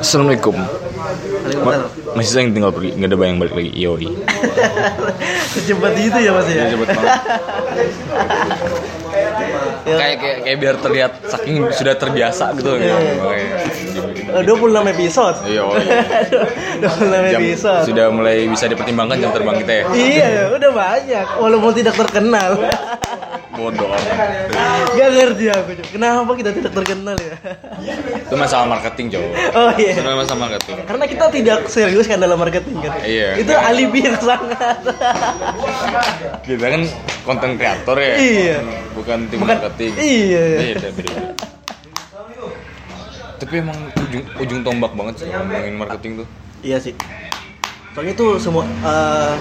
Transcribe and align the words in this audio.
Assalamualaikum. 0.00 0.56
Ma- 1.60 1.84
masih 2.14 2.30
sayang 2.32 2.50
tinggal 2.50 2.72
pergi, 2.72 2.96
nggak 2.96 3.08
ada 3.08 3.18
bayang 3.18 3.36
balik 3.36 3.52
lagi. 3.52 3.70
Yoi. 3.76 4.08
Secepat 5.52 5.92
itu 5.94 6.18
ya 6.18 6.32
mas 6.32 6.48
ya? 6.48 6.64
Ini 6.64 6.72
cepet 6.72 6.88
banget. 6.90 7.12
Ya. 9.86 9.96
kayak, 9.96 10.16
kayak 10.18 10.38
kayak 10.42 10.58
biar 10.58 10.74
terlihat 10.76 11.12
saking 11.24 11.56
sudah 11.70 11.94
terbiasa 11.94 12.56
gitu. 12.56 12.74
Iya. 12.74 12.96
ya. 12.96 13.12
Makanya, 13.16 13.54
Oh, 14.26 14.42
26 14.42 14.90
episode. 14.90 15.36
Iya, 15.46 15.62
oh, 15.70 15.78
26 15.78 17.32
jam, 17.32 17.40
episode. 17.40 17.84
sudah 17.86 18.06
mulai 18.10 18.44
bisa 18.44 18.66
dipertimbangkan 18.66 19.16
jam 19.16 19.30
terbang 19.30 19.56
kita 19.60 19.72
ya. 19.72 19.84
Iya, 19.94 20.28
udah 20.52 20.70
banyak. 20.72 21.26
Walaupun 21.36 21.72
tidak 21.72 21.94
terkenal. 21.96 22.58
Bodoh. 23.56 23.88
Gak 24.92 25.08
ngerti 25.10 25.44
aku. 25.48 25.70
Kenapa 25.90 26.30
kita 26.32 26.50
tidak 26.52 26.72
terkenal 26.72 27.16
ya? 27.16 27.34
Itu 28.20 28.34
masalah 28.36 28.68
marketing 28.68 29.16
cow. 29.16 29.24
Oh 29.56 29.70
iya. 29.74 29.92
Itu 29.96 30.04
masalah 30.04 30.40
marketing. 30.44 30.76
Karena 30.84 31.04
kita 31.04 31.24
tidak 31.32 31.58
serius 31.66 32.04
kan 32.04 32.20
dalam 32.20 32.36
marketing 32.36 32.76
kan. 32.78 32.92
Iya. 33.00 33.40
Itu 33.40 33.52
alibi 33.52 34.00
yang 34.04 34.18
sangat. 34.20 34.76
Kita 36.44 36.66
kan 36.68 36.82
konten 37.24 37.50
kreator 37.56 37.96
ya. 37.96 38.14
Iya. 38.14 38.56
Bukan 38.92 39.18
tim 39.26 39.38
Bukan- 39.40 39.56
marketing. 39.56 39.92
iya. 39.96 40.44
Beda, 40.76 40.88
beda. 40.92 41.12
Tapi 43.36 43.54
emang 43.60 43.76
ujung 43.94 44.24
ujung 44.38 44.60
tombak 44.62 44.92
banget 44.92 45.14
sih 45.20 45.26
ngomongin 45.28 45.76
marketing 45.76 46.12
tuh. 46.24 46.26
iya 46.60 46.80
sih. 46.80 46.96
Soalnya 47.96 48.12
itu 48.12 48.26
semua 48.36 48.68
eh, 48.84 49.32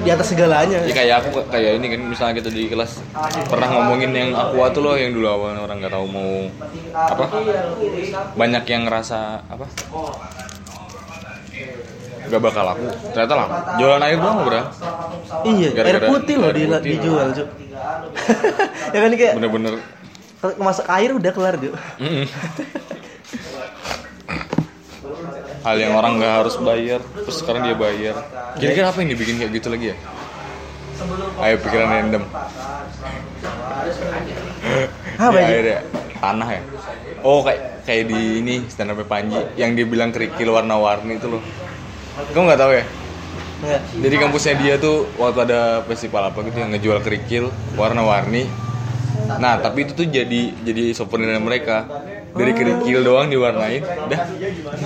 di 0.00 0.08
atas 0.08 0.32
segalanya. 0.32 0.80
Ya 0.88 0.94
kayak 0.96 1.14
aku 1.20 1.44
kayak 1.52 1.84
ini 1.84 1.86
kan 1.92 2.00
misalnya 2.08 2.34
kita 2.40 2.48
di 2.48 2.72
kelas 2.72 3.04
pernah 3.52 3.68
ngomongin 3.76 4.08
yang 4.16 4.30
aqua 4.32 4.72
tuh 4.72 4.80
loh 4.80 4.96
yang 4.96 5.12
dulu 5.12 5.28
awal 5.28 5.52
orang 5.52 5.84
nggak 5.84 5.92
tahu 5.92 6.08
mau 6.08 6.48
apa 6.96 7.24
banyak 8.40 8.64
yang 8.64 8.88
ngerasa 8.88 9.44
apa 9.52 9.68
gak 12.26 12.42
bakal 12.42 12.64
laku 12.66 12.88
ternyata 13.14 13.34
laku 13.38 13.54
jualan 13.78 14.02
air 14.02 14.18
doang 14.18 14.38
bro 14.42 14.62
Iya, 15.46 15.68
air 15.70 15.76
Gara-gara 15.76 16.08
putih 16.10 16.34
loh 16.40 16.50
air 16.50 16.56
di, 16.58 16.64
dijual, 16.96 17.26
Cuk. 17.36 17.48
ya 18.94 18.98
kan 18.98 19.10
kayak 19.14 19.32
bener-bener 19.38 19.74
masak 20.58 20.86
air 20.90 21.10
udah 21.14 21.32
kelar, 21.36 21.54
Cuk. 21.60 21.74
mm-mm. 22.00 22.24
hal 25.66 25.76
yang 25.82 25.98
orang 25.98 26.22
nggak 26.22 26.34
harus 26.46 26.54
bayar 26.62 27.02
terus 27.02 27.42
sekarang 27.42 27.66
dia 27.66 27.74
bayar. 27.74 28.14
Kira-kira 28.54 28.94
apa 28.94 29.02
yang 29.02 29.10
dibikin 29.10 29.42
kayak 29.42 29.50
gitu 29.58 29.68
lagi 29.74 29.90
ya? 29.90 29.96
Ayo 31.42 31.58
pikiran 31.58 31.88
random. 31.90 32.22
Apa 35.18 35.36
ya, 35.36 35.44
akhirnya 35.50 35.78
tanah 36.22 36.48
ya? 36.54 36.62
Oh 37.26 37.42
kayak 37.42 37.82
kayak 37.82 38.04
di 38.14 38.20
ini 38.46 38.54
stand 38.70 38.94
up 38.94 39.02
Panji 39.10 39.42
yang 39.58 39.74
dia 39.74 39.82
bilang 39.82 40.14
kerikil 40.14 40.54
warna-warni 40.54 41.18
itu 41.18 41.26
loh. 41.26 41.42
Kamu 42.30 42.46
nggak 42.46 42.60
tahu 42.62 42.72
ya? 42.72 42.84
Enggak. 43.56 43.80
jadi 44.04 44.16
kampusnya 44.20 44.54
dia 44.60 44.74
tuh 44.76 45.08
waktu 45.16 45.48
ada 45.48 45.80
festival 45.88 46.28
apa 46.28 46.44
gitu 46.44 46.60
yang 46.60 46.70
ngejual 46.76 47.00
kerikil 47.00 47.48
warna-warni. 47.74 48.44
Nah 49.40 49.58
tapi 49.58 49.88
itu 49.88 49.96
tuh 49.96 50.06
jadi 50.06 50.52
jadi 50.62 50.92
souvenir 50.92 51.32
mereka 51.40 51.88
dari 52.36 52.52
kerikil 52.52 53.00
doang 53.00 53.26
diwarnain 53.26 53.80
dah 54.06 54.20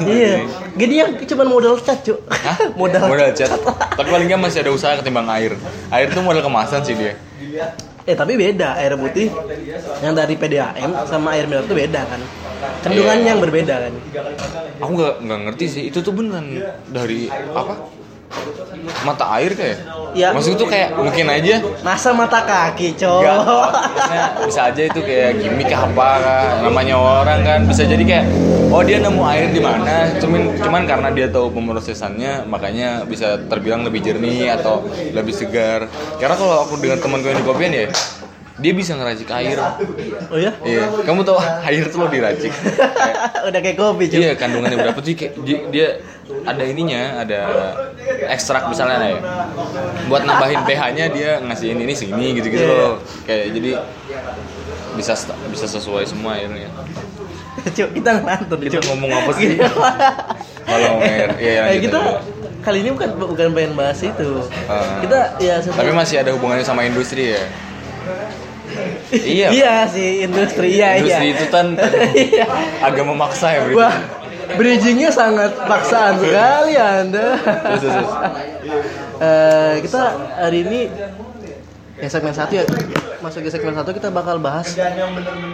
Iya. 0.00 0.46
Gini 0.72 0.94
yang 0.96 1.10
cuma 1.20 1.44
modal 1.44 1.76
cat, 1.76 2.00
Cuk. 2.00 2.22
Modal. 2.80 3.04
modal 3.06 3.30
cat 3.30 3.50
tapi 3.92 4.08
paling 4.08 4.26
nggak 4.26 4.40
masih 4.40 4.62
ada 4.62 4.70
usaha 4.70 4.94
ketimbang 4.96 5.26
air 5.28 5.52
air 5.90 6.06
tuh 6.08 6.22
modal 6.22 6.40
kemasan 6.40 6.80
sih 6.80 6.94
dia 6.94 7.14
Eh, 8.00 8.16
tapi 8.16 8.32
beda 8.32 8.80
air 8.80 8.96
putih 8.96 9.28
yang 10.00 10.16
dari 10.16 10.32
PDAM 10.32 11.04
sama 11.04 11.36
air 11.36 11.44
mineral 11.44 11.68
itu 11.68 11.76
beda 11.76 12.00
kan. 12.02 12.20
Kandungannya 12.80 13.22
Iya. 13.22 13.30
yang 13.30 13.40
berbeda 13.40 13.74
kan. 13.78 13.92
aku 14.78 14.90
nggak 14.96 15.14
nggak 15.20 15.38
ngerti 15.44 15.64
sih 15.68 15.82
itu 15.84 16.00
tuh 16.00 16.10
beneran 16.10 16.48
dari 16.88 17.28
apa 17.28 17.92
mata 19.04 19.24
air 19.38 19.52
kayak? 19.54 19.78
Ya. 20.10 20.34
maksud 20.34 20.58
tuh 20.58 20.66
kayak 20.66 20.98
mungkin 20.98 21.30
aja. 21.30 21.62
Masa 21.86 22.10
mata 22.10 22.42
kaki, 22.42 22.98
maksudnya 22.98 24.26
bisa 24.42 24.60
aja 24.66 24.82
itu 24.90 25.00
kayak 25.06 25.38
gimmick 25.38 25.70
apa 25.70 26.08
kah. 26.18 26.46
namanya 26.66 26.98
orang 26.98 27.46
kan. 27.46 27.62
Bisa 27.70 27.86
jadi 27.86 28.02
kayak 28.02 28.26
oh 28.74 28.82
dia 28.82 28.98
nemu 28.98 29.22
air 29.22 29.54
di 29.54 29.62
mana. 29.62 30.10
Cuman 30.18 30.58
cuman 30.58 30.82
karena 30.82 31.08
dia 31.14 31.26
tahu 31.30 31.54
pemrosesannya 31.54 32.46
makanya 32.50 33.06
bisa 33.06 33.38
terbilang 33.46 33.86
lebih 33.86 34.02
jernih 34.02 34.50
atau 34.58 34.82
lebih 35.14 35.34
segar. 35.34 35.86
Karena 36.18 36.34
kalau 36.34 36.66
aku 36.66 36.82
dengan 36.82 36.98
temanku 36.98 37.30
yang 37.30 37.38
di 37.38 37.46
kopian 37.46 37.72
ya 37.74 37.86
dia 38.60 38.72
bisa 38.72 38.92
ngeracik 38.92 39.28
air 39.32 39.56
Oh 40.28 40.36
ya? 40.36 40.52
iya 40.62 40.84
kamu 41.02 41.24
tahu 41.24 41.36
air 41.64 41.84
tuh 41.88 41.98
lo 41.98 42.06
diracik 42.06 42.52
Kayak- 42.52 43.18
Udah 43.40 43.60
kayak 43.60 43.76
kopi, 43.76 44.04
Cuk. 44.06 44.20
Iya 44.20 44.32
kandungannya 44.36 44.76
berapa 44.78 45.00
sih? 45.00 45.16
Dia, 45.16 45.58
dia 45.68 45.86
ada 46.44 46.62
ininya, 46.62 47.24
ada 47.24 47.40
ekstrak 48.28 48.68
misalnya 48.68 49.00
ya. 49.00 49.18
Buat 50.06 50.22
nambahin 50.22 50.60
pH-nya 50.62 51.08
dia 51.08 51.40
ngasihin 51.40 51.80
ini 51.80 51.96
segini 51.96 52.36
gitu-gitu 52.36 52.62
Iya, 52.62 52.70
loh. 52.70 52.94
Kayak 53.24 53.46
jadi 53.56 53.70
bisa 54.92 55.12
bisa 55.48 55.66
sesuai 55.66 56.04
semua 56.04 56.36
airnya. 56.36 56.68
Cuk, 57.76 57.88
kita 57.96 58.10
ngantur, 58.20 58.58
Kita 58.60 58.78
ngomong 58.92 59.10
apa 59.10 59.30
sih? 59.34 59.56
Kalau 60.62 61.00
air, 61.00 61.28
iya 61.42 61.60
lanjut 61.66 61.82
kita 61.88 62.00
kali 62.60 62.78
ini 62.84 62.90
bukan 62.92 63.08
bukan 63.16 63.48
pengen 63.56 63.72
bahas 63.72 64.00
itu. 64.04 64.30
Ah. 64.68 65.00
Kita 65.00 65.18
ya 65.40 65.64
Tapi 65.64 65.90
masih 65.90 66.20
ada 66.20 66.30
hubungannya 66.36 66.62
sama 66.62 66.84
industri 66.84 67.32
ya. 67.34 67.42
Iya. 69.12 69.48
Iya 69.50 69.74
sih 69.86 70.24
industri 70.24 70.68
iya 70.72 70.98
Industri 70.98 71.26
iya. 71.26 71.34
itu 71.34 71.46
kan 71.48 71.66
Iya. 72.12 72.44
agak 72.80 73.04
memaksa 73.04 73.46
ya. 73.52 73.60
Wah, 73.72 73.94
bridgingnya 74.54 75.10
sangat 75.10 75.54
paksaan 75.60 76.18
sekali 76.18 76.74
anda. 76.74 77.38
Terus, 77.38 77.80
terus, 77.80 77.94
terus. 77.94 78.10
Eh, 79.20 79.74
kita 79.84 80.02
hari 80.38 80.58
ini 80.64 80.80
ya 81.96 82.08
segmen 82.08 82.32
satu 82.32 82.56
ya 82.56 82.64
masuk 83.20 83.44
ke 83.44 83.52
segmen 83.52 83.76
satu 83.76 83.92
kita 83.92 84.08
bakal 84.08 84.40
bahas 84.40 84.72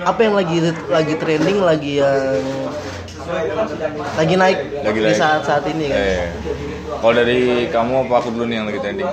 apa 0.00 0.20
yang 0.22 0.38
lagi 0.38 0.62
lagi 0.86 1.14
trending 1.18 1.58
lagi 1.58 1.98
yang 1.98 2.38
lagi 4.14 4.34
naik 4.38 4.58
Lagi 4.86 4.98
di 4.98 5.10
naik. 5.10 5.18
saat 5.18 5.42
saat 5.42 5.66
ini 5.66 5.90
kan. 5.90 5.98
Eh, 5.98 6.26
Kalau 6.96 7.14
dari 7.14 7.68
kamu 7.68 7.92
apa 8.08 8.14
aku 8.18 8.28
dulu 8.32 8.44
nih 8.48 8.56
yang 8.58 8.66
lagi 8.66 8.80
trending? 8.80 9.10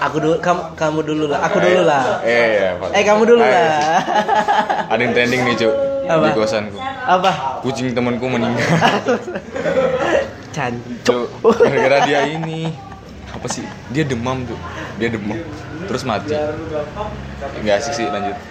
Aku 0.00 0.16
dulu 0.20 0.36
kamu, 0.40 0.62
kamu 0.76 1.00
dulu 1.04 1.24
lah, 1.28 1.40
aku 1.44 1.56
dulu 1.60 1.80
lah. 1.84 2.20
Eh, 2.24 2.46
iya, 2.56 2.70
Pak. 2.80 2.88
Eh 2.94 3.02
kamu 3.04 3.22
dulu 3.26 3.42
Ayo. 3.42 3.52
lah. 3.52 4.00
Ada 4.92 5.00
yang 5.02 5.12
trending 5.12 5.40
nih, 5.44 5.54
Cuk. 5.58 5.74
Di 6.06 6.30
kosanku. 6.32 6.78
Apa? 6.80 7.60
Kucing 7.66 7.92
temanku 7.92 8.26
meninggal. 8.30 8.62
Cancuk. 10.56 11.28
Cuk, 11.42 11.56
gara-gara 11.60 12.06
dia 12.08 12.20
ini. 12.30 12.72
Apa 13.34 13.46
sih? 13.52 13.64
Dia 13.92 14.06
demam, 14.06 14.46
Cuk. 14.46 14.60
Dia 14.96 15.08
demam. 15.12 15.36
Terus 15.86 16.02
mati. 16.08 16.32
Enggak 17.60 17.84
asik 17.84 17.92
sih, 17.94 18.06
lanjut. 18.08 18.36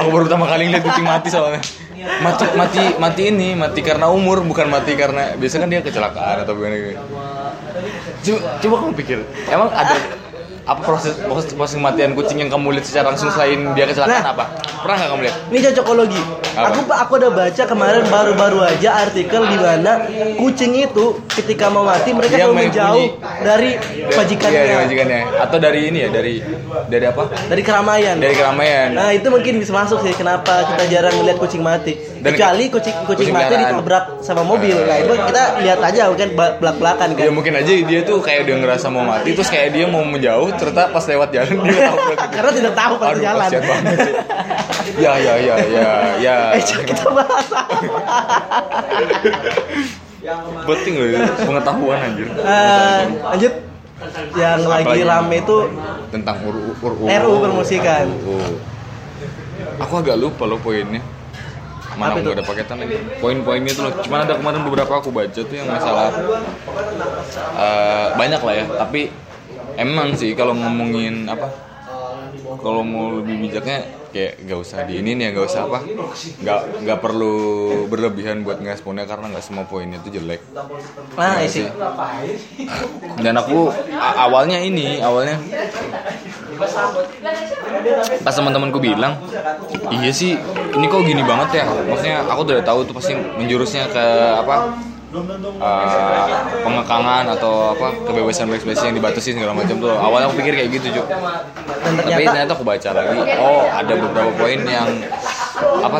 Aku 0.00 0.08
baru 0.08 0.24
pertama 0.28 0.48
kali 0.48 0.68
ngeliat 0.68 0.84
kucing 0.84 1.04
mati 1.04 1.28
soalnya. 1.28 1.60
Mati 1.96 2.44
mati 2.52 2.82
mati 3.00 3.22
ini, 3.32 3.56
mati 3.56 3.80
karena 3.80 4.12
umur, 4.12 4.44
bukan 4.44 4.68
mati 4.68 4.92
karena 4.92 5.32
biasanya 5.40 5.64
kan 5.64 5.70
dia 5.72 5.80
kecelakaan 5.80 6.36
atau 6.44 6.52
gimana. 6.52 6.76
Coba, 8.20 8.40
coba 8.60 8.74
kamu 8.84 8.92
pikir, 9.00 9.18
emang 9.48 9.72
ada 9.72 9.96
apa 10.66 10.82
proses 10.82 11.14
proses, 11.20 11.54
proses 11.54 11.74
kematian 11.74 12.10
kucing 12.12 12.38
yang 12.38 12.50
kamu 12.50 12.74
lihat 12.74 12.84
secara 12.84 13.06
langsung 13.08 13.30
selain 13.30 13.70
dia 13.72 13.86
kecelakaan 13.86 14.18
Nah. 14.18 14.34
apa? 14.34 14.44
Pernah 14.76 14.96
nggak 14.96 15.08
kamu 15.08 15.22
lihat? 15.22 15.36
Ini 15.46 15.58
cocokologi. 15.64 16.22
Apa? 16.52 16.66
Aku 16.68 16.80
aku 16.88 17.12
ada 17.16 17.28
baca 17.30 17.62
kemarin 17.64 18.04
baru-baru 18.06 18.58
aja 18.64 18.90
artikel 19.00 19.42
di 19.44 19.56
mana 19.56 19.92
kucing 20.36 20.74
itu 20.74 21.04
ketika 21.30 21.68
mau 21.68 21.82
mati 21.82 22.10
mereka 22.10 22.34
Dia 22.34 22.44
selalu 22.44 22.58
menjauh 22.60 22.94
bunyi. 22.96 23.06
dari 23.40 23.70
majikannya, 24.08 24.52
Iya, 24.52 24.62
dari 24.64 24.76
majikannya. 24.80 25.20
Atau 25.38 25.56
dari 25.58 25.80
ini 25.84 25.98
ya, 26.00 26.08
dari 26.08 26.34
dari 26.86 27.04
apa? 27.04 27.22
dari 27.46 27.62
keramaian. 27.62 28.16
Dari 28.16 28.34
keramaian. 28.34 28.88
Nah 28.90 29.08
itu 29.10 29.26
mungkin 29.28 29.52
bisa 29.56 29.70
masuk 29.70 30.00
sih 30.00 30.12
kenapa 30.12 30.66
kita 30.66 30.84
jarang 30.88 31.14
melihat 31.16 31.38
kucing 31.38 31.62
mati. 31.62 31.94
Dan- 32.18 32.34
Kecuali 32.34 32.64
kucing 32.68 32.94
kucing 33.04 33.22
Kucing 33.22 33.30
mati 33.32 33.46
peliharaan. 33.48 33.70
ditabrak 33.76 34.04
sama 34.20 34.42
mobil. 34.42 34.74
Nah 34.76 34.98
itu 34.98 35.12
kita 35.14 35.42
lihat 35.60 35.78
aja 35.80 36.10
kan 36.10 36.28
belak 36.34 36.76
belakan 36.76 37.08
kan. 37.12 37.22
Ya 37.22 37.30
mungkin 37.30 37.54
aja 37.54 37.70
dia 37.70 38.00
tuh 38.02 38.18
kayak 38.18 38.42
dia 38.44 38.56
ngerasa 38.56 38.86
mau 38.88 39.04
mati 39.04 39.30
terus 39.30 39.46
kayak 39.46 39.70
dia 39.70 39.86
mau 39.86 40.02
menjauh 40.02 40.55
ternyata 40.56 40.82
pas 40.90 41.04
lewat 41.06 41.28
jalan 41.32 41.54
dia 41.64 41.80
tabrak 41.88 42.16
gitu. 42.16 42.26
Karena 42.34 42.50
tidak 42.52 42.74
tahu 42.74 42.94
kalau 42.98 43.12
Aduh, 43.12 43.22
jalan. 43.22 43.48
banget 43.48 43.96
sih. 44.00 44.14
Ya 44.96 45.12
ya 45.20 45.34
ya 45.38 45.56
ya 45.60 45.90
ya. 46.20 46.36
Eh 46.56 46.62
kita 46.64 47.04
bahas 47.12 47.48
apa? 47.52 47.76
Penting 50.66 50.94
loh 50.98 51.06
itu, 51.06 51.22
pengetahuan 51.46 51.98
anjir. 52.02 52.26
Eh, 52.26 53.00
lanjut 53.22 53.52
yang 54.36 54.60
lagi 54.68 55.00
rame 55.06 55.36
itu 55.40 55.56
Tentang 56.12 56.36
ur 56.44 56.56
ur 56.82 56.92
ur. 57.00 57.06
RU 57.08 57.34
permusikan. 57.40 58.06
Aku 59.80 59.92
agak 60.00 60.16
lupa 60.18 60.44
loh 60.44 60.60
poinnya. 60.60 61.00
Mana 61.96 62.12
aku 62.12 62.20
itu? 62.20 62.28
gak 62.28 62.36
ada 62.36 62.44
paketan 62.44 62.76
lagi. 62.84 62.96
Poin-poinnya 63.24 63.72
tuh 63.72 63.82
loh. 63.88 63.92
Cuman 64.04 64.28
ada 64.28 64.36
kemarin 64.36 64.60
beberapa 64.68 64.92
aku 65.00 65.08
baca 65.08 65.32
tuh 65.40 65.56
yang 65.56 65.64
masalah 65.64 66.12
eh, 67.56 68.06
banyak 68.20 68.40
lah 68.44 68.54
ya. 68.54 68.64
Tapi 68.84 69.00
emang 69.76 70.16
sih 70.16 70.32
kalau 70.32 70.52
ngomongin 70.56 71.28
apa? 71.28 71.48
Kalau 72.56 72.82
mau 72.84 73.16
lebih 73.20 73.48
bijaknya 73.48 73.84
kayak 74.12 74.48
gak 74.48 74.58
usah 74.60 74.78
di 74.88 75.00
ini 75.02 75.12
nih 75.12 75.28
ya 75.28 75.30
gak 75.36 75.46
usah 75.46 75.60
apa. 75.68 75.78
Nggak 76.40 76.60
nggak 76.84 76.98
perlu 77.00 77.36
berlebihan 77.86 78.42
buat 78.46 78.60
ngeresponnya 78.60 79.04
karena 79.04 79.28
nggak 79.32 79.44
semua 79.44 79.64
poinnya 79.68 80.00
itu 80.00 80.20
jelek. 80.20 80.40
Nah, 81.16 81.40
Iya 81.40 81.46
isi. 81.46 81.62
sih. 81.64 81.66
dan 83.20 83.34
aku 83.36 83.72
awalnya 83.98 84.60
ini 84.60 85.00
awalnya 85.00 85.36
pas 88.24 88.32
teman-temanku 88.32 88.80
bilang 88.80 89.20
iya 89.92 90.08
sih 90.12 90.36
ini 90.76 90.84
kok 90.88 91.04
gini 91.04 91.22
banget 91.24 91.62
ya? 91.62 91.64
Maksudnya 91.68 92.16
aku 92.24 92.40
udah 92.48 92.64
tahu 92.64 92.80
tuh 92.88 92.94
pasti 92.96 93.12
menjurusnya 93.14 93.88
ke 93.92 94.04
apa 94.40 94.76
eh, 95.16 96.30
pengekangan 96.60 97.24
atau 97.32 97.72
apa 97.72 97.86
kebebasan 98.04 98.46
berekspresi 98.46 98.82
yang 98.84 98.96
dibatasi 98.96 99.28
segala 99.32 99.52
macam 99.52 99.76
tuh 99.76 99.92
awalnya 99.92 100.28
aku 100.28 100.36
pikir 100.38 100.52
kayak 100.54 100.70
gitu 100.72 100.86
cuy 100.92 101.04
Dan 101.06 101.92
tapi 101.96 102.22
ternyata 102.24 102.52
aku 102.52 102.64
baca 102.64 102.90
lagi. 102.92 103.18
Oh 103.38 103.62
ada 103.64 103.94
beberapa 103.94 104.30
poin 104.34 104.60
yang 104.60 104.88
apa 105.56 105.98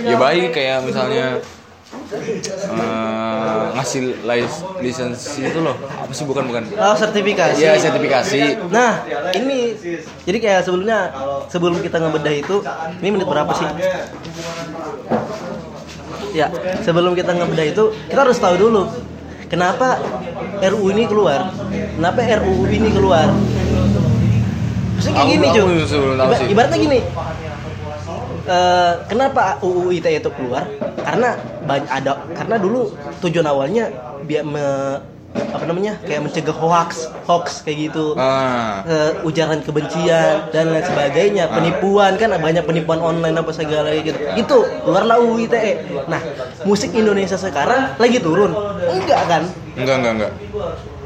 ya 0.00 0.16
baik 0.16 0.50
kayak 0.50 0.82
misalnya 0.82 1.38
eh, 2.70 3.64
ngasih 3.70 4.00
lis- 4.20 4.62
lisensi 4.80 5.42
itu 5.44 5.58
loh. 5.60 5.76
Apa 5.76 6.10
sih 6.10 6.24
bukan 6.24 6.46
bukan? 6.46 6.62
Oh, 6.74 6.94
sertifikasi. 6.94 7.58
ya 7.58 7.74
sertifikasi. 7.76 8.66
Nah, 8.68 9.02
ini 9.32 9.74
jadi 10.24 10.38
kayak 10.38 10.60
sebelumnya 10.64 11.10
sebelum 11.46 11.78
kita 11.78 11.98
ngebedah 11.98 12.34
itu, 12.34 12.56
ini 12.98 13.08
menit 13.10 13.26
berapa 13.26 13.50
sih? 13.52 13.66
Ya, 16.30 16.48
sebelum 16.86 17.12
kita 17.18 17.34
ngebedah 17.34 17.66
itu, 17.66 17.84
kita 18.06 18.20
harus 18.22 18.38
tahu 18.38 18.54
dulu 18.58 18.82
kenapa 19.50 19.98
RUU 20.62 20.94
ini 20.94 21.04
keluar. 21.10 21.50
Kenapa 21.70 22.18
RUU 22.22 22.64
ini 22.70 22.88
keluar? 22.94 23.28
Maksudnya 24.94 25.16
kayak 25.16 25.28
gini, 25.32 25.46
cuy. 25.48 26.52
ibaratnya 26.52 26.78
gini. 26.78 27.00
Eh, 28.50 28.92
kenapa 29.06 29.62
UU 29.62 29.94
ITE 30.00 30.18
itu 30.18 30.30
keluar? 30.34 30.66
Karena 31.06 31.38
ada 31.70 32.24
karena 32.34 32.56
dulu 32.58 32.90
tujuan 33.22 33.46
awalnya 33.46 33.86
biar 34.26 34.42
me, 34.42 34.66
apa 35.30 35.64
namanya? 35.66 35.94
kayak 36.02 36.26
mencegah 36.26 36.56
hoax, 36.56 37.06
hoax 37.26 37.62
kayak 37.62 37.90
gitu. 37.90 38.18
Ah. 38.18 38.82
Eh, 38.82 39.10
ujaran 39.22 39.62
kebencian 39.62 40.50
dan 40.50 40.74
lain 40.74 40.82
sebagainya. 40.82 41.46
Penipuan 41.50 42.18
kan 42.18 42.34
banyak 42.34 42.64
penipuan 42.66 42.98
online 42.98 43.36
apa 43.38 43.52
segala 43.54 43.94
gitu. 43.94 44.18
Itu 44.34 44.66
keluarlah 44.82 45.22
UU 45.22 45.46
ITE 45.46 45.72
nah 46.10 46.18
musik 46.66 46.90
Indonesia 46.94 47.38
sekarang 47.38 47.94
lagi 47.98 48.18
turun. 48.18 48.50
Enggak 48.90 49.22
kan? 49.30 49.42
Enggak 49.78 49.96
enggak 50.02 50.12
enggak. 50.18 50.32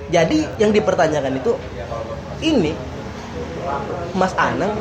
Jadi 0.08 0.38
yang 0.56 0.70
dipertanyakan 0.72 1.32
itu 1.40 1.52
ini 2.40 2.72
Mas 4.14 4.32
Anang 4.36 4.76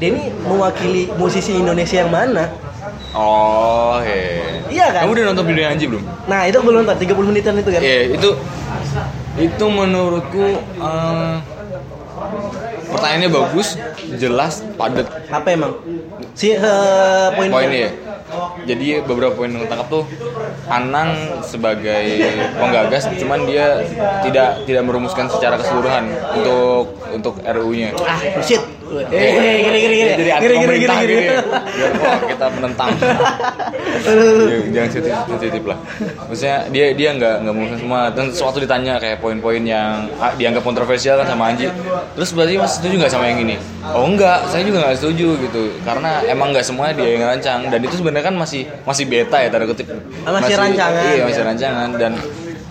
ini 0.00 0.32
mewakili 0.48 1.12
musisi 1.20 1.52
Indonesia 1.52 2.00
yang 2.00 2.10
mana? 2.10 2.48
Oh 3.10 3.98
iya 4.06 4.62
Iya 4.70 4.86
kan? 4.94 5.02
kamu 5.04 5.12
udah 5.18 5.24
nonton 5.34 5.44
video 5.50 5.64
Anji 5.66 5.84
belum? 5.90 6.02
Nah 6.30 6.46
itu 6.46 6.56
belum 6.62 6.86
nonton 6.86 6.96
30 6.96 7.28
menitan 7.28 7.54
itu 7.58 7.70
kan? 7.74 7.82
Iya 7.82 8.00
itu 8.16 8.30
itu 9.38 9.64
menurutku 9.70 10.58
eh, 10.58 11.36
pertanyaannya 12.90 13.30
bagus, 13.30 13.78
jelas, 14.18 14.66
padat 14.74 15.06
apa 15.30 15.48
emang 15.54 15.72
si 16.34 16.54
eh, 16.54 17.28
poin 17.34 17.50
poinnya. 17.50 17.80
ya. 17.86 17.92
Jadi 18.62 19.02
beberapa 19.02 19.34
poin 19.34 19.50
yang 19.50 19.66
tangkap 19.66 19.90
tuh 19.90 20.06
Anang 20.70 21.42
sebagai 21.42 22.30
penggagas, 22.54 23.10
cuman 23.18 23.42
dia 23.42 23.82
tidak 24.22 24.62
tidak 24.70 24.82
merumuskan 24.86 25.26
secara 25.26 25.58
keseluruhan 25.58 26.06
untuk 26.38 26.94
untuk 27.10 27.34
RU-nya. 27.42 27.90
ah 28.06 28.22
bullshit 28.38 28.62
eh 28.90 29.30
gini 29.30 29.78
gini 29.78 29.94
gini 29.94 30.12
Jadi 30.18 30.30
anti 30.34 30.46
gini 30.46 30.54
gini 30.54 30.66
pemerintah 30.66 30.96
gini 30.98 31.14
gini. 31.14 31.22
gini 31.22 31.36
Biar 31.70 31.92
wah, 32.02 32.18
kita 32.26 32.46
menentang. 32.58 32.90
Ya, 34.00 34.56
jangan 34.72 34.88
sensitif, 34.90 35.12
sensitif 35.28 35.62
lah. 35.68 35.78
Maksudnya 36.24 36.56
dia 36.72 36.86
dia 36.96 37.10
nggak 37.12 37.34
nggak 37.44 37.52
merumuskan 37.52 37.78
semua. 37.84 38.00
Dan 38.08 38.24
suatu 38.32 38.58
ditanya 38.62 38.96
kayak 38.96 39.20
poin-poin 39.20 39.60
yang 39.60 40.08
ah, 40.16 40.32
dianggap 40.34 40.64
kontroversial 40.64 41.20
kan 41.20 41.28
sama 41.28 41.52
Anji. 41.52 41.68
Terus 42.16 42.32
berarti 42.32 42.56
mas 42.56 42.80
setuju 42.80 42.94
nggak 42.96 43.12
sama 43.12 43.28
yang 43.28 43.44
ini? 43.44 43.56
Oh 43.92 44.08
enggak, 44.08 44.48
saya 44.48 44.64
juga 44.64 44.88
nggak 44.88 44.96
setuju 45.04 45.36
gitu. 45.44 45.62
Karena 45.84 46.24
emang 46.24 46.54
nggak 46.54 46.64
semuanya 46.64 46.96
dia 46.96 47.08
yang 47.12 47.28
rancang. 47.28 47.60
Dan 47.68 47.80
itu 47.84 47.94
sebenarnya 48.00 48.24
kan 48.32 48.36
masih 48.40 48.62
masih 48.88 49.04
beta 49.04 49.36
ya 49.36 49.48
tanda 49.52 49.66
kutip. 49.68 49.86
Masih 50.24 50.56
rancangan. 50.56 51.02
Iya 51.04 51.22
masih 51.28 51.42
rancangan 51.44 51.88
dan 52.00 52.12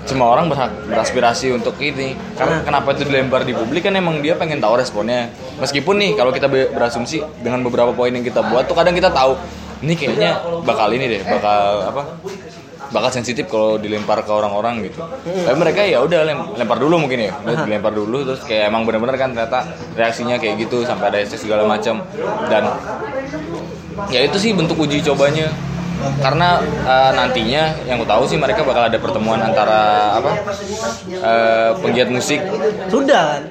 semua 0.09 0.33
orang 0.33 0.49
berhak 0.49 0.73
beraspirasi 0.89 1.53
untuk 1.53 1.77
ini. 1.77 2.17
Karena 2.33 2.65
kenapa 2.65 2.97
itu 2.97 3.05
dilempar 3.05 3.45
di 3.45 3.53
publik? 3.53 3.85
Kan 3.85 3.93
emang 3.93 4.17
dia 4.25 4.33
pengen 4.33 4.57
tahu 4.57 4.81
responnya. 4.81 5.29
Meskipun 5.61 6.01
nih 6.01 6.17
kalau 6.17 6.33
kita 6.33 6.49
be- 6.49 6.73
berasumsi 6.73 7.21
dengan 7.45 7.61
beberapa 7.61 7.93
poin 7.93 8.09
yang 8.09 8.25
kita 8.25 8.41
buat 8.49 8.65
tuh 8.65 8.73
kadang 8.73 8.97
kita 8.97 9.13
tahu 9.13 9.37
ini 9.85 9.93
kayaknya 9.93 10.41
bakal 10.65 10.89
ini 10.91 11.05
deh 11.07 11.21
bakal 11.23 11.87
apa 11.87 12.01
bakal 12.89 13.13
sensitif 13.13 13.45
kalau 13.45 13.77
dilempar 13.77 14.25
ke 14.25 14.31
orang-orang 14.33 14.89
gitu. 14.89 14.97
Tapi 15.23 15.53
mereka 15.53 15.85
ya 15.85 16.01
udah 16.01 16.25
lem- 16.25 16.49
lempar 16.57 16.81
dulu 16.81 17.05
mungkin 17.05 17.29
ya. 17.29 17.37
Udah 17.45 17.69
dilempar 17.69 17.93
dulu 17.93 18.25
terus 18.25 18.41
kayak 18.41 18.73
emang 18.73 18.89
benar-benar 18.89 19.13
kan 19.13 19.29
ternyata 19.37 19.61
reaksinya 19.93 20.41
kayak 20.41 20.65
gitu 20.65 20.81
sampai 20.89 21.13
ada 21.13 21.21
segala 21.29 21.69
macam. 21.69 22.01
Dan 22.49 22.65
ya 24.09 24.25
itu 24.25 24.41
sih 24.41 24.57
bentuk 24.57 24.79
uji 24.81 25.05
cobanya 25.05 25.53
karena 26.19 26.59
eh, 26.63 27.11
nantinya 27.15 27.63
yang 27.87 27.99
aku 27.99 28.07
tahu 28.07 28.23
sih 28.27 28.37
mereka 28.39 28.63
bakal 28.63 28.87
ada 28.87 28.97
pertemuan 28.99 29.39
antara 29.43 30.15
apa 30.19 30.31
eh, 31.11 31.69
penggiat 31.79 32.09
musik 32.11 32.39
sudah 32.87 33.23
kan 33.37 33.43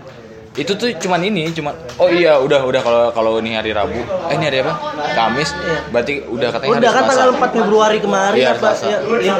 itu 0.59 0.75
tuh 0.75 0.91
cuman 0.99 1.23
ini 1.23 1.55
cuman 1.55 1.71
oh 2.03 2.11
iya 2.11 2.35
udah 2.35 2.67
udah 2.67 2.81
kalau 2.83 3.03
kalau 3.15 3.31
ini 3.39 3.55
hari 3.55 3.71
Rabu 3.71 3.95
eh 4.27 4.35
ini 4.35 4.45
hari 4.51 4.59
apa 4.67 4.75
Kamis 5.15 5.55
berarti 5.95 6.27
udah 6.27 6.49
katanya 6.51 6.83
Udah 6.83 6.91
hari 6.91 6.99
kan 6.99 7.05
tanggal 7.15 7.31
4 7.39 7.59
Februari 7.63 7.99
kemarin 8.03 8.39
Iya, 8.43 8.51
apa 8.59 8.75
Selasa. 8.75 8.87
ya, 8.91 8.99
ya, 9.23 9.35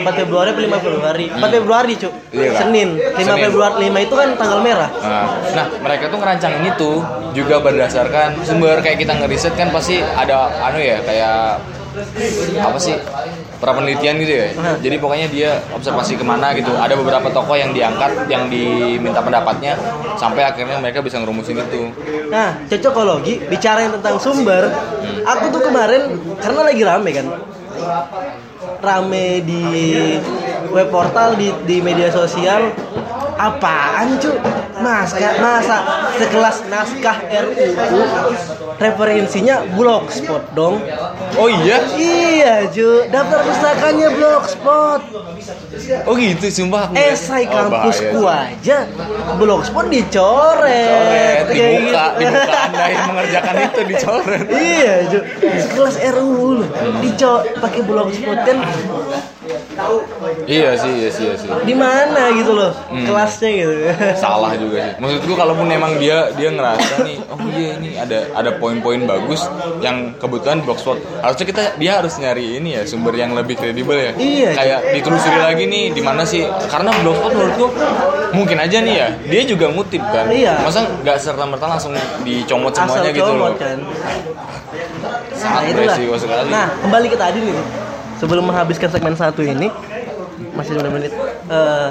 4 0.00 0.20
Februari 0.24 0.48
apa 0.48 0.60
5 0.64 0.80
Februari? 0.80 1.26
4 1.28 1.56
Februari, 1.56 1.92
Cuk. 2.00 2.12
Iya, 2.32 2.50
kan? 2.56 2.60
Senin. 2.64 2.88
5 2.96 3.20
Senin. 3.20 3.42
Februari 3.48 3.74
5 3.84 4.06
itu 4.08 4.14
kan 4.16 4.28
tanggal 4.40 4.58
merah. 4.64 4.90
Nah, 4.96 5.26
nah, 5.52 5.66
mereka 5.76 6.04
tuh 6.08 6.18
ngerancangin 6.20 6.64
itu 6.64 6.90
juga 7.36 7.56
berdasarkan 7.60 8.28
sumber 8.44 8.80
kayak 8.80 8.98
kita 9.04 9.12
ngeriset 9.20 9.52
kan 9.56 9.68
pasti 9.72 10.00
ada 10.00 10.48
anu 10.68 10.80
ya 10.80 11.00
kayak 11.04 11.60
apa 12.62 12.78
sih 12.80 12.96
pra 13.60 13.76
penelitian 13.76 14.16
gitu 14.18 14.32
ya. 14.32 14.48
Jadi 14.80 14.96
pokoknya 14.96 15.28
dia 15.28 15.50
observasi 15.76 16.16
ke 16.16 16.24
mana 16.24 16.56
gitu. 16.56 16.72
Ada 16.74 16.96
beberapa 16.96 17.28
tokoh 17.28 17.54
yang 17.54 17.70
diangkat, 17.76 18.26
yang 18.32 18.48
diminta 18.48 19.20
pendapatnya 19.20 19.76
sampai 20.16 20.48
akhirnya 20.48 20.80
mereka 20.80 21.04
bisa 21.04 21.20
ngerumusin 21.20 21.60
itu. 21.60 21.92
Nah, 22.32 22.58
cocokologi 22.66 23.44
bicarain 23.46 23.92
tentang 23.92 24.16
sumber. 24.16 24.72
Aku 25.22 25.52
tuh 25.52 25.62
kemarin 25.62 26.16
karena 26.40 26.60
lagi 26.64 26.82
rame 26.82 27.10
kan. 27.12 27.26
Rame 28.82 29.26
di 29.46 29.62
web 30.72 30.88
portal 30.90 31.36
di 31.38 31.52
di 31.68 31.78
media 31.78 32.10
sosial 32.10 32.72
apaan 33.36 34.18
cu 34.18 34.30
naskah 34.82 35.32
masa 35.38 35.78
sekelas 36.14 36.56
naskah 36.66 37.16
RUU 37.22 37.66
referensinya 38.76 39.62
blogspot 39.70 40.42
dong 40.52 40.82
Oh 41.32 41.48
iya? 41.48 41.80
iya 41.94 42.54
cu 42.66 43.06
daftar 43.08 43.40
pustakanya 43.42 44.08
blogspot 44.10 45.00
Oh 46.02 46.14
gitu, 46.14 46.46
sumpah 46.46 46.86
aku 46.86 46.94
esai 46.94 47.44
Oh, 47.44 47.66
kampusku 47.66 48.18
bahaya. 48.20 48.54
aja 48.54 48.78
blogspot 49.34 49.86
dicoret 49.86 51.40
Coret, 51.42 51.46
Kayak 51.48 51.70
dibuka, 51.72 52.04
gitu. 52.12 52.20
dibuka 52.20 52.56
anda 52.66 52.84
yang 52.86 53.04
mengerjakan 53.08 53.54
itu 53.60 53.80
dicoret. 53.88 54.42
iya 54.52 54.94
cu 55.04 55.18
sekelas 55.40 55.96
RUU 56.12 56.48
loh 56.56 56.68
dico 56.98 57.32
pakai 57.58 57.80
blogspot 57.82 58.38
kan 58.40 58.56
Iya 60.44 60.76
sih, 60.76 60.92
iya 60.96 61.10
sih, 61.10 61.24
iya 61.24 61.34
sih. 61.34 61.48
di 61.62 61.74
mana 61.74 62.30
gitu 62.32 62.52
loh 62.52 62.70
Hmm. 62.86 63.04
kelasnya 63.04 63.50
gitu 63.50 63.74
salah 64.14 64.52
juga 64.54 64.71
sih. 64.72 64.92
Maksudku 64.98 65.32
kalaupun 65.36 65.68
emang 65.68 66.00
dia 66.00 66.32
dia 66.34 66.48
ngerasa 66.48 67.04
nih, 67.04 67.16
oh 67.28 67.38
iya 67.52 67.76
ini 67.76 67.90
ada 68.00 68.32
ada 68.32 68.50
poin-poin 68.56 69.04
bagus 69.04 69.44
yang 69.84 70.16
kebetulan 70.16 70.64
blogspot. 70.64 70.98
Harusnya 71.20 71.46
kita 71.46 71.62
dia 71.76 72.00
harus 72.00 72.16
nyari 72.16 72.58
ini 72.58 72.80
ya 72.80 72.82
sumber 72.88 73.12
yang 73.14 73.36
lebih 73.36 73.60
kredibel 73.60 73.96
ya. 73.96 74.12
Iya. 74.16 74.50
Kayak 74.56 74.80
ditelusuri 74.96 75.40
lagi 75.40 75.64
nih 75.68 75.84
di 75.92 76.02
mana 76.02 76.24
sih? 76.24 76.48
Karena 76.72 76.90
blogspot 77.04 77.30
menurutku 77.36 77.66
mungkin 78.32 78.56
aja 78.58 78.78
nih 78.80 78.94
ya, 78.96 79.08
dia 79.28 79.42
juga 79.44 79.68
ngutip 79.68 80.00
kan. 80.00 80.26
Iya. 80.32 80.64
Masa 80.64 80.88
nggak 81.04 81.16
serta 81.20 81.44
merta 81.44 81.66
langsung 81.68 81.92
dicomot 82.24 82.72
asal 82.72 82.88
semuanya 82.88 83.10
gitu 83.12 83.32
loh. 83.36 83.52
kan 83.60 83.78
Sangat 85.36 85.74
itulah. 85.74 85.94
beresiko 85.96 86.14
sekali. 86.16 86.48
Nah, 86.48 86.66
kembali 86.80 87.06
ke 87.10 87.16
tadi 87.18 87.38
nih. 87.42 87.56
Sebelum 88.22 88.46
menghabiskan 88.46 88.86
segmen 88.86 89.18
satu 89.18 89.42
ini, 89.42 89.66
masih 90.52 90.72
9 90.74 90.88
menit. 90.90 91.12
Eh, 91.44 91.88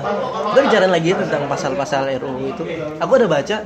kita 0.47 0.59
bicarain 0.61 0.89
lagi 0.89 1.11
tentang 1.13 1.45
pasal-pasal 1.45 2.09
RUU 2.15 2.45
itu. 2.49 2.63
Aku 2.97 3.11
ada 3.15 3.27
baca 3.27 3.57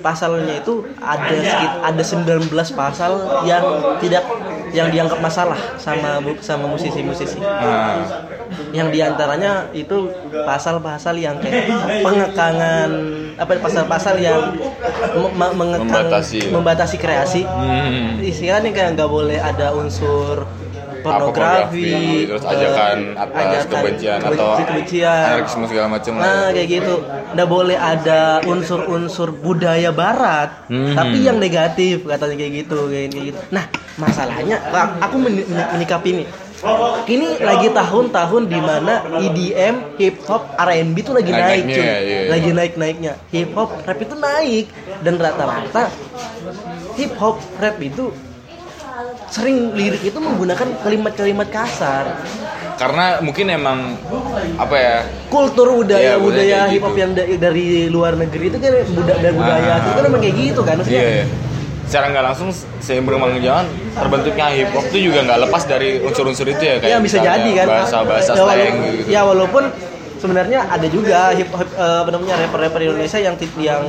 pasalnya 0.00 0.54
itu 0.54 0.74
ada 0.96 1.32
sekit, 1.32 1.70
ada 1.82 2.02
19 2.02 2.44
pasal 2.70 3.12
yang 3.42 3.64
tidak 3.96 4.24
yang 4.70 4.86
dianggap 4.86 5.18
masalah 5.18 5.56
sama 5.76 6.20
sama 6.40 6.66
musisi-musisi. 6.66 7.36
Nah, 7.36 8.04
Yang 8.70 8.88
di 8.90 9.00
antaranya 9.00 9.52
itu 9.70 10.10
pasal-pasal 10.36 11.14
yang 11.14 11.38
kayak 11.38 11.70
pengekangan 12.02 12.90
apa 13.36 13.56
pasal-pasal 13.56 14.18
yang 14.18 14.52
me- 15.14 15.32
me- 15.32 15.54
mengekang- 15.56 16.10
Membatasi. 16.10 16.50
membatasi 16.50 16.96
kreasi 16.98 17.42
Hmm. 17.42 18.18
istilahnya 18.20 18.68
kayak 18.68 18.90
nggak 18.92 19.06
boleh 19.08 19.38
ada 19.38 19.72
unsur 19.72 20.44
pornografi, 21.00 21.92
terus 22.24 22.42
eh, 22.42 22.50
ajakan 22.50 22.96
atas 23.14 23.36
ajakan 23.36 23.68
kebencian 23.72 24.18
kebenci- 24.18 24.38
atau 24.38 24.48
kebencian. 24.60 25.24
anarkisme 25.26 25.64
segala 25.66 25.86
macam 25.88 26.12
lah. 26.14 26.22
Nah 26.22 26.46
kayak 26.50 26.68
gitu, 26.70 26.94
nggak 27.30 27.48
boleh 27.48 27.76
ada 27.76 28.20
unsur-unsur 28.44 29.28
budaya 29.32 29.90
Barat, 29.90 30.50
Hmm. 30.66 30.94
tapi 30.94 31.18
yang 31.20 31.36
negatif 31.36 32.02
katanya 32.02 32.36
kayak 32.36 32.52
gitu, 32.60 32.78
kayak 32.86 33.08
kayak 33.08 33.24
gitu. 33.28 33.38
Nah 33.50 33.64
masalahnya, 33.96 34.56
aku 34.98 35.16
men- 35.16 35.44
men- 35.44 35.70
menyikapi 35.74 36.10
ini. 36.12 36.24
Ini 37.02 37.40
lagi 37.40 37.72
tahun-tahun 37.72 38.42
di 38.46 38.60
mana 38.60 38.94
EDM, 39.18 39.96
hip 39.96 40.20
hop, 40.22 40.44
R&B 40.54 40.92
itu 40.94 41.08
lagi 41.10 41.32
naik, 41.32 41.40
Naik-naiknya, 41.64 41.72
cuy. 41.72 41.80
iya, 41.80 41.96
iya. 41.96 42.28
Lagi 42.28 42.50
naik-naiknya. 42.52 43.12
Hip 43.30 43.50
hop, 43.50 43.70
rap 43.80 43.96
itu 43.98 44.12
naik 44.14 44.66
dan 45.00 45.14
rata-rata 45.16 45.88
hip 46.94 47.16
hop, 47.16 47.40
rap 47.56 47.80
itu 47.80 48.12
sering 49.26 49.72
lirik 49.72 50.02
itu 50.02 50.18
menggunakan 50.18 50.68
kalimat-kalimat 50.80 51.48
kasar. 51.48 52.04
Karena 52.74 53.20
mungkin 53.20 53.46
emang 53.48 53.94
apa 54.56 54.76
ya? 54.76 54.96
kultur 55.28 55.68
budaya 55.74 56.02
Iya, 56.10 56.14
budaya 56.16 56.58
hip 56.66 56.80
hop 56.80 56.90
gitu. 56.90 56.98
yang 56.98 57.12
da- 57.12 57.28
dari 57.40 57.66
luar 57.86 58.14
negeri 58.14 58.48
itu 58.48 58.58
kan 58.58 58.70
budaya 58.90 59.18
dan 59.20 59.32
budaya 59.34 59.70
Ah. 59.70 59.78
itu 59.78 59.90
kan 59.92 60.04
emang 60.06 60.20
kayak 60.20 60.36
gitu 60.38 60.60
kan 60.60 60.74
maksudnya 60.76 60.98
Iya, 60.98 61.10
iya. 61.14 61.26
Secara 61.82 62.06
nggak 62.08 62.24
langsung 62.24 62.48
seiring 62.80 63.02
berkembang 63.04 63.34
zaman 63.36 63.66
terbentuknya 63.92 64.46
hip 64.48 64.70
hop 64.70 64.84
itu 64.86 64.98
juga 65.06 65.18
nggak 65.24 65.38
lepas 65.42 65.62
dari 65.64 65.98
unsur-unsur 66.00 66.46
itu 66.46 66.62
ya 66.62 66.76
kayak 66.78 66.86
ya 66.88 66.98
bisa 66.98 67.18
jadi 67.18 67.50
kan 67.52 67.66
bahasa-bahasa 67.68 68.30
ya, 68.30 68.38
walau- 68.38 68.54
slang 68.56 68.76
gitu. 68.86 69.02
ya 69.08 69.20
walaupun 69.24 69.64
sebenarnya 70.20 70.68
ada 70.68 70.86
juga 70.86 71.32
hip 71.32 71.48
hop 71.48 71.64
eh, 71.64 71.98
apa 72.04 72.10
namanya 72.12 72.36
rapper-rapper 72.44 72.80
Indonesia 72.84 73.18
yang 73.18 73.34
yang 73.56 73.82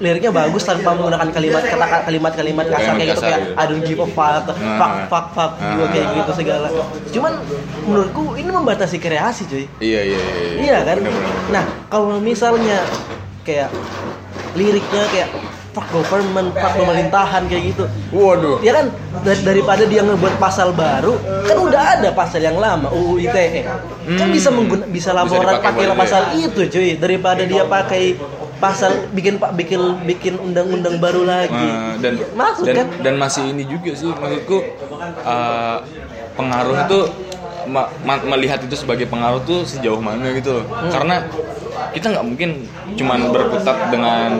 liriknya 0.00 0.32
bagus 0.32 0.64
tanpa 0.64 0.96
menggunakan 0.96 1.28
kalimat 1.28 1.62
kata 1.62 1.86
kalimat-kalimat 2.08 2.66
kasar 2.66 2.80
Kalimat 2.88 2.96
kayak 2.96 3.08
gitu 3.12 3.20
kasar, 3.20 3.28
kayak 3.28 3.40
gitu. 3.44 3.60
I 3.60 3.64
don't 3.68 3.84
give 3.84 4.00
a 4.00 4.08
fuck, 4.08 4.44
Nah. 4.48 4.78
fuck 4.80 4.94
fuck 5.12 5.26
fuck 5.36 5.52
juga 5.60 5.84
Ah. 5.84 5.88
kayak 5.92 6.06
gitu 6.16 6.32
segala. 6.34 6.68
Cuman 7.12 7.32
menurutku 7.84 8.22
ini 8.34 8.48
membatasi 8.48 8.96
kreasi 8.96 9.42
cuy. 9.44 9.64
Iya, 9.78 10.00
iya, 10.04 10.18
iya. 10.18 10.56
Iya 10.58 10.78
kan? 10.82 10.96
Bener-bener. 11.04 11.34
Nah, 11.52 11.64
kalau 11.88 12.16
misalnya 12.18 12.78
kayak 13.44 13.68
liriknya 14.56 15.02
kayak 15.12 15.28
fuck 15.70 15.86
government, 15.90 16.50
fuck 16.52 16.74
pemerintahan 16.74 17.42
kayak 17.44 17.62
gitu. 17.68 17.84
Waduh. 18.10 18.58
Ya 18.60 18.72
kan 18.74 18.86
Dar- 19.18 19.42
daripada 19.42 19.82
dia 19.82 20.00
ngebuat 20.00 20.36
pasal 20.36 20.72
baru, 20.72 21.14
kan 21.42 21.56
udah 21.56 21.82
ada 21.94 22.08
pasal 22.10 22.40
yang 22.40 22.56
lama 22.56 22.88
UU 22.88 23.20
ITE. 23.20 23.62
Kan 24.08 24.26
Hmm. 24.26 24.32
bisa 24.32 24.48
mengguna, 24.48 24.84
bisa 24.84 25.10
laporan 25.10 25.58
pakai 25.58 25.92
pasal 25.92 26.22
itu 26.34 26.60
cuy 26.66 26.96
daripada 26.96 27.42
dia 27.42 27.62
pakai 27.64 28.16
pasal 28.58 28.90
bikin 29.08 29.38
pak 29.38 29.54
bikin 29.54 29.78
bikin 30.02 30.34
undang-undang 30.36 30.98
baru 30.98 31.22
lagi. 31.22 31.54
Eh, 31.54 31.92
dan 32.00 32.12
Masuk 32.34 32.64
dan, 32.64 32.74
kan? 32.74 32.86
dan 33.00 33.14
masih 33.16 33.42
ini 33.46 33.62
juga 33.62 33.94
sih 33.94 34.10
maksudku 34.10 34.58
eh, 35.20 35.76
pengaruh 36.34 36.76
itu 36.80 36.98
ma- 37.66 37.90
ma- 38.00 38.24
melihat 38.26 38.58
itu 38.58 38.74
sebagai 38.74 39.04
pengaruh 39.04 39.42
tuh 39.42 39.62
sejauh 39.62 39.98
mana 39.98 40.32
gitu 40.32 40.58
loh 40.58 40.64
Hmm. 40.66 40.90
karena 40.90 41.16
kita 41.94 42.06
nggak 42.14 42.26
mungkin 42.26 42.50
cuman 42.94 43.20
berkutat 43.32 43.90
dengan 43.90 44.38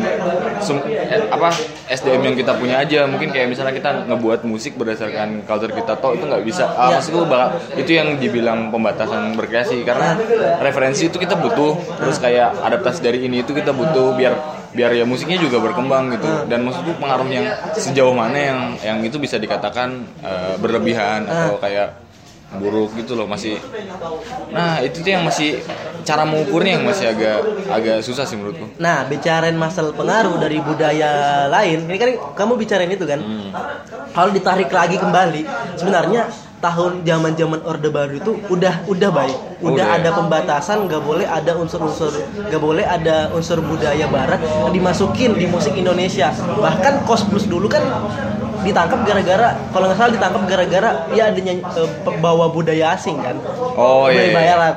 sum- 0.61 0.85
eh, 0.85 1.26
apa 1.30 1.49
SDM 1.88 2.33
yang 2.33 2.37
kita 2.37 2.52
punya 2.57 2.83
aja. 2.83 3.04
Mungkin 3.09 3.33
kayak 3.33 3.49
misalnya 3.49 3.75
kita 3.75 4.07
ngebuat 4.09 4.45
musik 4.45 4.76
berdasarkan 4.76 5.42
culture 5.45 5.73
kita 5.73 5.97
toh 5.99 6.12
itu 6.14 6.25
nggak 6.26 6.45
bisa. 6.45 6.68
Ah, 6.76 6.99
maksudku 6.99 7.25
bakal 7.25 7.59
itu 7.75 7.90
yang 7.97 8.18
dibilang 8.21 8.68
pembatasan 8.68 9.35
berkreasi. 9.35 9.83
Karena 9.83 10.18
referensi 10.61 11.09
itu 11.09 11.16
kita 11.16 11.38
butuh. 11.38 11.76
Terus 11.99 12.16
kayak 12.21 12.59
adaptasi 12.61 13.00
dari 13.00 13.25
ini 13.25 13.42
itu 13.47 13.54
kita 13.54 13.73
butuh 13.73 14.14
biar 14.14 14.35
biar 14.68 14.92
ya 14.92 15.04
musiknya 15.09 15.40
juga 15.40 15.59
berkembang 15.62 16.12
gitu. 16.18 16.28
Dan 16.47 16.68
maksudku 16.68 16.99
pengaruh 17.00 17.28
yang 17.30 17.47
sejauh 17.73 18.12
mana 18.12 18.37
yang 18.37 18.61
yang 18.85 18.99
itu 19.00 19.16
bisa 19.16 19.40
dikatakan 19.40 20.04
eh, 20.21 20.54
berlebihan 20.61 21.25
atau 21.25 21.57
kayak 21.57 22.07
buruk 22.49 22.97
gitu 22.97 23.12
loh 23.12 23.28
masih 23.28 23.61
nah 24.49 24.81
itu 24.81 25.05
tuh 25.05 25.12
yang 25.12 25.21
masih 25.21 25.61
cara 26.00 26.25
mengukurnya 26.25 26.81
yang 26.81 26.85
masih 26.88 27.12
agak 27.12 27.45
agak 27.69 28.00
susah 28.00 28.25
sih 28.25 28.40
menurutku 28.40 28.64
Nah, 28.81 29.05
bicarain 29.05 29.52
masalah 29.59 29.93
pengaruh 29.93 30.38
dari 30.40 30.62
budaya 30.62 31.45
lain, 31.50 31.85
ini 31.90 31.99
kan 31.99 32.11
kamu 32.38 32.55
bicarain 32.57 32.88
itu 32.88 33.05
kan. 33.05 33.21
Kalau 34.14 34.31
ditarik 34.31 34.71
lagi 34.71 34.97
kembali, 34.97 35.43
sebenarnya 35.75 36.31
tahun 36.62 37.02
zaman-zaman 37.02 37.61
Orde 37.67 37.90
Baru 37.90 38.14
itu 38.23 38.33
udah 38.49 38.87
udah 38.87 39.11
baik, 39.11 39.37
udah 39.61 39.75
Udah 39.75 39.87
ya? 39.87 39.97
ada 39.99 40.11
pembatasan, 40.14 40.87
nggak 40.87 41.02
boleh 41.02 41.26
ada 41.26 41.59
unsur-unsur, 41.59 42.14
nggak 42.49 42.62
boleh 42.62 42.87
ada 42.87 43.35
unsur 43.35 43.59
budaya 43.61 44.07
Barat 44.09 44.40
dimasukin 44.71 45.35
di 45.35 45.50
musik 45.50 45.75
Indonesia. 45.75 46.31
Bahkan 46.35 47.05
Kos 47.05 47.26
Plus 47.26 47.50
dulu 47.50 47.67
kan 47.67 47.83
ditangkap 48.66 49.00
gara-gara 49.06 49.48
kalau 49.70 49.84
nggak 49.90 49.98
salah 49.98 50.12
ditangkap 50.14 50.42
gara-gara 50.50 50.90
ya 51.14 51.30
adanya 51.30 51.52
eh, 51.62 51.90
pembawa 52.02 52.50
budaya 52.50 52.94
asing 52.98 53.18
kan? 53.22 53.38
Oh, 53.78 54.10
iya, 54.10 54.14
budaya 54.14 54.28
iya. 54.30 54.34
bayaran 54.34 54.74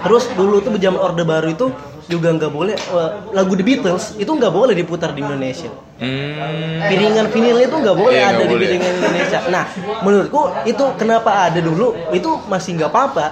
terus 0.00 0.24
dulu 0.32 0.64
tuh 0.64 0.72
zaman 0.80 1.00
orde 1.00 1.24
baru 1.28 1.48
itu 1.52 1.66
juga 2.08 2.32
nggak 2.34 2.52
boleh 2.52 2.76
eh, 2.76 3.10
lagu 3.36 3.52
The 3.54 3.64
Beatles 3.64 4.16
itu 4.16 4.30
nggak 4.30 4.52
boleh 4.52 4.74
diputar 4.74 5.12
di 5.12 5.20
Indonesia 5.20 5.70
hmm, 6.00 6.80
piringan 6.82 7.26
vinilnya 7.28 7.64
itu 7.64 7.76
nggak 7.76 7.94
boleh 7.94 8.16
Iya, 8.16 8.28
ada 8.30 8.40
di 8.40 8.48
boleh. 8.48 8.66
piringan 8.66 8.92
Indonesia 8.96 9.38
nah 9.46 9.64
menurutku 10.00 10.42
itu 10.64 10.84
kenapa 10.96 11.30
ada 11.46 11.60
dulu 11.60 11.92
itu 12.10 12.30
masih 12.46 12.70
nggak 12.74 12.90
apa-apa 12.90 13.26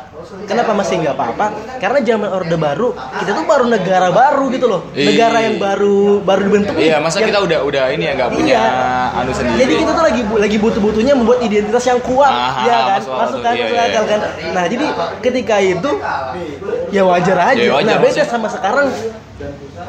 kenapa 0.45 0.73
masih 0.73 1.01
nggak 1.01 1.15
apa-apa 1.15 1.47
karena 1.79 1.99
zaman 2.01 2.29
orde 2.29 2.57
baru 2.57 2.89
kita 2.93 3.31
tuh 3.33 3.45
baru 3.45 3.65
negara 3.67 4.09
baru 4.11 4.45
gitu 4.49 4.67
loh 4.67 4.81
Iya. 4.93 5.07
negara 5.09 5.39
yang 5.41 5.57
baru 5.57 5.99
baru 6.21 6.41
dibentuk 6.45 6.75
iya 6.77 6.97
masa 6.99 7.19
Yang- 7.19 7.29
kita 7.29 7.39
udah 7.43 7.59
udah 7.65 7.85
ini 7.91 8.05
ya 8.05 8.13
nggak 8.15 8.31
punya 8.31 8.61
Iya. 8.61 9.17
anu 9.17 9.31
sendiri 9.33 9.57
Jadi 9.59 9.75
kita 9.75 9.91
tuh 9.91 10.05
lagi 10.05 10.23
lagi 10.29 10.57
butuh-butuhnya 10.59 11.13
membuat 11.15 11.41
identitas 11.41 11.83
yang 11.83 12.01
kuat, 12.01 12.29
Ah, 12.29 12.63
ya 12.63 12.77
kan? 12.79 13.01
masuk 13.03 13.41
kan. 13.41 13.53
Iya, 13.53 13.65
masuk 13.65 13.75
iya, 13.75 13.85
akal 13.87 14.05
iya. 14.05 14.11
kan. 14.11 14.21
Nah, 14.55 14.65
jadi 14.65 14.85
ketika 15.19 15.57
itu 15.59 15.91
ya 16.89 17.03
wajar 17.03 17.39
aja. 17.49 17.59
Ya, 17.59 17.73
wajar, 17.73 17.97
nah, 17.97 17.99
beda 17.99 18.23
sama 18.23 18.47
sekarang 18.47 18.87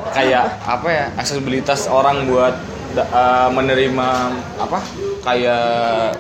kayak 0.10 0.46
apa 0.64 0.88
ya 0.88 1.06
aksesibilitas 1.16 1.86
orang 1.88 2.26
buat 2.26 2.54
eh, 2.96 3.50
menerima 3.52 4.10
apa 4.58 4.80
kayak 5.20 5.68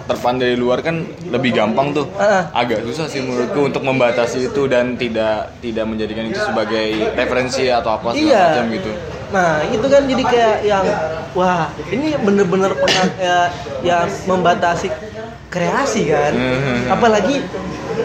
terpandang 0.05 0.43
dari 0.43 0.55
luar 0.55 0.83
kan 0.83 1.01
lebih 1.31 1.55
gampang 1.55 1.95
tuh 1.95 2.05
agak 2.51 2.83
susah 2.83 3.07
sih 3.07 3.23
menurutku 3.23 3.71
untuk 3.71 3.81
membatasi 3.81 4.51
itu 4.51 4.67
dan 4.67 4.99
tidak 4.99 5.55
tidak 5.63 5.87
menjadikan 5.87 6.27
itu 6.27 6.37
sebagai 6.37 7.15
referensi 7.15 7.71
atau 7.71 7.95
apa 7.95 8.11
segala 8.11 8.27
Iya. 8.27 8.43
macam 8.43 8.65
gitu 8.75 8.91
Nah, 9.29 9.61
itu 9.61 9.85
kan 9.85 10.09
jadi 10.09 10.23
kayak 10.25 10.55
yang 10.65 10.85
wah, 11.37 11.69
ini 11.93 12.17
bener-bener 12.17 12.73
pernah 12.73 13.05
ya, 13.21 13.39
yang 13.85 14.09
membatasi 14.25 14.89
kreasi 15.53 16.09
kan. 16.09 16.33
Hmm. 16.33 16.89
Apalagi 16.89 17.45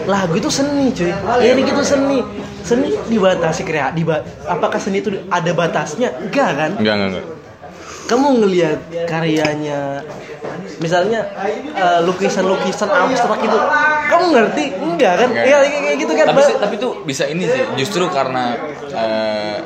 lagu 0.03 0.33
itu 0.33 0.47
seni, 0.47 0.91
cuy. 0.91 1.11
Lirik 1.39 1.71
itu 1.71 1.83
seni. 1.83 2.19
Seni 2.59 2.91
dibatasi 3.07 3.61
kreasi. 3.61 3.95
Diba 3.95 4.19
apakah 4.43 4.77
seni 4.77 4.99
itu 4.99 5.09
ada 5.25 5.51
batasnya? 5.51 6.11
Enggak 6.19 6.49
kan? 6.53 6.71
enggak 6.75 6.93
enggak 6.93 7.09
enggak 7.15 7.25
kamu 8.05 8.37
ngelihat 8.37 8.79
karyanya 9.09 9.97
misalnya 10.77 11.25
eh, 11.73 11.99
lukisan-lukisan 12.05 12.85
abstrak 12.85 13.41
itu 13.41 13.57
kamu 14.05 14.25
ngerti 14.29 14.63
enggak 14.77 15.13
kan 15.17 15.29
Enggak. 15.33 15.45
ya 15.49 15.57
kayak 15.65 15.97
gitu 15.97 16.13
kan 16.13 16.25
tapi 16.29 16.41
sih- 16.45 16.57
tapi 16.61 16.75
tuh 16.77 17.01
bisa 17.01 17.25
ini 17.25 17.49
sih 17.49 17.65
justru 17.73 18.05
karena 18.05 18.53
eh, 18.85 19.57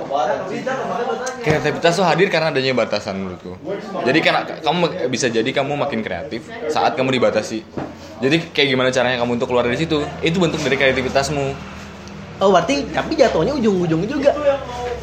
kreativitas 1.41 1.93
tuh 1.95 2.07
hadir 2.07 2.31
karena 2.31 2.51
adanya 2.51 2.71
batasan 2.71 3.19
menurutku 3.19 3.59
jadi 4.03 4.19
karena 4.23 4.41
kamu 4.63 4.81
bisa 5.11 5.27
jadi 5.27 5.49
kamu 5.51 5.75
makin 5.75 5.99
kreatif 5.99 6.39
saat 6.67 6.95
kamu 6.95 7.19
dibatasi 7.19 7.67
jadi 8.19 8.35
kayak 8.51 8.67
gimana 8.69 8.89
caranya 8.89 9.17
kamu 9.17 9.31
untuk 9.35 9.47
keluar 9.47 9.63
dari 9.63 9.75
situ 9.75 10.03
itu 10.19 10.37
bentuk 10.37 10.59
dari 10.59 10.75
kreativitasmu 10.75 11.45
oh 12.39 12.49
berarti 12.49 12.87
tapi 12.89 13.15
jatuhnya 13.15 13.51
ujung-ujungnya 13.53 14.07
juga 14.07 14.31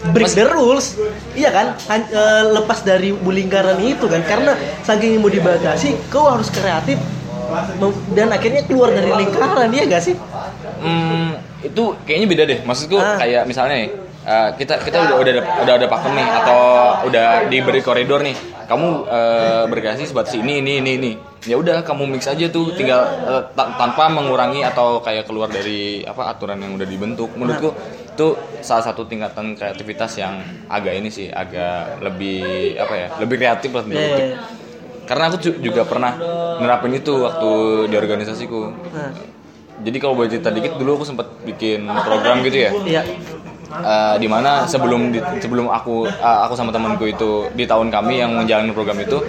break 0.08 0.28
Mas- 0.28 0.36
the 0.36 0.44
rules 0.46 0.86
iya 1.32 1.50
kan 1.50 1.76
Han- 1.86 2.08
eh, 2.08 2.42
lepas 2.52 2.80
dari 2.80 3.12
lingkaran 3.12 3.76
itu 3.78 4.06
kan 4.06 4.20
karena 4.22 4.52
saking 4.80 5.18
mau 5.18 5.28
dibatasi 5.28 5.96
kau 6.08 6.28
harus 6.28 6.48
kreatif 6.48 6.96
dan 8.10 8.28
akhirnya 8.28 8.64
keluar 8.64 8.90
dari 8.90 9.08
lingkaran 9.08 9.68
iya 9.70 9.84
gak 9.86 10.02
sih 10.02 10.16
Hmm, 10.76 11.32
itu 11.64 11.96
kayaknya 12.04 12.26
beda 12.28 12.42
deh. 12.44 12.58
Maksudku 12.60 13.00
Ah. 13.00 13.16
kayak 13.16 13.48
misalnya 13.48 13.80
nih, 13.80 13.88
eh, 14.28 14.48
kita 14.60 14.76
kita 14.84 15.08
udah 15.08 15.16
udah 15.16 15.32
udah 15.64 15.72
ada 15.72 15.86
pakem 15.88 16.12
nih 16.12 16.26
atau 16.36 16.60
udah 17.08 17.26
diberi 17.48 17.80
koridor 17.80 18.20
nih. 18.20 18.36
Kamu 18.68 19.08
eh, 19.08 19.64
berkreasi 19.64 20.04
sebatas 20.04 20.36
ini 20.36 20.60
ini 20.60 20.84
ini 20.84 20.90
ini. 21.00 21.12
Ya 21.46 21.54
udah 21.54 21.80
kamu 21.80 22.10
mix 22.10 22.26
aja 22.26 22.46
tuh 22.46 22.74
tinggal 22.74 23.06
ta- 23.52 23.70
tanpa 23.72 24.06
mengurangi 24.08 24.60
atau 24.60 24.98
kayak 24.98 25.24
keluar 25.24 25.46
dari 25.46 26.02
apa 26.02 26.26
aturan 26.28 26.58
yang 26.58 26.74
udah 26.74 26.82
dibentuk. 26.84 27.30
Menurutku 27.32 27.70
itu 28.10 28.26
salah 28.60 28.82
satu 28.82 29.04
tingkatan 29.04 29.54
kreativitas 29.54 30.16
yang 30.16 30.38
agak 30.66 30.92
ini 30.92 31.06
sih 31.06 31.28
agak 31.28 32.02
lebih 32.02 32.42
apa 32.76 32.94
ya 32.94 33.08
lebih 33.16 33.36
kreatif 33.36 33.70
lah 33.70 33.84
menurutku. 33.84 34.18
iya. 34.18 34.38
Karena 35.06 35.24
aku 35.24 35.36
ju- 35.38 35.60
juga 35.62 35.82
pernah 35.82 36.18
nerapin 36.58 36.90
itu 36.92 37.14
waktu 37.16 37.50
di 37.86 37.94
organisasiku. 37.94 38.60
Nah, 38.90 39.10
Jadi 39.76 39.96
kalau 39.96 40.16
boleh 40.16 40.26
cerita 40.26 40.48
dikit 40.48 40.74
dulu 40.74 40.96
aku 40.96 41.04
sempat 41.04 41.30
bikin 41.44 41.84
program 42.00 42.42
gitu 42.42 42.58
ya. 42.58 42.70
iya 42.82 43.02
eh, 43.76 44.16
di 44.16 44.24
mana 44.24 44.64
sebelum 44.64 45.12
di- 45.12 45.22
sebelum 45.36 45.68
aku 45.68 46.08
eh, 46.08 46.38
aku 46.42 46.56
sama 46.56 46.72
temanku 46.72 47.04
itu 47.04 47.30
di 47.52 47.62
tahun 47.62 47.92
kami 47.92 48.18
yang 48.18 48.34
menjalani 48.34 48.72
program 48.72 48.96
itu 48.96 49.20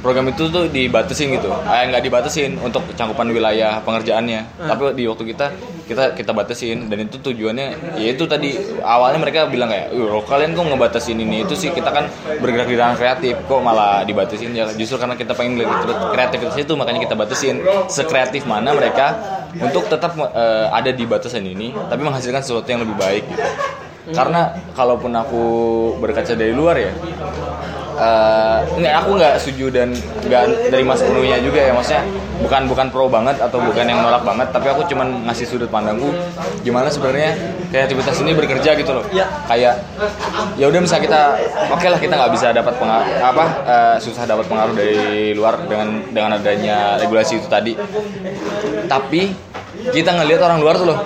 program 0.00 0.30
itu 0.30 0.46
tuh 0.48 0.70
dibatasin 0.70 1.34
gitu. 1.34 1.50
Eh 1.50 1.82
nggak 1.90 2.02
dibatasin 2.04 2.56
untuk 2.62 2.82
cakupan 2.94 3.28
wilayah 3.30 3.82
pengerjaannya. 3.82 4.58
Tapi 4.58 4.94
di 4.94 5.04
waktu 5.10 5.24
kita 5.34 5.46
kita 5.88 6.04
kita 6.14 6.30
batasin. 6.32 6.86
Dan 6.86 7.08
itu 7.08 7.18
tujuannya 7.18 7.98
ya 7.98 8.08
itu 8.14 8.24
tadi 8.24 8.54
awalnya 8.82 9.18
mereka 9.18 9.50
bilang 9.50 9.68
kayak 9.70 9.90
"Uh, 9.94 10.22
kalian 10.24 10.54
kok 10.54 10.66
ngebatasin 10.68 11.18
ini? 11.18 11.42
Itu 11.42 11.58
sih 11.58 11.74
kita 11.74 11.90
kan 11.90 12.06
bergerak 12.38 12.68
di 12.70 12.76
ranah 12.78 12.96
kreatif 12.96 13.34
kok 13.44 13.60
malah 13.60 14.02
dibatasin 14.06 14.54
ya 14.54 14.70
justru 14.74 14.96
karena 15.00 15.18
kita 15.18 15.34
pengen 15.34 15.62
kreativitas 16.14 16.56
itu 16.56 16.72
makanya 16.78 17.02
kita 17.02 17.14
batasin. 17.18 17.60
Sekreatif 17.90 18.46
mana 18.46 18.74
mereka 18.74 19.16
untuk 19.58 19.88
tetap 19.88 20.14
eh, 20.16 20.66
ada 20.70 20.90
di 20.92 21.04
batasan 21.08 21.42
ini 21.42 21.72
tapi 21.88 22.04
menghasilkan 22.04 22.44
sesuatu 22.44 22.68
yang 22.68 22.84
lebih 22.84 22.96
baik 22.96 23.24
gitu. 23.28 23.48
Karena 24.08 24.56
kalaupun 24.72 25.12
aku 25.12 25.42
berkaca 26.00 26.32
dari 26.32 26.56
luar 26.56 26.80
ya 26.80 26.92
nggak 28.78 28.94
aku 29.04 29.10
nggak 29.18 29.34
setuju 29.42 29.66
dan 29.74 29.88
nggak 30.24 30.70
terima 30.70 30.94
sepenuhnya 30.94 31.38
juga 31.42 31.60
ya. 31.66 31.72
Maksudnya 31.74 32.02
bukan 32.38 32.62
bukan 32.70 32.86
pro 32.94 33.10
banget 33.10 33.36
atau 33.42 33.58
bukan 33.58 33.84
yang 33.84 33.98
nolak 33.98 34.22
banget 34.22 34.48
tapi 34.54 34.70
aku 34.70 34.86
cuman 34.86 35.26
ngasih 35.26 35.46
sudut 35.46 35.66
pandangku 35.66 36.14
gimana 36.62 36.86
sebenarnya 36.86 37.34
kreativitas 37.74 38.14
ini 38.22 38.32
bekerja 38.34 38.78
gitu 38.78 38.92
loh. 38.94 39.04
Ya. 39.10 39.26
kayak 39.50 39.82
ya 40.54 40.70
udah 40.70 40.78
misalnya 40.78 41.04
kita 41.10 41.22
oke 41.74 41.86
lah 41.90 41.98
kita 41.98 42.14
nggak 42.14 42.32
bisa 42.32 42.46
dapat 42.54 42.74
pengaruh 42.78 43.08
apa 43.18 43.44
eh, 43.66 43.96
susah 43.98 44.24
dapat 44.24 44.46
pengaruh 44.46 44.74
dari 44.78 45.34
luar 45.34 45.58
dengan 45.66 45.88
dengan 46.14 46.30
adanya 46.38 46.96
regulasi 47.02 47.42
itu 47.42 47.48
tadi. 47.50 47.74
Tapi 48.86 49.34
kita 49.90 50.14
ngelihat 50.14 50.40
orang 50.46 50.58
luar 50.62 50.74
tuh 50.78 50.86
loh 50.94 50.98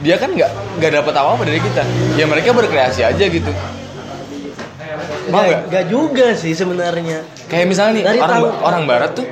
dia 0.00 0.16
kan 0.16 0.32
nggak 0.32 0.80
nggak 0.80 0.92
dapat 1.00 1.14
apa 1.16 1.28
apa 1.36 1.42
dari 1.48 1.60
kita. 1.60 1.82
Ya 2.20 2.28
mereka 2.28 2.52
berkreasi 2.52 3.00
aja 3.00 3.24
gitu 3.24 3.52
mau 5.30 5.42
nggak? 5.42 5.62
Gak 5.68 5.84
juga 5.86 6.26
sih 6.34 6.52
sebenarnya. 6.52 7.18
kayak 7.46 7.66
misalnya 7.66 7.92
nih 7.96 8.04
Dari 8.04 8.18
orang 8.18 8.40
tahu- 8.40 8.58
orang 8.62 8.82
barat 8.84 9.10
tuh 9.14 9.26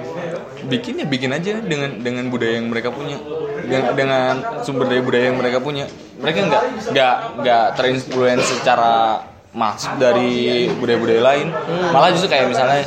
bikin 0.69 1.01
ya 1.01 1.07
bikin 1.07 1.31
aja 1.31 1.53
dengan 1.59 1.91
dengan 1.99 2.25
budaya 2.29 2.59
yang 2.59 2.69
mereka 2.69 2.91
punya. 2.91 3.17
Dengan, 3.59 3.85
dengan 3.93 4.35
sumber 4.63 4.89
daya 4.89 5.03
budaya 5.03 5.25
yang 5.29 5.37
mereka 5.37 5.59
punya. 5.61 5.85
Mereka 6.19 6.39
nggak 6.41 6.63
nggak 6.89 7.15
nggak 7.39 7.65
terinfluence 7.77 8.47
secara 8.49 9.23
masuk 9.59 9.99
dari 9.99 10.71
budaya-budaya 10.79 11.23
lain. 11.23 11.47
Malah 11.91 12.15
justru 12.15 12.31
kayak 12.31 12.47
misalnya 12.47 12.87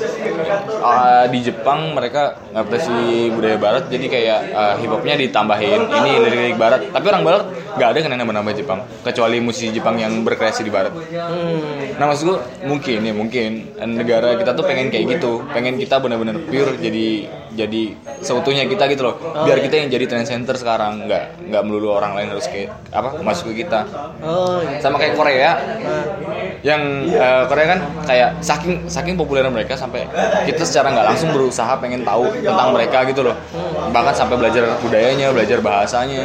uh, 0.79 1.27
di 1.27 1.39
Jepang 1.43 1.91
mereka 1.91 2.39
ngadaptasi 2.55 3.27
budaya 3.35 3.57
barat 3.59 3.83
jadi 3.91 4.05
kayak 4.07 4.39
uh, 4.55 4.73
hip 4.79 4.87
hopnya 4.87 5.19
ditambahin 5.19 5.91
ini 5.91 6.11
lirik-lirik 6.23 6.57
barat. 6.57 6.87
Tapi 6.87 7.05
orang 7.11 7.23
barat 7.27 7.43
nggak 7.75 7.89
ada 7.91 7.97
kan 7.99 8.09
yang 8.15 8.21
nambah-nambah 8.23 8.53
Jepang 8.55 8.79
kecuali 9.03 9.37
musisi 9.43 9.75
Jepang 9.75 9.99
yang 9.99 10.23
berkreasi 10.23 10.63
di 10.63 10.71
barat. 10.71 10.95
Hmm. 10.95 11.99
Nah 11.99 12.05
maksud 12.07 12.23
gue 12.23 12.37
mungkin 12.63 12.99
ya 13.03 13.13
mungkin 13.13 13.49
negara 13.91 14.39
kita 14.39 14.55
tuh 14.55 14.63
pengen 14.63 14.87
kayak 14.87 15.19
gitu, 15.19 15.43
pengen 15.51 15.75
kita 15.75 15.99
benar-benar 15.99 16.39
pure 16.47 16.79
jadi 16.79 17.27
jadi 17.51 17.95
seutuhnya 18.23 18.63
kita 18.67 18.87
gitu 18.87 19.03
loh. 19.03 19.15
Biar 19.43 19.59
kita 19.59 19.75
yang 19.83 19.89
jadi 19.91 20.05
trend 20.07 20.27
center 20.27 20.55
sekarang, 20.55 21.07
nggak 21.07 21.51
nggak 21.51 21.63
melulu 21.67 21.91
orang 21.91 22.15
lain 22.15 22.31
harus 22.31 22.47
kayak 22.47 22.71
apa 22.95 23.19
masuk 23.19 23.51
ke 23.51 23.67
kita. 23.67 23.83
Oh, 24.23 24.63
iya. 24.63 24.79
Sama 24.79 24.95
kayak 24.95 25.19
Korea, 25.19 25.51
Nah, 25.81 26.03
yang 26.63 26.81
eh, 27.11 27.43
Korea 27.49 27.65
kan 27.75 27.79
kayak 28.07 28.29
saking 28.39 28.87
saking 28.87 29.15
populer 29.19 29.43
mereka 29.51 29.75
sampai 29.75 30.07
kita 30.47 30.63
secara 30.63 30.93
nggak 30.93 31.07
langsung 31.13 31.29
berusaha 31.35 31.73
pengen 31.81 32.07
tahu 32.07 32.31
tentang 32.39 32.71
mereka 32.71 33.03
gitu 33.09 33.21
loh. 33.25 33.35
Bahkan 33.91 34.13
sampai 34.15 34.35
belajar 34.39 34.79
budayanya, 34.79 35.33
belajar 35.35 35.59
bahasanya. 35.59 36.23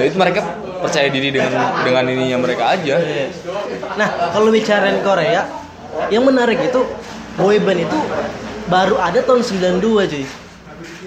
Jadi 0.00 0.06
itu 0.08 0.16
mereka 0.16 0.40
percaya 0.80 1.08
diri 1.12 1.28
dengan 1.32 1.52
dengan 1.84 2.04
ininya 2.08 2.38
mereka 2.40 2.76
aja. 2.76 2.96
Nah, 4.00 4.08
kalau 4.32 4.48
bicarain 4.52 5.00
Korea, 5.04 5.44
yang 6.08 6.24
menarik 6.24 6.60
itu 6.60 6.80
boyband 7.36 7.84
itu 7.84 7.98
baru 8.68 8.96
ada 9.00 9.20
tahun 9.20 9.42
92 9.44 10.12
cuy. 10.12 10.24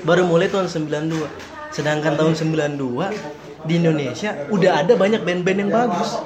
Baru 0.07 0.23
mulai 0.23 0.47
tahun 0.47 0.71
92. 0.71 1.27
Sedangkan 1.75 2.15
tahun 2.15 2.31
92 2.31 3.67
di 3.67 3.73
Indonesia 3.75 4.31
udah 4.47 4.71
ada 4.79 4.95
banyak 4.95 5.19
band-band 5.27 5.67
yang 5.67 5.71
bagus. 5.75 6.23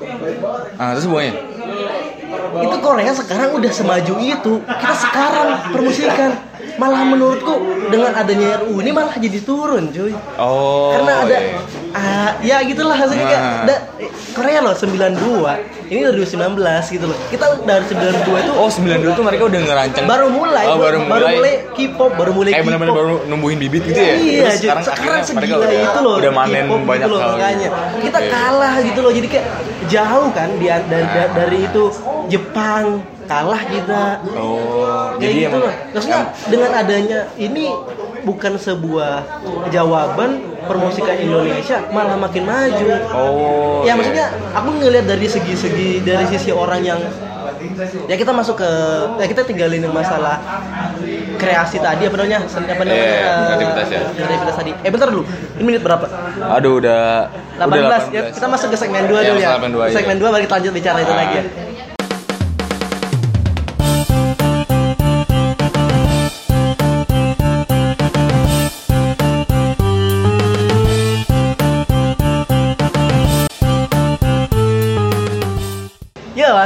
Ah 0.78 0.94
terus 0.94 1.10
semuanya. 1.10 1.34
Itu 2.62 2.78
Korea 2.78 3.10
sekarang 3.18 3.58
udah 3.58 3.72
semaju 3.74 4.14
itu. 4.22 4.54
Kita 4.62 4.94
sekarang 5.02 5.48
permusikan 5.74 6.30
malah 6.76 7.04
menurutku 7.04 7.54
dengan 7.88 8.12
adanya 8.14 8.60
RU 8.60 8.80
ini 8.80 8.92
malah 8.92 9.16
jadi 9.16 9.40
turun 9.40 9.90
cuy. 9.90 10.14
Oh. 10.36 10.94
Karena 10.94 11.14
ada 11.22 11.38
iya. 11.38 11.60
ah, 11.92 12.32
ya 12.40 12.58
gitulah 12.64 12.96
hasilnya 12.96 13.26
kayak 13.26 13.42
Nah. 13.42 13.64
da- 13.66 13.84
Korea 14.32 14.60
loh 14.60 14.72
92 14.72 15.92
ini 15.92 16.08
2019 16.08 16.56
gitu 16.88 17.04
loh 17.04 17.18
kita 17.28 17.46
dari 17.62 17.84
92 17.84 18.24
itu 18.40 18.52
Oh 18.54 18.72
92 18.72 19.12
tuh 19.12 19.24
mereka 19.28 19.44
udah 19.44 19.60
ngerancang 19.60 20.06
baru 20.08 20.28
mulai 20.32 20.66
Oh 20.66 20.80
baru 20.80 20.98
mulai, 21.04 21.68
K-pop 21.76 22.12
baru 22.16 22.32
mulai 22.32 22.50
Kayak 22.50 22.64
K-pop 22.64 22.68
benar-benar 22.72 22.96
baru 22.96 23.16
numbuhin 23.28 23.60
bibit 23.60 23.84
gitu 23.84 24.00
ya 24.00 24.16
Iya, 24.16 24.48
Terus 24.48 24.56
sekarang, 24.64 24.84
sekarang, 24.88 25.22
segila 25.22 25.58
udah, 25.60 25.72
itu 25.84 26.00
loh 26.00 26.16
udah 26.16 26.32
manen 26.32 26.64
banyak 26.64 26.96
gitu 26.96 27.10
loh, 27.12 27.20
hal 27.20 27.32
makanya 27.36 27.68
gitu. 27.68 28.00
kita 28.08 28.20
Oke. 28.20 28.30
kalah 28.32 28.74
gitu 28.80 29.00
loh 29.04 29.12
jadi 29.12 29.28
kayak 29.28 29.46
jauh 29.92 30.30
kan 30.32 30.50
di, 30.56 30.68
dari, 30.70 31.08
dari 31.36 31.58
itu 31.68 31.84
Jepang 32.32 32.84
kalah 33.32 33.62
kita 33.64 34.02
Oh 34.36 35.16
kayak 35.16 35.24
Jadi 35.24 35.40
gitu 35.40 35.48
emang 35.48 35.62
loh. 35.64 35.74
Maksudnya 35.96 36.22
dengan 36.48 36.72
adanya 36.76 37.20
ini 37.40 37.66
bukan 38.22 38.54
sebuah 38.54 39.14
jawaban 39.72 40.30
permusikan 40.62 41.16
Indonesia 41.18 41.78
malah 41.90 42.20
makin 42.20 42.44
maju. 42.44 42.88
Oh 43.16 43.82
ya 43.82 43.88
iya. 43.88 43.94
maksudnya 43.96 44.26
aku 44.52 44.70
ngelihat 44.78 45.06
dari 45.08 45.26
segi-segi 45.26 46.04
dari 46.04 46.26
sisi 46.28 46.52
orang 46.52 46.84
yang 46.84 47.00
ya 48.06 48.18
kita 48.18 48.34
masuk 48.34 48.58
ke 48.58 48.70
ya 49.18 49.26
kita 49.26 49.42
tinggalin 49.42 49.86
masalah 49.88 50.42
kreasi 51.38 51.78
tadi 51.78 52.06
apa 52.06 52.16
namanya 52.18 52.40
apa 52.46 52.82
namanya 52.82 52.98
Iya, 52.98 53.22
eh, 53.22 53.46
kreativitas 53.46 53.88
ya. 53.88 54.00
kreativitas 54.12 54.56
tadi 54.56 54.72
eh 54.76 54.90
bentar 54.90 55.08
dulu 55.10 55.24
ini 55.58 55.64
menit 55.64 55.82
berapa 55.82 56.06
Aduh 56.58 56.82
udah 56.82 57.30
18, 57.58 57.70
udah 57.70 58.02
ya 58.10 58.22
kita 58.34 58.48
masuk 58.50 58.68
ke 58.74 58.78
segmen 58.78 59.06
2 59.06 59.14
Iya, 59.14 59.22
dulu 59.30 59.40
ya 59.40 59.50
segmen 59.54 59.72
dua, 59.74 59.84
iya. 59.86 59.94
segmen 59.94 60.18
2 60.18 60.26
baru 60.26 60.42
kita 60.42 60.56
lanjut 60.58 60.74
bicara 60.74 60.98
itu 61.02 61.14
Ah. 61.14 61.20
lagi 61.22 61.34
ya 61.38 61.44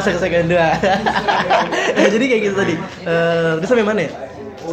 masuk 0.06 0.22
ke 0.22 0.30
segmen 0.30 0.46
2 0.46 0.54
ya, 0.54 0.70
Jadi 2.14 2.26
kayak 2.30 2.42
gitu 2.46 2.56
tadi. 2.62 2.76
Eh, 3.10 3.58
Udah 3.58 3.66
sampai 3.66 3.82
mana 3.82 4.06
ya? 4.06 4.12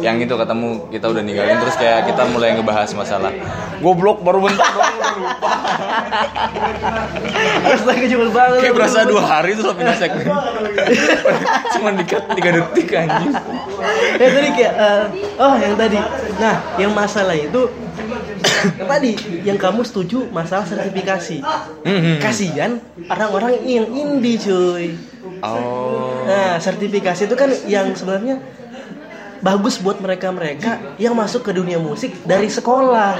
Yang 0.01 0.25
itu 0.25 0.33
ketemu 0.41 0.69
kita 0.89 1.05
udah 1.05 1.21
ninggalin 1.21 1.57
Terus 1.61 1.77
kayak 1.77 2.09
kita 2.09 2.21
mulai 2.29 2.53
ngebahas 2.53 2.89
masalah. 2.93 3.33
Goblok 3.81 4.21
baru 4.21 4.45
bentar 4.45 4.69
doang 4.73 4.93
udah 4.93 5.11
lupa. 5.17 5.49
Astaga 7.73 8.05
jebol 8.05 8.29
banget. 8.29 8.61
Kayak 8.61 8.75
berasa 8.77 8.99
dua 9.05 9.21
hari 9.25 9.57
tuh 9.57 9.73
pindah 9.73 9.97
segmen 9.97 10.29
Cuma 11.77 11.89
dikat 11.97 12.23
3 12.29 12.37
detik 12.37 12.89
anjing. 12.93 13.33
Ya 14.17 14.27
tadi 14.29 14.49
kayak 14.53 14.73
eh, 14.77 15.03
oh 15.41 15.53
yang 15.57 15.73
tadi. 15.77 15.97
Nah 16.37 16.55
yang 16.77 16.91
masalah 16.93 17.33
itu 17.37 17.61
yang 18.81 18.89
tadi 18.97 19.11
yang 19.45 19.57
kamu 19.61 19.81
setuju 19.85 20.25
masalah 20.33 20.65
sertifikasi. 20.65 21.37
Mhm. 21.85 22.17
kasihan 22.17 22.81
orang-orang 23.11 23.61
yang 23.61 23.85
indie 23.93 24.41
cuy 24.41 24.97
Oh. 25.43 26.23
Nah 26.23 26.55
sertifikasi 26.55 27.27
itu 27.27 27.35
kan 27.35 27.51
yang 27.67 27.91
sebenarnya 27.91 28.39
bagus 29.43 29.75
buat 29.83 29.99
mereka-mereka 29.99 30.95
yang 30.95 31.11
masuk 31.19 31.43
ke 31.43 31.51
dunia 31.51 31.75
musik 31.83 32.15
dari 32.23 32.47
sekolah. 32.47 33.19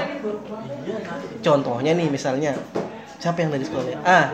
Contohnya 1.44 1.92
nih 1.92 2.08
misalnya 2.08 2.56
siapa 3.20 3.44
yang 3.44 3.52
dari 3.52 3.64
sekolah? 3.68 4.00
Ah 4.08 4.32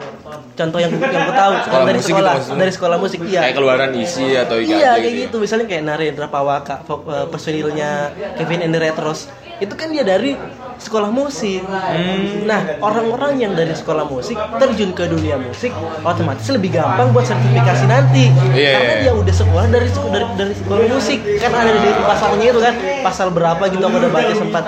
contoh 0.54 0.78
yang 0.78 0.94
yang 0.94 1.22
aku 1.26 1.34
tahu 1.34 1.52
Sekolah 1.66 1.84
dari 1.86 1.98
musik 1.98 2.12
sekolah 2.14 2.34
gitu 2.38 2.54
dari 2.54 2.72
sekolah 2.74 2.96
musik 3.02 3.18
iya. 3.26 3.40
Kayak 3.42 3.56
keluaran 3.58 3.90
isi 3.98 4.26
atau 4.38 4.56
Iya 4.62 4.90
kayak 4.94 5.02
ya? 5.02 5.20
gitu. 5.26 5.36
Misalnya 5.42 5.66
kayak 5.66 5.82
Narendra 5.82 6.26
Pawaka 6.30 6.86
eh, 6.86 7.26
personilnya 7.26 7.90
Kevin 8.38 8.70
and 8.70 8.72
the 8.74 8.80
Retros. 8.80 9.26
Itu 9.58 9.74
kan 9.74 9.90
dia 9.90 10.06
dari 10.06 10.38
sekolah 10.80 11.12
musik. 11.12 11.60
Hmm. 11.68 12.48
Nah 12.48 12.80
orang-orang 12.80 13.36
yang 13.36 13.52
dari 13.52 13.76
sekolah 13.76 14.08
musik 14.08 14.40
terjun 14.56 14.96
ke 14.96 15.04
dunia 15.06 15.36
musik 15.36 15.70
otomatis 16.02 16.48
lebih 16.48 16.72
gampang 16.80 17.12
buat 17.12 17.28
sertifikasi 17.28 17.84
nanti 17.84 18.32
Iya, 18.56 18.72
karena 18.74 18.92
iya. 18.96 19.02
dia 19.04 19.12
udah 19.12 19.34
sekolah 19.34 19.66
dari 19.68 19.88
dari, 19.92 20.26
dari 20.40 20.54
sekolah 20.56 20.82
musik 20.88 21.18
kan 21.38 21.52
ada 21.52 21.72
di 21.76 21.90
pasalnya 22.02 22.46
itu 22.48 22.60
kan 22.60 22.74
pasal 23.04 23.28
berapa 23.30 23.62
gitu 23.68 23.84
aku 23.84 23.96
udah 24.00 24.12
baca 24.12 24.34
sempat. 24.34 24.64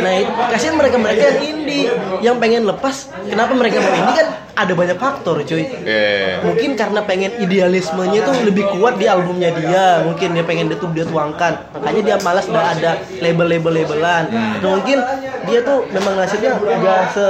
Nah 0.00 0.12
itu 0.20 0.32
kasihan 0.50 0.74
mereka-mereka 0.76 1.22
yang 1.22 1.40
indie 1.44 1.86
yang 2.20 2.36
pengen 2.36 2.68
lepas 2.68 3.08
kenapa 3.28 3.52
mereka 3.56 3.80
mau 3.80 3.92
indie 3.94 4.16
kan 4.16 4.28
ada 4.60 4.72
banyak 4.76 4.98
faktor 5.00 5.40
cuy. 5.40 5.64
Iya. 5.64 6.44
mungkin 6.44 6.76
karena 6.76 7.00
pengen 7.06 7.32
idealismenya 7.40 8.20
tuh 8.28 8.36
lebih 8.44 8.64
kuat 8.76 9.00
di 9.00 9.06
albumnya 9.08 9.54
dia 9.56 10.04
mungkin 10.04 10.36
dia 10.36 10.44
pengen 10.44 10.72
itu 10.72 10.86
dia 10.92 11.04
tuangkan. 11.08 11.52
Makanya 11.76 12.00
dia 12.04 12.16
malas 12.20 12.44
udah 12.50 12.64
ada 12.76 12.92
label-label 13.20 13.72
labelan 13.72 14.24
atau 14.60 14.68
mungkin 14.76 14.98
dia 15.48 15.60
tuh 15.64 15.88
memang 15.90 16.14
nasibnya 16.20 16.56
gak 16.60 17.02
se 17.16 17.28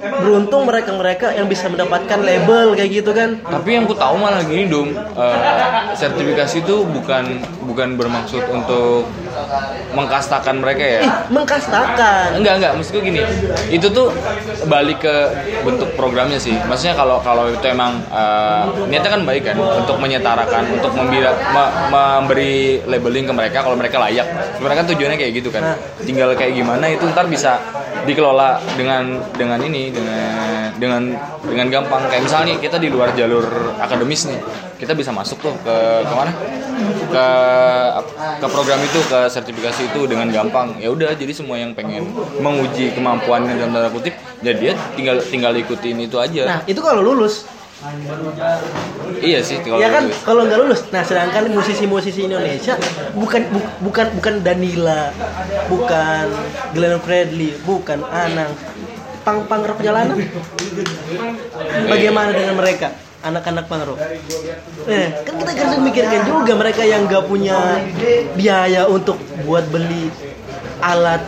beruntung 0.00 0.64
mereka-mereka 0.64 1.32
yang 1.32 1.46
bisa 1.46 1.66
mendapatkan 1.66 2.18
label 2.18 2.74
kayak 2.74 2.90
gitu 2.92 3.10
kan 3.10 3.40
Tapi 3.40 3.68
yang 3.72 3.84
ku 3.84 3.94
tahu 3.94 4.16
malah 4.16 4.42
gini 4.42 4.66
dong, 4.66 4.92
eh, 4.92 5.36
sertifikasi 5.92 6.60
itu 6.60 6.84
bukan 6.84 7.24
bukan 7.64 7.88
bermaksud 7.96 8.42
untuk 8.48 9.08
mengkastakan 9.92 10.60
mereka 10.60 10.82
ya. 10.82 11.00
ih 11.02 11.12
mengkastakan 11.28 12.40
Enggak 12.40 12.54
enggak, 12.60 12.72
maksudku 12.76 13.00
gini, 13.00 13.20
itu 13.68 13.86
tuh 13.88 14.12
balik 14.66 15.00
ke 15.00 15.14
bentuk 15.62 15.92
programnya 15.94 16.36
sih. 16.36 16.56
Maksudnya 16.64 16.94
kalau 16.94 17.20
kalau 17.20 17.48
itu 17.48 17.64
emang 17.64 18.00
eh, 18.08 18.62
niatnya 18.88 19.10
kan 19.12 19.22
baik 19.24 19.42
kan 19.44 19.56
untuk 19.56 19.96
menyetarakan, 19.98 20.72
untuk 20.72 20.92
membira, 20.92 21.32
me- 21.52 21.72
memberi 21.88 22.80
labeling 22.84 23.28
ke 23.28 23.34
mereka 23.34 23.58
kalau 23.60 23.76
mereka 23.76 24.00
layak. 24.00 24.26
Sebenarnya 24.56 24.78
kan 24.84 24.88
tujuannya 24.88 25.18
kayak 25.18 25.32
gitu 25.34 25.48
kan. 25.50 25.62
Tinggal 26.00 26.32
kayak 26.34 26.54
gimana 26.54 26.84
itu 26.88 27.04
ntar 27.08 27.26
bisa 27.26 27.58
dikelola 28.04 28.60
dengan 28.76 29.24
dengan 29.32 29.58
ini 29.64 29.88
dengan 29.88 30.68
dengan 30.76 31.02
dengan 31.40 31.66
gampang. 31.72 32.02
Kayak 32.12 32.22
misalnya 32.28 32.46
nih, 32.52 32.56
kita 32.60 32.76
di 32.76 32.88
luar 32.92 33.16
jalur 33.16 33.44
akademis 33.80 34.28
nih, 34.28 34.40
kita 34.76 34.92
bisa 34.92 35.14
masuk 35.14 35.40
tuh 35.40 35.54
ke 35.64 35.76
ke 36.04 36.14
mana? 36.14 36.32
ke 37.08 37.26
ke 38.42 38.46
program 38.52 38.80
itu 38.84 39.00
ke 39.08 39.18
sertifikasi 39.32 39.88
itu 39.88 40.00
dengan 40.04 40.28
gampang 40.28 40.76
ya 40.76 40.92
udah 40.92 41.16
jadi 41.16 41.32
semua 41.32 41.56
yang 41.56 41.72
pengen 41.72 42.04
menguji 42.40 42.92
kemampuannya 42.92 43.56
dalam 43.56 43.72
tanda 43.72 43.88
kutip 43.88 44.12
ya 44.44 44.52
dia 44.52 44.72
tinggal 44.92 45.16
tinggal 45.24 45.52
ikutin 45.56 46.04
itu 46.04 46.20
aja 46.20 46.42
nah 46.44 46.58
itu 46.68 46.80
kalau 46.84 47.00
lulus 47.00 47.48
iya 49.22 49.40
sih 49.40 49.58
kalau 49.60 49.78
ya 49.78 49.88
kan? 49.90 50.04
kalau 50.22 50.40
nggak 50.46 50.58
lulus 50.58 50.80
nah 50.90 51.02
sedangkan 51.02 51.50
musisi-musisi 51.50 52.26
Indonesia 52.26 52.74
bukan 53.14 53.42
bu- 53.50 53.70
bukan 53.82 54.06
bukan 54.18 54.34
Danila 54.42 55.10
bukan 55.66 56.26
Glenn 56.72 56.98
Fredly 57.00 57.56
bukan 57.62 58.02
Anang. 58.04 58.52
Pang-pang 59.26 59.58
rock 59.66 59.82
jalanan 59.82 60.14
bagaimana 61.90 62.30
dengan 62.30 62.54
mereka? 62.54 62.94
Anak-anak 63.26 63.66
pang 63.66 63.82
rock? 63.82 63.98
Eh, 64.86 65.10
kan 65.26 65.34
kita 65.34 65.50
harus 65.50 65.82
mikirkan 65.82 66.22
juga 66.22 66.54
mereka 66.54 66.86
yang 66.86 67.10
nggak 67.10 67.26
punya 67.26 67.82
biaya 68.38 68.86
untuk 68.86 69.18
buat 69.42 69.66
beli 69.66 70.14
alat 70.78 71.26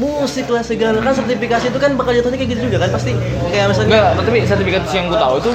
musik 0.00 0.48
lah 0.48 0.64
segala. 0.64 0.96
Kan 1.04 1.12
sertifikasi 1.12 1.68
itu 1.68 1.78
kan 1.78 1.92
bakal 2.00 2.16
jatuhnya 2.16 2.40
kayak 2.40 2.50
gitu 2.56 2.60
juga 2.72 2.88
kan 2.88 2.90
pasti. 2.96 3.12
Kayak 3.52 3.66
misalnya 3.68 3.88
enggak 3.92 4.08
tapi 4.24 4.38
sertifikasi 4.48 4.94
yang 4.96 5.06
gue 5.12 5.20
tahu 5.20 5.36
tuh 5.44 5.54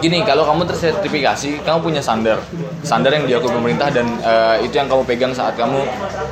gini 0.00 0.22
kalau 0.24 0.46
kamu 0.48 0.62
tersertifikasi 0.64 1.50
kamu 1.60 1.78
punya 1.84 2.00
standar. 2.00 2.40
Standar 2.80 3.12
yang 3.12 3.28
diakui 3.28 3.52
pemerintah 3.52 3.92
dan 3.92 4.06
eh, 4.24 4.64
itu 4.64 4.74
yang 4.80 4.88
kamu 4.88 5.04
pegang 5.04 5.32
saat 5.36 5.52
kamu 5.60 5.84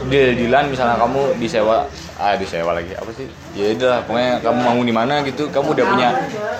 deal-dealan 0.08 0.72
misalnya 0.72 0.96
kamu 0.96 1.36
disewa 1.36 1.84
ah 2.18 2.34
disewa 2.34 2.74
lagi. 2.74 2.92
Apa 2.98 3.10
sih? 3.14 3.30
Ya 3.54 3.70
udah 3.78 4.02
pokoknya 4.02 4.42
kamu 4.42 4.58
mau 4.58 4.78
di 4.82 4.94
mana 4.94 5.22
gitu 5.22 5.46
kamu 5.54 5.78
udah 5.78 5.86
punya 5.86 6.08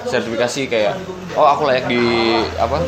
sertifikasi 0.07 0.61
kayak 0.71 0.95
oh 1.35 1.47
aku 1.51 1.67
layak 1.67 1.91
di 1.91 2.03
apa? 2.55 2.79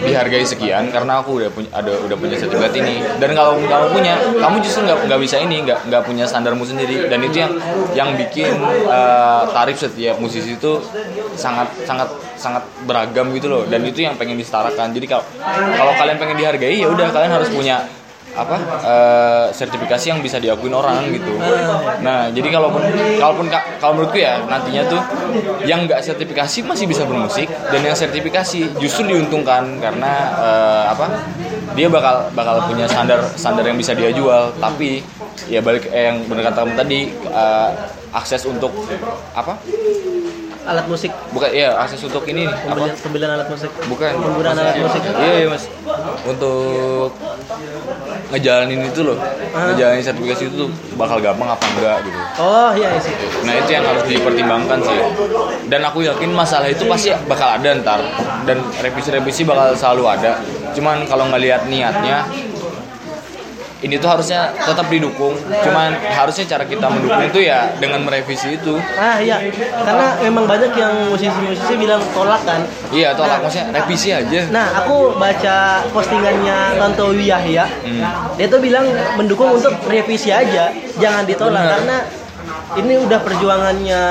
Dihargai 0.00 0.48
sekian 0.48 0.88
karena 0.88 1.20
aku 1.20 1.44
udah 1.44 1.50
punya 1.52 1.68
ada 1.76 1.92
udah 1.92 2.16
punya 2.16 2.40
sertifikat 2.40 2.72
ini. 2.80 3.04
Dan 3.20 3.36
kalau 3.36 3.60
kamu 3.60 3.86
punya 3.92 4.14
kamu 4.40 4.56
justru 4.64 4.88
nggak 4.88 4.98
nggak 5.12 5.20
bisa 5.20 5.36
ini 5.44 5.56
nggak 5.68 5.78
nggak 5.92 6.02
punya 6.08 6.24
standarmu 6.24 6.64
sendiri. 6.64 7.12
Dan 7.12 7.20
itu 7.20 7.36
yang 7.44 7.52
yang 7.92 8.08
bikin 8.16 8.56
eh, 8.88 9.42
tarif 9.52 9.76
setiap 9.76 10.16
musisi 10.16 10.56
itu 10.56 10.80
sangat 11.36 11.68
sangat 11.84 12.08
sangat 12.40 12.64
beragam 12.88 13.28
gitu 13.36 13.52
loh. 13.52 13.62
Dan 13.68 13.84
itu 13.84 14.08
yang 14.08 14.16
pengen 14.16 14.40
disetarakan. 14.40 14.96
Jadi 14.96 15.04
kalau 15.04 15.24
kalau 15.76 15.92
kalian 16.00 16.16
pengen 16.16 16.36
dihargai 16.40 16.80
ya 16.80 16.88
udah 16.88 17.12
kalian 17.12 17.32
harus 17.36 17.52
punya 17.52 17.84
apa 18.30 18.56
eh, 18.82 19.44
sertifikasi 19.50 20.06
yang 20.10 20.20
bisa 20.22 20.38
diakuin 20.38 20.70
orang 20.70 21.02
gitu. 21.10 21.34
Nah 22.00 22.30
jadi 22.30 22.48
kalaupun 22.48 22.82
kalaupun 23.18 23.46
ka- 23.50 23.66
kalau 23.82 23.98
menurutku 23.98 24.22
ya 24.22 24.38
nantinya 24.46 24.86
tuh 24.86 25.02
yang 25.66 25.84
nggak 25.84 25.98
sertifikasi 26.00 26.62
masih 26.62 26.86
bisa 26.86 27.02
bermusik 27.04 27.50
dan 27.50 27.80
yang 27.82 27.96
sertifikasi 27.98 28.78
justru 28.78 29.10
diuntungkan 29.10 29.82
karena 29.82 30.12
eh, 30.38 30.84
apa 30.94 31.06
dia 31.74 31.86
bakal 31.90 32.30
bakal 32.34 32.66
punya 32.66 32.86
standar 32.86 33.18
standar 33.34 33.66
yang 33.66 33.78
bisa 33.78 33.94
dia 33.94 34.10
jual. 34.14 34.54
Tapi 34.58 35.02
ya 35.50 35.58
balik 35.62 35.90
eh, 35.90 36.10
yang 36.10 36.22
bener 36.30 36.46
kata 36.50 36.62
kamu 36.62 36.74
tadi 36.78 37.00
eh, 37.14 37.70
akses 38.14 38.46
untuk 38.46 38.70
apa? 39.34 39.58
Alat 40.60 40.86
musik. 40.86 41.08
Bukan 41.32 41.50
ya 41.56 41.72
akses 41.72 42.04
untuk 42.04 42.20
ini 42.28 42.44
nih, 42.44 42.52
apa? 42.68 42.92
Pembelian 43.00 43.32
alat 43.32 43.48
musik. 43.48 43.72
Bukan. 43.88 44.12
Penggunaan 44.12 44.54
alat 44.60 44.76
musik. 44.76 45.02
iya 45.08 45.34
iya 45.40 45.46
mas. 45.48 45.64
Untuk 46.28 47.16
ngejalanin 48.30 48.80
itu 48.86 49.00
loh. 49.02 49.18
Ngejalanin 49.52 50.02
sertifikasi 50.02 50.42
itu 50.50 50.54
tuh 50.66 50.70
bakal 50.94 51.18
gampang 51.18 51.54
apa 51.54 51.64
enggak 51.76 51.98
gitu. 52.06 52.18
Oh 52.38 52.70
iya 52.74 52.88
iya 52.94 53.00
sih. 53.02 53.14
Nah 53.42 53.54
itu 53.58 53.70
yang 53.74 53.84
harus 53.84 54.04
dipertimbangkan 54.06 54.78
sih. 54.82 54.98
Dan 55.66 55.80
aku 55.86 56.06
yakin 56.06 56.30
masalah 56.30 56.70
itu 56.70 56.86
pasti 56.86 57.10
bakal 57.26 57.58
ada 57.58 57.68
ntar. 57.82 58.00
Dan 58.46 58.62
revisi-revisi 58.80 59.42
bakal 59.42 59.74
selalu 59.74 60.04
ada. 60.06 60.38
Cuman 60.74 61.04
kalau 61.10 61.26
ngelihat 61.30 61.66
niatnya 61.66 62.24
ini 63.80 63.96
tuh 63.96 64.08
harusnya 64.08 64.52
tetap 64.54 64.86
didukung 64.86 65.32
cuman 65.40 65.90
harusnya 65.96 66.44
cara 66.46 66.64
kita 66.64 66.86
mendukung 66.86 67.22
itu 67.22 67.40
ya 67.42 67.72
dengan 67.76 68.00
merevisi 68.00 68.54
itu 68.54 68.76
ah 68.94 69.16
iya 69.16 69.40
karena 69.80 70.20
memang 70.20 70.44
banyak 70.44 70.72
yang 70.74 70.92
musisi-musisi 71.08 71.74
bilang 71.74 72.00
tolak 72.10 72.44
kan 72.44 72.60
iya 72.90 73.12
tolak 73.12 73.40
maksudnya 73.40 73.72
revisi 73.72 74.10
aja 74.10 74.40
Nah, 74.50 74.66
aku 74.76 75.14
baca 75.14 75.56
postingannya 75.90 76.74
Tontowi 76.74 77.28
Yahya. 77.28 77.64
Hmm. 77.64 78.02
Dia 78.34 78.46
tuh 78.46 78.58
bilang 78.58 78.82
mendukung 79.14 79.52
untuk 79.52 79.70
revisi 79.84 80.28
aja, 80.28 80.68
jangan 80.96 81.22
ditolak 81.22 81.60
Benar. 81.60 81.72
karena 81.76 81.96
ini 82.72 82.94
udah 82.98 83.18
perjuangannya 83.20 84.02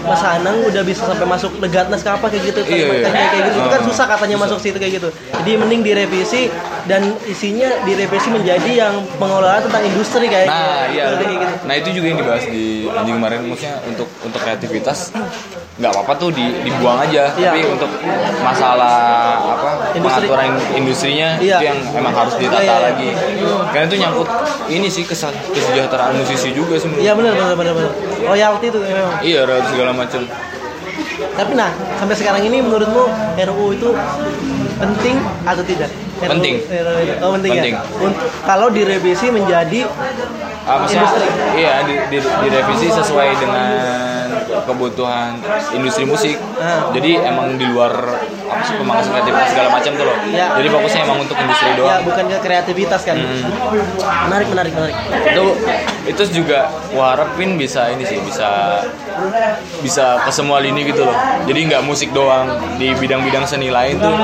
Mas 0.00 0.22
Anang 0.22 0.62
udah 0.62 0.82
bisa 0.82 1.02
sampai 1.04 1.26
masuk 1.26 1.58
legatnas 1.58 2.00
ke 2.00 2.10
apa 2.10 2.26
kayak 2.26 2.42
gitu 2.46 2.60
Iya, 2.64 2.86
iya. 2.98 3.08
kayak 3.08 3.42
gitu 3.44 3.58
Itu 3.58 3.68
kan 3.68 3.80
Ah, 3.80 3.86
susah 3.86 4.06
katanya 4.08 4.36
susah. 4.36 4.46
masuk 4.48 4.58
situ 4.60 4.76
kayak 4.76 4.92
gitu. 4.98 5.08
Jadi 5.10 5.50
mending 5.56 5.82
direvisi 5.82 6.42
dan 6.88 7.00
isinya 7.22 7.68
direvisi 7.84 8.28
menjadi 8.28 8.70
yang 8.80 8.94
pengelolaan 9.14 9.60
tentang 9.60 9.84
industri 9.84 10.24
kayak 10.24 10.48
Nah, 10.48 10.88
iya. 10.88 11.12
kayak 11.12 11.28
gitu. 11.30 11.46
Nah, 11.62 11.74
itu 11.76 11.88
juga 11.92 12.06
yang 12.06 12.18
dibahas 12.18 12.44
di 12.44 12.64
anjing 12.88 13.14
kemarin 13.14 13.38
maksudnya 13.44 13.74
untuk 13.84 14.08
untuk 14.18 14.40
kreativitas 14.40 15.12
nggak 15.78 15.92
apa-apa 15.92 16.12
tuh 16.16 16.30
di, 16.32 16.42
dibuang 16.58 16.98
aja, 16.98 17.30
Iya. 17.30 17.52
tapi 17.52 17.60
untuk 17.68 17.90
masalah 18.40 18.98
apa 19.38 19.70
Industri. 19.92 20.26
pengaturan 20.26 20.48
industrinya 20.74 21.28
Iya. 21.38 21.56
itu 21.56 21.64
yang 21.66 21.78
emang 21.94 22.14
harus 22.16 22.34
ditata 22.34 22.56
Iya, 22.56 22.64
iya, 22.64 22.74
iya. 22.74 22.86
lagi. 22.88 23.08
Karena 23.68 23.84
itu 23.86 23.96
nyangkut 23.96 24.28
ini 24.66 24.88
sih 24.88 25.04
kesa- 25.04 25.36
kesejahteraan 25.46 26.16
musisi 26.16 26.50
juga 26.50 26.74
sebenarnya. 26.74 27.04
Iya 27.04 27.12
benar 27.14 27.32
benar 27.32 27.54
benar 27.54 27.72
benar. 27.76 27.92
Royalti 28.24 28.66
itu 28.66 28.78
memang. 28.80 29.12
Iya, 29.20 29.40
segala 29.66 29.92
macam. 29.92 30.20
Tapi 31.30 31.52
nah, 31.54 31.70
sampai 31.94 32.16
sekarang 32.16 32.42
ini 32.42 32.58
menurutmu 32.58 33.04
RUU 33.38 33.66
itu 33.72 33.88
penting 34.78 35.16
atau 35.42 35.62
tidak? 35.62 35.90
RUU 36.18 36.30
Penting. 36.30 36.54
RUU. 36.62 37.14
Oh, 37.20 37.30
penting, 37.38 37.52
Penting. 37.54 37.74
ya. 37.74 37.82
Un- 37.98 38.18
kalau 38.42 38.66
direvisi 38.70 39.26
menjadi 39.28 39.86
maksudnya, 40.66 41.06
Industri. 41.06 41.28
iya 41.56 41.74
di, 41.82 41.94
di, 42.10 42.18
direvisi 42.18 42.86
sesuai 42.90 43.28
dengan 43.38 43.70
kebutuhan 44.64 45.38
industri 45.76 46.04
musik. 46.08 46.36
Ah. 46.58 46.90
Jadi 46.92 47.20
emang 47.20 47.56
di 47.60 47.66
luar 47.68 47.92
apa 48.48 48.62
sih 48.64 48.74
pemangkasan 48.80 49.12
kreativitas 49.12 49.48
segala 49.52 49.68
macam 49.72 49.92
tuh 49.94 50.04
loh. 50.08 50.16
Ya. 50.32 50.46
Jadi 50.56 50.68
fokusnya 50.72 51.00
emang 51.04 51.18
untuk 51.22 51.36
industri 51.36 51.70
doang. 51.76 51.90
ya 51.92 51.96
bukan 52.04 52.24
ke 52.28 52.38
kreativitas 52.40 53.00
kan. 53.04 53.16
Hmm. 53.16 53.42
Menarik 54.28 54.48
menarik 54.52 54.72
menarik. 54.72 54.96
itu 55.28 55.44
itu 56.08 56.22
juga 56.40 56.72
gua 56.88 57.12
harapin 57.12 57.60
bisa 57.60 57.92
ini 57.92 58.04
sih 58.08 58.16
bisa 58.24 58.80
bisa 59.84 60.24
ke 60.24 60.30
semua 60.32 60.62
lini 60.62 60.88
gitu 60.88 61.04
loh 61.04 61.16
jadi 61.44 61.60
nggak 61.68 61.82
musik 61.84 62.10
doang 62.16 62.48
di 62.80 62.96
bidang-bidang 62.96 63.44
seni 63.44 63.68
lain 63.68 64.00
tuh 64.00 64.14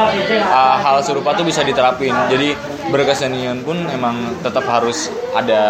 uh, 0.49 0.77
hal 0.81 1.05
serupa 1.05 1.37
tuh 1.37 1.45
bisa 1.45 1.61
diterapin 1.61 2.15
jadi 2.33 2.57
berkesenian 2.89 3.65
pun 3.65 3.81
emang 3.89 4.39
tetap 4.45 4.65
harus 4.69 5.09
ada 5.33 5.63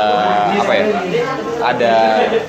apa 0.58 0.72
ya 0.74 0.84
ada 1.62 1.94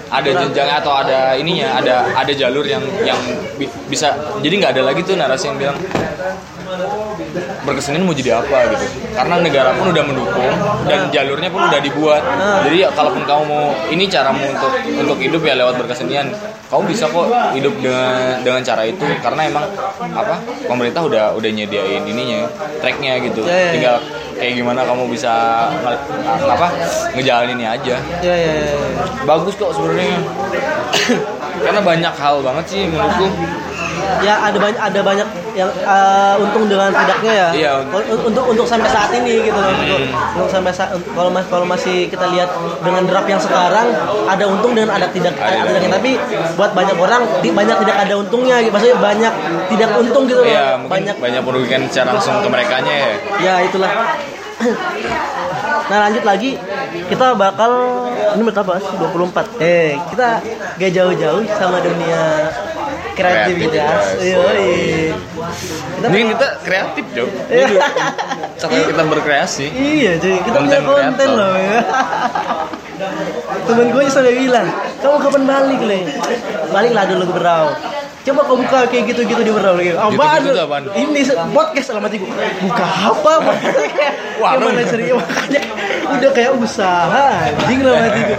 ada 0.09 0.29
jenjangnya 0.45 0.75
atau 0.81 0.93
ada 0.99 1.19
ininya 1.37 1.79
ada 1.79 1.94
ada 2.13 2.31
jalur 2.31 2.63
yang 2.63 2.84
yang 3.01 3.19
bi- 3.55 3.71
bisa 3.86 4.12
jadi 4.39 4.53
nggak 4.55 4.71
ada 4.75 4.84
lagi 4.84 5.01
tuh 5.01 5.15
narasi 5.15 5.47
yang 5.47 5.58
bilang 5.58 5.77
berkesenian 7.62 8.03
mau 8.03 8.13
jadi 8.13 8.38
apa 8.38 8.58
gitu 8.69 8.86
karena 9.12 9.36
negara 9.39 9.69
pun 9.73 9.89
udah 9.89 10.03
mendukung 10.03 10.53
dan 10.86 11.10
jalurnya 11.10 11.47
pun 11.47 11.62
udah 11.63 11.79
dibuat 11.79 12.21
jadi 12.63 12.77
ya, 12.77 12.89
kalaupun 12.91 13.23
kamu 13.23 13.43
mau 13.43 13.63
ini 13.88 14.05
caramu 14.05 14.43
untuk 14.45 14.71
untuk 14.95 15.17
hidup 15.19 15.41
ya 15.41 15.53
lewat 15.55 15.77
berkesenian 15.77 16.29
kamu 16.65 16.84
bisa 16.88 17.05
kok 17.05 17.25
hidup 17.53 17.73
dengan 17.77 18.41
dengan 18.41 18.62
cara 18.62 18.84
itu 18.84 19.05
karena 19.19 19.41
emang 19.45 19.65
apa 20.12 20.36
pemerintah 20.65 21.01
udah 21.01 21.25
udah 21.34 21.49
nyediain 21.51 22.01
ininya 22.03 22.49
tracknya 22.79 23.17
gitu 23.21 23.45
Ya, 23.45 23.51
ya, 23.51 23.62
ya. 23.62 23.71
tinggal 23.71 23.95
kayak 24.36 24.53
gimana 24.55 24.81
kamu 24.84 25.03
bisa 25.08 25.34
apa 26.43 26.67
ngejalaninnya 27.13 27.69
aja 27.71 27.95
Ya 28.19 28.34
ya. 28.36 28.51
ya. 28.58 28.73
bagus 29.23 29.53
kok 29.55 29.71
sebenarnya 29.71 30.17
karena 31.57 31.81
banyak 31.81 32.13
hal 32.13 32.35
banget 32.39 32.65
sih 32.65 32.81
menurutku 32.85 33.27
ya 34.17 34.37
ada 34.39 34.55
banyak 34.55 34.79
ada 34.81 34.99
banyak 35.01 35.27
yang 35.53 35.71
eh, 35.71 36.35
untung 36.37 36.65
dengan 36.65 36.89
tidaknya 36.89 37.31
ya 37.33 37.49
Iya. 37.53 37.71
Un- 37.87 38.23
untuk 38.25 38.43
untuk 38.45 38.65
sampai 38.65 38.87
saat 38.87 39.11
ini 39.13 39.39
gitu 39.41 39.55
loh 39.55 39.71
untuk, 39.71 39.99
untuk 40.35 40.49
sampai 40.49 40.71
saat 40.71 40.91
kalau 41.09 41.29
mas 41.29 41.45
kalau 41.45 41.63
masih 41.65 42.05
kita 42.05 42.27
lihat 42.29 42.49
dengan 42.81 43.03
draft 43.03 43.25
yang 43.25 43.39
sekarang 43.39 43.87
ada 44.25 44.45
untung 44.45 44.73
dan 44.73 44.87
ada 44.87 45.07
tidak 45.09 45.33
Ada. 45.33 45.63
ada 45.63 45.67
tidaknya 45.69 45.91
tapi 45.93 46.11
buat 46.55 46.71
banyak 46.71 46.97
orang 46.97 47.21
di- 47.39 47.51
banyak 47.51 47.77
tidak 47.77 47.97
ada 47.97 48.13
untungnya 48.15 48.57
gitu. 48.59 48.71
maksudnya 48.71 48.97
banyak 48.99 49.33
tidak 49.69 49.89
untung 49.95 50.23
gitu 50.25 50.39
loh 50.39 50.47
Iya, 50.47 50.67
banyak 50.81 51.15
banyak 51.17 51.41
merugikan 51.41 51.81
secara 51.85 52.13
langsung 52.13 52.39
ke 52.39 52.49
mereka 52.49 52.75
ya. 52.81 52.99
ya 53.39 53.53
itulah 53.63 53.91
nah 55.85 55.97
lanjut 56.01 56.23
lagi 56.23 56.57
kita 57.05 57.33
bakal 57.33 57.71
ini 58.33 58.41
menurut 58.41 58.57
apa 58.57 58.73
sih 58.79 58.95
24 58.97 59.61
eh 59.61 59.93
kita 60.09 60.29
gak 60.75 60.91
jauh-jauh 60.91 61.43
sama 61.51 61.77
dunia 61.79 62.49
kreativitas 63.13 64.19
Kreativitas. 64.19 64.27
Yoi. 64.27 65.15
kita 65.95 66.07
Ini 66.11 66.23
kita 66.35 66.47
kreatif, 66.61 67.05
Jo. 67.15 67.23
Ini 67.47 67.63
Iya. 67.71 67.79
cara 68.57 68.75
kita 68.83 69.03
berkreasi. 69.05 69.65
iya 69.71 70.11
cuy 70.17 70.35
kita 70.37 70.57
punya 70.57 70.79
Konten 70.79 70.83
konten 70.83 71.15
kreator. 71.15 71.39
loh 71.39 71.53
ya 71.55 71.79
temen 73.65 73.87
gue 73.89 74.03
sudah 74.07 74.31
bilang 74.31 74.67
kamu 74.99 75.17
kapan 75.17 75.43
balik 75.43 75.81
le 75.81 75.99
balik 76.71 76.91
lah 76.91 77.03
dulu 77.05 77.23
ke 77.23 77.33
berau 77.33 77.65
coba 78.25 78.41
kau 78.41 78.57
buka 78.57 78.79
kayak 78.89 79.03
gitu-gitu 79.07 79.41
di 79.41 79.51
berau 79.53 79.77
lagi 79.77 79.93
apaan 79.93 80.41
ini 80.97 81.21
podcast 81.53 81.93
dalam 81.93 82.03
hati 82.03 82.17
gue 82.17 82.29
buka 82.65 82.85
apa 83.05 83.33
Warung. 84.41 84.73
gimana 84.73 84.81
serius 84.83 85.13
makanya 85.15 85.61
udah 86.05 86.31
kayak 86.33 86.51
usaha 86.57 87.25
anjing 87.45 87.79
dalam 87.79 88.01
hati 88.01 88.21
gue 88.23 88.38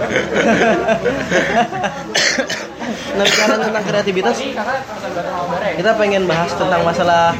nah 3.17 3.23
bicara 3.23 3.55
tentang 3.57 3.83
kreativitas 3.83 4.35
kita 5.73 5.91
pengen 5.95 6.23
bahas 6.27 6.51
tentang 6.53 6.81
masalah 6.83 7.33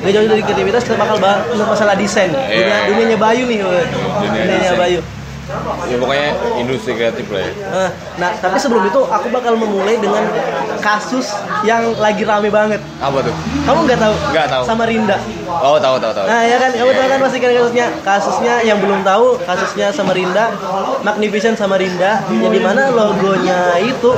gak 0.00 0.10
jauh 0.10 0.26
dari 0.26 0.42
kreativitas 0.42 0.82
kita 0.82 0.96
bakal 0.96 1.16
bahas 1.20 1.44
tentang 1.46 1.68
masalah 1.68 1.94
desain 1.94 2.30
dunia 2.32 2.50
Iya. 2.50 2.76
dunianya 2.90 3.18
Bayu 3.20 3.42
nih. 3.46 3.58
Dunia 3.60 3.84
dunianya. 4.26 4.72
Bayu 4.74 5.00
Ya 5.90 5.96
pokoknya 5.98 6.28
industri 6.62 6.94
kreatif 6.94 7.26
lah 7.30 7.42
ya. 7.42 7.52
Eh, 7.52 7.90
Nah, 8.20 8.30
tapi 8.36 8.56
sebelum 8.60 8.84
itu 8.84 9.00
aku 9.00 9.26
bakal 9.32 9.56
memulai 9.56 9.96
dengan 9.96 10.22
kasus 10.84 11.32
yang 11.64 11.96
lagi 11.96 12.22
rame 12.22 12.52
banget. 12.52 12.78
Apa 13.00 13.24
tuh? 13.24 13.34
Kamu 13.64 13.88
nggak 13.88 13.98
tahu? 13.98 14.14
Nggak 14.30 14.46
tahu. 14.52 14.62
Sama 14.68 14.84
Rinda. 14.84 15.16
Oh, 15.48 15.80
tahu 15.80 15.96
tahu 15.98 16.12
tahu. 16.12 16.26
Nah, 16.28 16.42
ya 16.44 16.56
kan, 16.60 16.70
kamu 16.76 16.90
tahu 16.92 17.06
kan 17.08 17.18
pasti 17.24 17.38
kan 17.40 17.50
kasusnya. 17.56 17.86
Kasusnya 18.04 18.54
yang 18.62 18.78
belum 18.78 19.00
tahu, 19.02 19.40
kasusnya 19.42 19.88
sama 19.90 20.12
Rinda, 20.12 20.52
Magnificent 21.00 21.56
sama 21.56 21.80
Rinda, 21.80 22.22
yang 22.28 22.52
di 22.52 22.60
mana 22.60 22.92
logonya 22.92 23.80
itu 23.80 24.12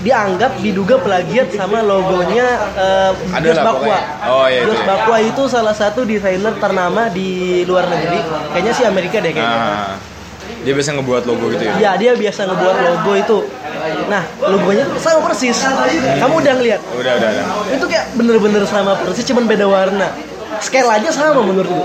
dianggap 0.00 0.56
diduga 0.64 0.96
plagiat 0.96 1.52
sama 1.52 1.84
logonya 1.84 2.72
uh, 2.72 3.12
Jos 3.44 3.60
Bakwa. 3.60 3.98
Oh, 4.32 4.48
iya 4.48 4.64
Jos 4.64 4.80
ya. 4.80 4.86
Bakwa 4.88 5.16
itu 5.20 5.42
salah 5.44 5.76
satu 5.76 6.08
desainer 6.08 6.56
ternama 6.56 7.12
di 7.12 7.60
luar 7.68 7.84
negeri. 7.84 8.20
Kayaknya 8.56 8.72
sih 8.72 8.84
Amerika 8.88 9.20
deh 9.20 9.32
kayaknya. 9.36 9.60
Nah, 9.60 9.92
dia 10.60 10.72
biasa 10.72 10.90
ngebuat 10.92 11.22
logo 11.24 11.44
gitu 11.50 11.64
ya. 11.64 11.74
Ya 11.78 11.90
dia 11.94 12.12
biasa 12.12 12.40
ngebuat 12.44 12.76
logo 12.80 13.12
itu. 13.14 13.38
Nah 14.06 14.22
logonya 14.40 14.84
tuh 14.84 14.98
sama 14.98 15.20
persis. 15.24 15.56
Kamu 16.16 16.34
udah 16.36 16.52
ngeliat? 16.54 16.80
Udah 16.92 17.12
udah 17.16 17.28
udah. 17.30 17.44
Itu 17.72 17.84
kayak 17.86 18.12
bener-bener 18.12 18.62
sama 18.64 18.92
persis, 18.96 19.24
cuman 19.24 19.44
beda 19.44 19.64
warna. 19.64 20.08
Scale 20.60 20.90
aja 20.90 21.08
sama 21.08 21.40
menurutku. 21.40 21.80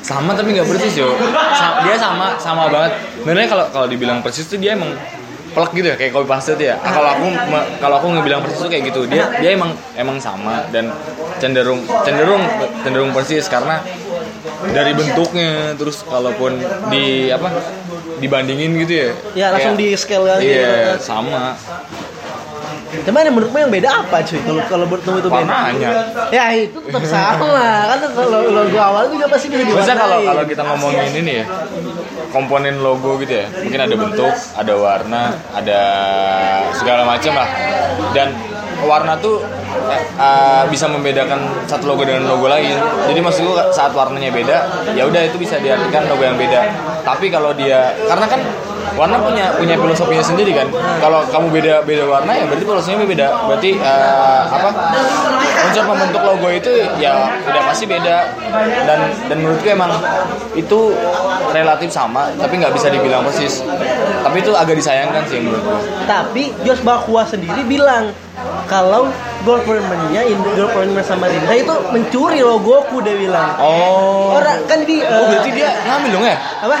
Sama 0.00 0.30
tapi 0.32 0.54
nggak 0.54 0.68
persis 0.68 0.94
yo. 0.96 1.10
Sa- 1.52 1.82
dia 1.82 1.96
sama 1.96 2.38
sama 2.38 2.68
banget. 2.68 2.94
Sebenarnya 3.18 3.48
kalau 3.48 3.64
kalau 3.70 3.86
dibilang 3.86 4.22
persis 4.22 4.46
tuh 4.46 4.56
dia 4.56 4.74
emang 4.74 4.94
plek 5.52 5.68
gitu 5.74 5.84
ya 5.84 5.96
kayak 5.96 6.12
copy 6.12 6.24
paste 6.24 6.54
tuh 6.54 6.64
ya. 6.64 6.78
Ah, 6.78 6.90
Kalau 6.90 7.08
aku 7.10 7.26
kalau 7.76 7.94
aku 7.98 8.06
ngebilang 8.10 8.40
persis 8.40 8.58
tuh 8.58 8.70
kayak 8.70 8.88
gitu. 8.88 9.04
Dia 9.04 9.26
dia 9.36 9.50
emang 9.52 9.74
emang 9.92 10.16
sama 10.16 10.62
dan 10.70 10.94
cenderung 11.36 11.82
cenderung 12.02 12.40
cenderung 12.80 13.10
persis 13.10 13.44
karena 13.46 13.82
dari 14.70 14.92
bentuknya 14.94 15.74
terus 15.74 16.06
kalaupun 16.06 16.62
di 16.88 17.28
apa 17.28 17.50
dibandingin 18.22 18.78
gitu 18.86 18.92
ya. 18.94 19.10
Ya 19.34 19.46
langsung 19.50 19.74
di 19.74 19.90
kayak- 19.90 19.98
scale 19.98 20.24
kan. 20.30 20.38
Iya, 20.38 20.74
sama. 21.02 21.58
Cuman 22.92 23.24
yang 23.24 23.34
menurutmu 23.34 23.56
yang 23.58 23.72
beda 23.72 23.88
apa 24.04 24.20
cuy? 24.20 24.36
Kalau 24.44 24.62
kalau 24.68 24.84
menurutmu 24.84 25.16
itu 25.18 25.28
beda? 25.32 25.48
Warnanya. 25.48 25.90
Ya 26.28 26.44
itu 26.52 26.78
tetap 26.78 27.02
sama. 27.08 27.66
Kan 27.88 27.98
kalau 28.12 28.40
logo 28.46 28.78
awal 28.78 29.08
juga 29.08 29.26
pasti 29.32 29.48
bisa 29.48 29.64
diwarnai. 29.64 29.80
Biasanya 29.80 29.98
kalau 29.98 30.18
kalau 30.22 30.42
kita 30.44 30.62
ngomongin 30.62 31.10
ini 31.16 31.32
ya 31.42 31.46
komponen 32.28 32.80
logo 32.80 33.20
gitu 33.20 33.44
ya, 33.44 33.46
mungkin 33.48 33.80
ada 33.80 33.92
bentuk, 33.96 34.32
ada 34.32 34.72
warna, 34.76 35.22
ada 35.52 35.80
segala 36.72 37.04
macam 37.04 37.32
lah. 37.36 37.48
Dan 38.12 38.28
warna 38.84 39.16
tuh 39.16 39.40
eh, 40.18 40.62
bisa 40.68 40.86
membedakan 40.88 41.66
satu 41.68 41.88
logo 41.88 42.02
dengan 42.04 42.28
logo 42.28 42.46
lain. 42.48 42.76
Jadi 43.08 43.20
maksudku 43.20 43.52
saat 43.72 43.92
warnanya 43.92 44.30
beda, 44.32 44.58
ya 44.92 45.04
udah 45.08 45.22
itu 45.26 45.36
bisa 45.40 45.58
diartikan 45.58 46.06
logo 46.08 46.22
yang 46.22 46.36
beda. 46.36 46.60
Tapi 47.02 47.28
kalau 47.32 47.52
dia 47.56 47.92
karena 48.06 48.26
kan 48.28 48.40
warna 48.98 49.16
punya 49.20 49.52
punya 49.56 49.74
filosofinya 49.78 50.24
sendiri 50.24 50.52
kan. 50.56 50.68
Kalau 51.00 51.24
kamu 51.28 51.46
beda 51.52 51.74
beda 51.84 52.04
warna 52.08 52.32
ya 52.36 52.44
berarti 52.48 52.64
filosofinya 52.64 53.06
beda. 53.08 53.26
Berarti 53.48 53.70
eh, 53.76 54.40
apa? 54.48 54.70
Unsur 55.62 55.84
pembentuk 55.86 56.22
logo 56.22 56.48
itu 56.50 56.70
ya 56.98 57.32
udah 57.48 57.62
pasti 57.70 57.84
beda 57.88 58.16
dan 58.84 58.98
dan 59.30 59.36
menurutku 59.40 59.68
emang 59.70 59.92
itu 60.52 60.92
relatif 61.52 61.88
sama 61.92 62.28
tapi 62.36 62.60
nggak 62.60 62.74
bisa 62.76 62.88
dibilang 62.92 63.24
persis 63.24 63.64
tapi 64.22 64.40
itu 64.44 64.52
agak 64.52 64.76
disayangkan 64.76 65.22
sih 65.28 65.38
menurutku 65.40 65.76
Tapi 66.04 66.52
Jos 66.66 66.80
Bakwa 66.84 67.22
sendiri 67.24 67.62
bilang 67.64 68.12
kalau 68.66 69.08
governmentnya 69.44 70.24
government 70.56 71.04
sama 71.04 71.28
Rinda 71.28 71.52
itu 71.52 71.74
mencuri 71.92 72.40
logoku 72.40 73.02
dia 73.04 73.16
bilang. 73.18 73.58
oh 73.58 74.38
Orang 74.38 74.64
kan 74.64 74.86
di 74.86 75.02
oh 75.02 75.24
berarti 75.28 75.50
dia 75.52 75.68
ngambil 75.84 76.10
dong 76.14 76.24
ya 76.24 76.36
apa? 76.62 76.76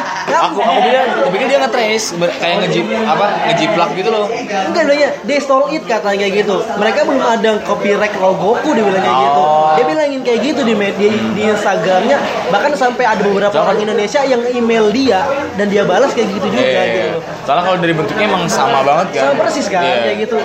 aku 0.48 0.58
aku 0.62 0.78
pikir 0.80 0.94
aku 1.02 1.30
pikir 1.36 1.46
dia 1.52 1.58
nge-trace 1.60 2.01
ber- 2.12 2.34
kayak 2.34 2.56
ngejip 2.62 2.84
apa 3.02 3.26
ngejiplak 3.46 3.90
gitu 3.94 4.08
loh 4.08 4.26
Enggak 4.32 4.84
bilangnya 4.84 5.10
they 5.22 5.38
stole 5.38 5.68
it 5.68 5.82
katanya 5.82 6.18
kayak 6.18 6.34
gitu. 6.40 6.56
Mereka 6.74 7.04
belum 7.04 7.20
ada 7.20 7.50
copyright 7.62 8.14
logoku 8.16 8.72
dia 8.72 8.82
bilang 8.82 9.00
kayak 9.00 9.18
gitu. 9.20 9.40
Oh. 9.40 9.72
Dia 9.72 9.84
bilangin 9.84 10.20
kayak 10.20 10.40
gitu 10.42 10.60
di 10.62 10.74
media 10.74 11.08
di 11.08 11.42
Instagramnya. 11.42 12.18
Bahkan 12.48 12.70
sampai 12.74 13.04
ada 13.04 13.20
beberapa 13.20 13.50
Jangan. 13.50 13.66
orang 13.66 13.78
Indonesia 13.80 14.20
yang 14.22 14.42
email 14.48 14.90
dia 14.90 15.20
dan 15.54 15.66
dia 15.66 15.82
balas 15.82 16.10
kayak 16.10 16.28
gitu 16.30 16.46
juga 16.48 16.62
Iya, 16.62 16.82
gitu. 16.88 17.18
soalnya 17.42 17.62
kalau 17.64 17.78
dari 17.78 17.92
bentuknya 17.92 18.24
emang 18.24 18.42
sama 18.46 18.80
banget 18.80 19.06
kan 19.12 19.22
Sama 19.26 19.34
persis 19.40 19.66
kan 19.66 19.82
Iya. 19.82 19.98
kayak 20.02 20.16
gitu. 20.20 20.36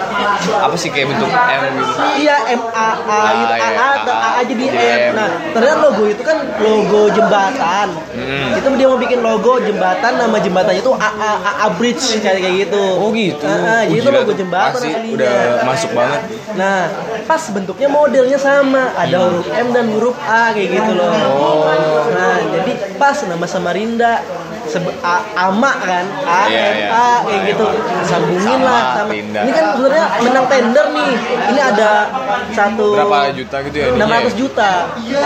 apa 0.50 0.76
sih 0.76 0.90
kayak 0.90 1.08
bentuk 1.10 1.30
M 1.30 1.62
gitu 1.74 1.92
Iya 2.18 2.36
M 2.50 2.62
A 2.68 2.88
A 2.98 3.20
gitu 3.32 3.54
A 3.54 3.70
A 3.70 3.90
A 3.98 4.30
A 4.34 4.42
jadi. 4.44 4.64
M. 4.68 5.12
Nah, 5.14 5.28
ternyata 5.50 5.80
logo 5.82 6.04
itu 6.06 6.22
kan 6.22 6.38
logo 6.58 7.02
jembatan. 7.10 7.88
Hmm. 8.12 8.50
Itu 8.54 8.68
dia 8.74 8.88
mau 8.88 8.98
bikin 8.98 9.20
logo 9.20 9.54
jembatan 9.60 10.12
nama 10.14 10.38
jembatannya 10.38 10.82
itu 10.82 10.92
A 10.94 11.10
A 11.14 11.32
A, 11.48 11.64
A 11.64 11.68
Bridge 11.72 12.04
kayak 12.18 12.40
kayak 12.40 12.56
gitu. 12.62 12.82
oh 12.98 13.10
gitu 13.10 13.42
Ah, 13.42 13.52
ah, 13.52 13.58
Oh, 13.58 13.82
jadi 13.86 13.98
itu 13.98 14.10
logo 14.10 14.32
jembatan 14.34 14.74
Pasti 14.74 14.90
aslinya. 14.90 15.14
udah 15.14 15.34
masuk 15.64 15.92
banget 15.94 16.22
Nah, 16.54 16.80
pas 17.24 17.44
bentuknya 17.48 17.88
modelnya 17.88 18.38
sama, 18.38 18.84
ada 18.94 19.16
Hmm. 19.16 19.28
huruf 19.32 19.48
M 19.50 19.68
dan 19.72 19.86
huruf 19.90 20.18
A 20.20 20.52
kayak 20.52 20.70
gitu 20.74 20.92
loh. 20.94 21.12
Oh. 21.30 21.70
Nah, 22.10 22.38
jadi 22.52 22.72
pas 22.96 23.18
nama 23.22 23.46
Samarinda 23.46 24.20
sebe- 24.78 24.96
A, 25.02 25.16
Ama 25.44 25.72
kan, 25.80 26.06
A 26.24 26.40
Iya, 26.46 26.62
M 26.64 26.76
iya. 26.76 26.88
A 26.88 27.10
kayak 27.22 27.42
gitu. 27.48 27.66
Sambungin 28.04 28.46
Sama, 28.58 28.66
lah 28.66 28.84
sama. 28.96 29.12
Ini 29.14 29.52
kan 29.52 29.66
sebenarnya 29.74 30.06
menang 30.22 30.46
tender 30.48 30.86
nih. 30.92 31.12
Ini 31.48 31.60
ada 31.66 31.90
satu 32.50 32.86
berapa 32.94 33.18
juta 33.34 33.58
gitu 33.64 33.76
ya 33.76 33.86
ininya 33.90 34.06
600 34.08 34.24
ya? 34.24 34.32
juta. 34.38 34.72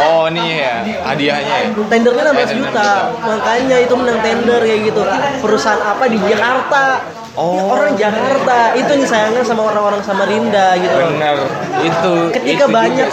oh 0.02 0.24
ini 0.28 0.44
ya 0.58 0.74
hadiahnya 1.04 1.56
ya 1.58 1.68
Tendernya 1.86 2.24
600 2.26 2.34
tender 2.34 2.58
juta. 2.58 2.70
juta. 2.72 2.90
Makanya 3.22 3.78
itu 3.80 3.94
menang 3.94 4.20
tender 4.20 4.60
kayak 4.60 4.82
gitu. 4.84 5.02
Perusahaan 5.40 5.82
apa 5.84 6.04
di 6.08 6.18
Jakarta? 6.20 6.86
Oh. 7.32 7.72
Orang 7.72 7.96
Jakarta. 7.96 8.76
Itu 8.76 8.92
yang 8.92 9.06
sayangnya 9.06 9.40
sama 9.42 9.64
orang-orang 9.66 10.02
Samarinda 10.02 10.76
gitu. 10.76 10.96
bener 10.98 11.36
itu 11.82 12.14
ketika 12.30 12.68
itu 12.68 12.76
banyak 12.76 13.10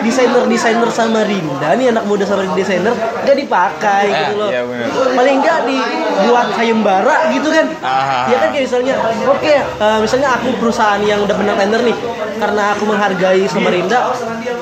desainer-desainer 0.00 0.90
Samarinda 0.90 1.68
nih 1.72 1.88
anak 1.88 2.04
muda 2.04 2.24
Samarinda 2.24 2.52
desainer 2.54 2.90
gak 3.22 3.36
dipakai 3.36 4.04
Eh, 4.04 4.18
gitu 4.20 4.34
loh 4.36 4.50
iya 4.50 4.62
bener. 4.62 4.86
paling 5.14 5.36
nggak 5.38 5.58
dibuat 5.64 6.46
sayembara 6.52 7.16
gitu 7.30 7.48
kan 7.48 7.66
Ah. 7.80 8.26
ya 8.26 8.36
kan 8.36 8.48
kayak 8.50 8.66
misalnya 8.66 8.94
oke 9.24 9.46
eh, 9.46 9.98
misalnya 10.00 10.28
aku 10.32 10.48
perusahaan 10.58 11.00
yang 11.00 11.22
udah 11.22 11.36
menang 11.36 11.56
tender 11.56 11.80
nih 11.82 11.96
karena 12.36 12.74
aku 12.74 12.82
menghargai 12.84 13.42
Samarinda 13.46 13.98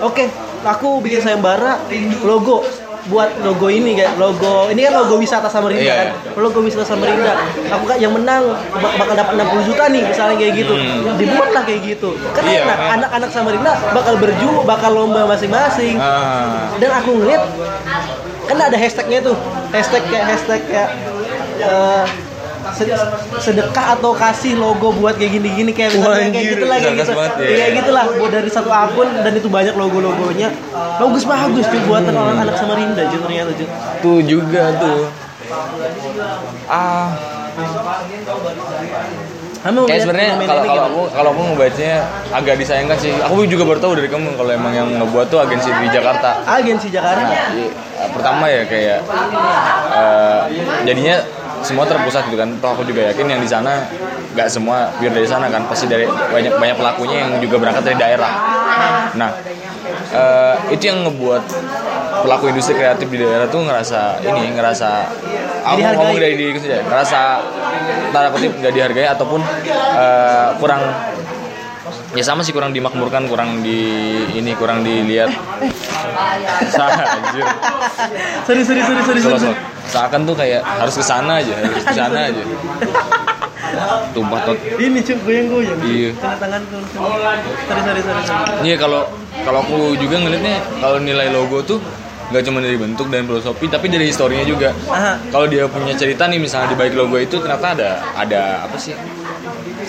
oke 0.00 0.24
aku 0.60 1.00
bikin 1.00 1.20
sayembara 1.20 1.80
logo 2.22 2.62
buat 3.06 3.40
logo 3.40 3.66
ini 3.66 3.94
kayak 3.94 4.16
logo 4.16 4.68
ini 4.68 4.82
kan 4.82 4.92
logo 4.94 5.16
wisata 5.16 5.46
Samarinda 5.46 5.80
Iya, 5.82 5.94
kan? 5.96 6.08
logo 6.36 6.60
wisata 6.60 6.84
Samarinda. 6.84 7.32
Aku 7.70 7.84
kan 7.84 7.96
yang 7.96 8.10
menang 8.10 8.44
bak- 8.72 8.96
bakal 8.96 9.14
dapat 9.14 9.32
60 9.34 9.64
juta 9.64 9.84
nih 9.86 10.02
misalnya 10.02 10.36
kayak 10.36 10.52
gitu. 10.54 10.74
Hmm. 10.74 11.16
dibuat 11.16 11.50
lah 11.50 11.62
kayak 11.62 11.80
gitu. 11.86 12.12
Kan 12.30 12.42
Iya, 12.44 12.60
enak. 12.62 12.76
kan. 12.76 12.88
anak-anak 12.98 13.30
Samarinda 13.30 13.72
bakal 13.90 14.14
berjuang 14.16 14.64
bakal 14.64 14.90
lomba 14.92 15.24
masing-masing. 15.26 15.96
Ah. 15.96 16.68
dan 16.76 16.90
aku 16.92 17.10
ngeliat 17.14 17.42
kan 18.44 18.58
ada 18.58 18.76
hashtagnya 18.76 19.22
tuh. 19.22 19.36
Hashtag 19.70 20.02
kayak 20.04 20.26
hashtag 20.28 20.60
kayak 20.66 20.90
eh, 21.58 22.04
sedekah 23.40 23.98
atau 23.98 24.12
kasih 24.12 24.56
logo 24.56 24.92
buat 24.94 25.16
kayak 25.16 25.40
gini-gini 25.40 25.70
kayak 25.72 25.96
misalnya 25.96 26.28
kayak 26.30 26.48
gitulah 26.56 26.76
kayak 26.78 26.96
gitu. 26.98 27.12
ya. 27.12 27.28
Kayak 27.36 27.72
gitulah 27.82 28.04
buat 28.16 28.30
dari 28.30 28.50
satu 28.50 28.70
akun 28.70 29.08
dan 29.20 29.32
itu 29.34 29.48
banyak 29.48 29.74
logo-logonya. 29.74 30.48
Bagus-bagus 30.98 31.64
cuy 31.68 31.80
buatan 31.86 32.14
orang 32.14 32.36
anak 32.42 32.56
Samarinda 32.56 33.02
cuy 33.08 33.20
ternyata 33.20 33.50
cuy. 33.54 33.68
Tuh 34.02 34.18
juga 34.24 34.62
tuh. 34.76 35.10
Ah, 36.70 37.10
Kamu 39.60 39.84
kayak 39.84 40.08
sebenarnya 40.08 40.40
kalau 40.48 40.62
kalau 40.64 40.84
aku 40.88 41.02
kalau 41.12 41.30
aku 41.36 41.42
ngebacanya 41.52 41.96
agak 42.32 42.56
disayangkan 42.56 42.96
sih. 42.96 43.12
Aku 43.12 43.44
juga 43.44 43.68
baru 43.68 43.76
tahu 43.76 43.92
dari 43.92 44.08
kamu 44.08 44.32
kalau 44.40 44.48
emang 44.56 44.72
yang 44.72 44.88
ngebuat 44.88 45.28
tuh 45.28 45.36
agensi 45.36 45.68
di 45.68 45.92
Jakarta. 45.92 46.40
agensi 46.48 46.88
Jakarta. 46.88 47.28
Iya, 47.28 47.68
pertama 48.08 48.48
ya 48.48 48.64
kayak 48.64 48.98
eh, 49.92 50.40
jadinya 50.88 51.20
semua 51.62 51.84
terpusat 51.88 52.28
gitu 52.28 52.38
kan. 52.38 52.48
Toh 52.58 52.70
aku 52.72 52.82
juga 52.86 53.12
yakin 53.12 53.26
yang 53.26 53.40
di 53.40 53.48
sana 53.48 53.86
nggak 54.36 54.48
semua 54.48 54.90
pure 54.96 55.12
dari 55.12 55.28
sana 55.28 55.46
kan. 55.48 55.66
Pasti 55.68 55.86
dari 55.86 56.06
banyak 56.06 56.56
banyak 56.56 56.76
pelakunya 56.76 57.16
yang 57.26 57.30
juga 57.42 57.56
berangkat 57.60 57.82
dari 57.86 57.96
daerah. 57.98 58.32
Nah, 59.16 59.30
eh, 60.14 60.54
itu 60.74 60.84
yang 60.90 61.06
ngebuat 61.06 61.44
pelaku 62.20 62.44
industri 62.52 62.76
kreatif 62.76 63.06
di 63.08 63.18
daerah 63.22 63.48
tuh 63.48 63.64
ngerasa 63.64 64.20
ini 64.22 64.52
ngerasa 64.54 64.90
aku 65.64 65.78
ngomong 65.80 66.16
dari 66.20 66.34
diriku 66.36 66.58
saja 66.60 66.84
ngerasa 66.84 67.20
tanda 68.12 68.28
kutip 68.34 68.52
nggak 68.60 68.72
dihargai 68.74 69.08
ataupun 69.08 69.40
eh, 69.96 70.48
kurang 70.60 70.82
ya 72.10 72.24
sama 72.26 72.42
sih 72.42 72.50
kurang 72.50 72.74
dimakmurkan 72.74 73.30
kurang 73.30 73.62
di 73.62 73.78
ini 74.34 74.52
kurang 74.58 74.82
dilihat 74.82 75.30
anjir 76.74 77.46
sorry 78.46 78.62
sorry 78.66 78.82
sorry 78.82 79.02
sorry 79.06 79.38
sorry. 79.38 79.69
Seakan 79.90 80.20
tuh 80.22 80.34
kayak 80.38 80.62
harus 80.62 80.94
ke 80.94 81.04
sana 81.04 81.42
aja 81.42 81.52
harus 81.58 81.84
ke 81.84 81.94
sana 81.94 82.18
aja 82.30 82.42
tumpah 84.14 84.40
tot 84.44 84.58
Ini 84.58 84.98
cuy 85.04 85.16
goyang-goyang. 85.22 85.78
Iya. 85.86 86.10
Kena 86.18 86.36
tanganku. 86.42 86.76
Sorry 86.90 88.02
sorry. 88.02 88.66
Iya 88.66 88.76
kalau 88.76 89.02
kalau 89.46 89.58
aku 89.62 89.94
juga 89.96 90.16
ngeliatnya 90.20 90.58
kalau 90.82 90.98
nilai 90.98 91.28
logo 91.30 91.62
tuh 91.62 91.78
nggak 92.30 92.42
cuma 92.46 92.62
dari 92.62 92.78
bentuk 92.78 93.10
dan 93.10 93.26
filosofi 93.26 93.66
tapi 93.66 93.86
dari 93.90 94.10
historinya 94.10 94.46
juga. 94.46 94.74
Kalau 95.30 95.46
dia 95.46 95.66
punya 95.70 95.94
cerita 95.94 96.26
nih 96.26 96.38
misalnya 96.42 96.74
di 96.74 96.76
balik 96.78 96.94
logo 96.98 97.16
itu 97.18 97.38
ternyata 97.38 97.74
ada 97.78 97.90
ada 98.14 98.42
apa 98.66 98.76
sih? 98.78 98.94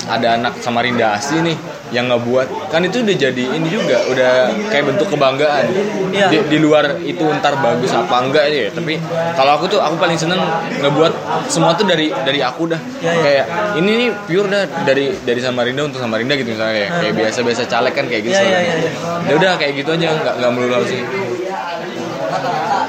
Ada 0.08 0.38
anak 0.40 0.62
Samarinda 0.62 1.18
asli 1.18 1.42
nih 1.42 1.58
yang 1.92 2.08
ngebuat 2.08 2.72
kan 2.72 2.82
itu 2.88 3.04
udah 3.04 3.16
jadi 3.16 3.44
ini 3.52 3.68
juga 3.68 4.00
udah 4.08 4.32
kayak 4.72 4.86
bentuk 4.96 5.08
kebanggaan. 5.12 5.66
Iya. 6.12 6.28
di, 6.28 6.38
di 6.52 6.58
luar 6.60 7.00
itu 7.04 7.24
ntar 7.40 7.56
bagus 7.64 7.92
apa 7.96 8.16
enggak 8.20 8.52
ya 8.52 8.68
tapi 8.72 9.00
kalau 9.36 9.60
aku 9.60 9.66
tuh 9.72 9.80
aku 9.80 9.96
paling 9.96 10.20
seneng 10.20 10.40
ngebuat 10.84 11.14
semua 11.48 11.76
tuh 11.76 11.88
dari 11.88 12.12
dari 12.12 12.40
aku 12.44 12.72
dah. 12.72 12.80
Iya, 13.00 13.12
iya. 13.12 13.22
kayak 13.24 13.46
ini 13.80 13.92
nih 13.96 14.10
pure 14.28 14.48
dah 14.48 14.64
dari 14.84 15.16
dari 15.24 15.40
Samarinda 15.40 15.88
untuk 15.88 16.00
Samarinda 16.04 16.36
gitu 16.36 16.52
misalnya 16.52 16.76
kayak, 16.76 16.90
kayak 17.00 17.14
biasa 17.16 17.40
biasa 17.44 17.62
caleg 17.68 17.94
kan 17.96 18.06
kayak 18.08 18.24
gitu. 18.28 18.36
Iya, 18.36 18.60
iya, 18.60 18.74
iya, 18.76 18.92
ya 19.28 19.34
udah 19.36 19.52
kayak 19.60 19.74
gitu 19.80 19.90
aja 19.96 20.08
nggak 20.16 20.36
nggak 20.40 20.52
melulu 20.52 20.84
ini 20.88 21.31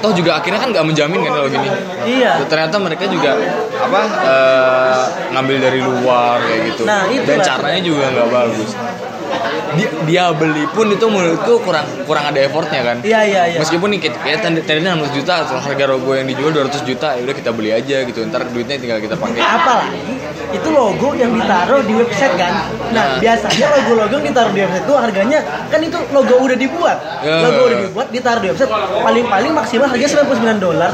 toh 0.03 0.13
juga 0.13 0.43
akhirnya 0.43 0.59
kan 0.59 0.75
nggak 0.75 0.87
menjamin 0.87 1.21
kan 1.23 1.33
kalau 1.33 1.49
gini. 1.49 1.69
Iya. 2.03 2.43
ternyata 2.51 2.77
mereka 2.83 3.07
juga 3.07 3.39
apa 3.79 4.01
eh, 4.27 5.03
ngambil 5.33 5.57
dari 5.63 5.81
luar 5.81 6.43
kayak 6.43 6.61
gitu. 6.75 6.83
Nah, 6.83 7.07
dan 7.07 7.39
caranya 7.41 7.81
juga 7.81 8.05
nggak 8.11 8.29
bagus 8.29 8.71
dia, 9.73 9.89
dia 10.05 10.25
beli 10.31 10.65
pun 10.67 10.87
itu 10.87 11.05
menurutku 11.05 11.61
kurang 11.61 11.85
kurang 12.03 12.25
ada 12.27 12.39
effortnya 12.39 12.81
kan 12.83 12.97
Iya 13.03 13.21
iya 13.25 13.43
iya. 13.49 13.59
Meskipun 13.59 13.89
nih 13.89 14.01
kayak 14.01 14.17
kayak 14.19 14.39
tanda 14.41 14.61
tandanya 14.61 14.93
600 14.99 15.15
juta, 15.15 15.35
soal 15.45 15.61
harga 15.61 15.85
logo 15.87 16.11
yang 16.13 16.25
dijual 16.25 16.51
200 16.51 16.83
juta, 16.83 17.09
ya 17.13 17.23
udah 17.23 17.35
kita 17.35 17.51
beli 17.51 17.71
aja 17.71 17.97
gitu. 18.03 18.21
Ntar 18.23 18.47
duitnya 18.47 18.77
tinggal 18.77 18.99
kita 18.99 19.15
pakai. 19.15 19.41
Apalagi 19.41 20.01
itu 20.53 20.69
logo 20.69 21.09
yang 21.15 21.33
ditaruh 21.33 21.81
di 21.81 21.95
website 21.95 22.35
kan. 22.35 22.69
Nah, 22.91 22.93
Nah. 22.93 23.17
biasanya 23.19 23.67
logo-logo 23.73 24.15
yang 24.15 24.27
ditaruh 24.29 24.53
di 24.53 24.61
website 24.61 24.83
itu 24.83 24.95
harganya 24.95 25.39
kan 25.67 25.81
itu 25.81 25.99
logo 26.11 26.35
udah 26.39 26.57
dibuat. 26.57 26.97
Ya. 27.23 27.37
Logo 27.41 27.61
udah 27.67 27.79
dibuat 27.81 28.07
ditaruh 28.11 28.41
di 28.41 28.49
website 28.51 28.71
paling-paling 28.99 29.53
maksimal 29.53 29.87
harganya 29.87 30.11
99 30.13 30.59
dolar. 30.61 30.91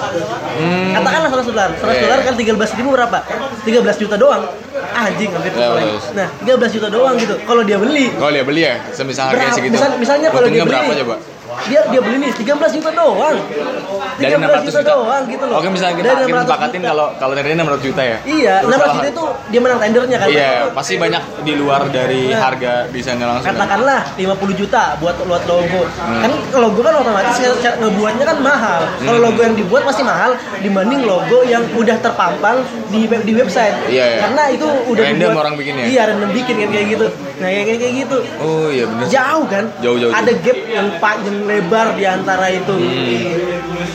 Katakanlah 0.94 1.29
100 1.33 1.46
dolar. 1.48 1.68
100 1.72 1.81
Hmm. 1.81 1.90
Ya, 1.90 2.03
dolar 2.05 2.18
ya. 2.18 2.24
kan 2.24 2.35
13 2.35 2.70
ribu 2.74 2.90
berapa? 2.92 3.18
13 3.62 3.96
juta 3.96 4.14
doang. 4.14 4.42
Anjing 4.88 5.31
hampir 5.31 5.53
Ya, 5.53 5.68
lagi. 5.68 5.85
bagus. 5.87 6.05
Nah, 6.11 6.29
13 6.38 6.70
juta 6.72 6.88
doang 6.88 7.14
gitu. 7.16 7.35
Kalau 7.40 7.62
dia 7.62 7.77
beli 7.77 8.11
Kalau 8.29 8.37
dia 8.37 8.45
beli 8.45 8.61
ya, 8.61 8.77
semisal 8.93 9.33
harganya 9.33 9.57
segitu. 9.57 9.73
Misal, 9.73 9.97
misalnya 9.97 10.29
kalau 10.29 10.45
dia 10.47 10.61
beli 10.61 10.69
berapa 10.69 10.93
coba? 11.01 11.17
Dia 11.64 11.81
dia 11.88 12.01
beli 12.05 12.17
nih 12.21 12.31
13 12.37 12.77
juta 12.77 12.91
doang. 12.93 13.37
13 13.41 14.21
Dari 14.21 14.33
600 14.37 14.69
juta, 14.69 14.79
juta. 14.79 14.93
doang 14.93 15.23
gitu 15.25 15.45
loh. 15.49 15.57
Oke, 15.57 15.69
misalnya 15.73 15.95
kita, 15.97 16.07
Dari 16.07 16.21
kita 16.21 16.29
600 16.29 16.45
sepakatin 16.45 16.81
kalau 16.85 17.07
kalau 17.17 17.33
tadinya 17.33 17.57
600 17.64 17.81
juta 17.83 18.03
ya. 18.05 18.17
Iya, 18.21 18.55
Terus 18.61 18.69
600 18.69 18.77
kalau- 18.79 18.95
juta 18.95 19.09
itu 19.09 19.25
dia 19.49 19.61
menang 19.64 19.79
tendernya 19.81 20.17
kan. 20.21 20.29
Iya, 20.29 20.51
pasti 20.77 20.95
banyak 21.01 21.23
di 21.41 21.53
luar 21.57 21.81
dari 21.88 22.21
Nah. 22.29 22.41
harga 22.45 22.73
desainnya 22.87 23.27
langsung. 23.27 23.49
kan? 23.49 23.55
Katakanlah 23.57 24.01
50 24.12 24.55
juta 24.55 24.83
buat 25.01 25.17
buat 25.25 25.43
logo. 25.49 25.83
Hmm. 25.88 26.21
Kan 26.21 26.31
logo 26.55 26.81
kan 26.85 26.95
otomatis 26.95 27.35
cara, 27.41 27.75
ngebuatnya 27.81 28.25
kan 28.27 28.38
mahal. 28.45 28.81
Kalau 29.01 29.17
Hmm. 29.17 29.27
logo 29.27 29.41
yang 29.41 29.57
dibuat 29.57 29.83
pasti 29.83 30.03
mahal 30.05 30.31
dibanding 30.61 31.01
logo 31.03 31.38
yang 31.43 31.64
udah 31.73 31.97
terpampang 31.97 32.61
di 32.93 33.01
di 33.09 33.33
website. 33.35 33.88
Iya, 33.88 34.05
iya. 34.07 34.21
Karena 34.21 34.43
itu 34.53 34.67
udah 34.85 35.01
Random 35.03 35.17
dibuat- 35.25 35.41
orang 35.41 35.55
bikin 35.57 35.75
ya? 35.75 35.85
Iya, 35.88 36.03
random 36.12 36.31
bikin 36.31 36.55
kan 36.59 36.69
kayak 36.69 36.87
gitu. 36.93 37.07
Nah, 37.38 37.46
kayak 37.46 37.64
kayak 37.64 37.79
kayak 37.79 37.94
gitu. 37.96 38.18
Oh 38.37 38.66
iya 38.66 38.85
benar. 38.85 39.07
Jauh 39.07 39.46
kan? 39.46 39.64
Jauh, 39.79 39.96
jauh, 39.96 40.11
Ada 40.11 40.33
gap 40.37 40.59
yang 40.66 40.88
panjang 40.98 41.38
lebar 41.44 41.87
di 41.94 42.05
antara 42.05 42.46
itu. 42.51 42.74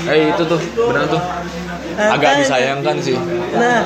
Eh 0.06 0.32
itu 0.32 0.44
tuh, 0.44 0.60
benar 0.82 1.06
tuh. 1.06 1.22
Nah, 1.94 2.10
Agak 2.10 2.26
kan- 2.26 2.40
disayangkan 2.42 2.96
sih. 3.00 3.18
Nah, 3.54 3.80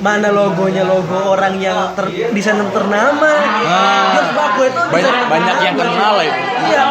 mana 0.00 0.30
logonya 0.30 0.82
logo 0.82 1.34
orang 1.34 1.58
yang 1.58 1.92
ter, 1.92 2.06
desainer 2.30 2.70
ternama. 2.70 3.32
Ah. 3.60 4.30
Baku 4.32 4.62
itu 4.64 4.80
Banyak 4.88 5.14
banyak 5.26 5.56
yang 5.60 5.74
ternama. 5.74 5.98
kenal 5.98 6.14
ya. 6.20 6.32
Iya. 6.62 6.84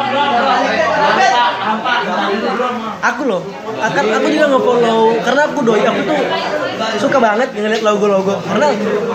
Aku 2.99 3.21
loh, 3.23 3.41
akan 3.75 4.03
aku 4.11 4.27
juga 4.27 4.45
nge-follow 4.49 5.01
karena 5.19 5.41
aku 5.45 5.59
doi 5.63 5.81
aku 5.81 6.01
tuh 6.03 6.19
suka 6.97 7.17
banget 7.17 7.49
ngeliat 7.51 7.83
logo-logo 7.83 8.39
karena 8.41 8.67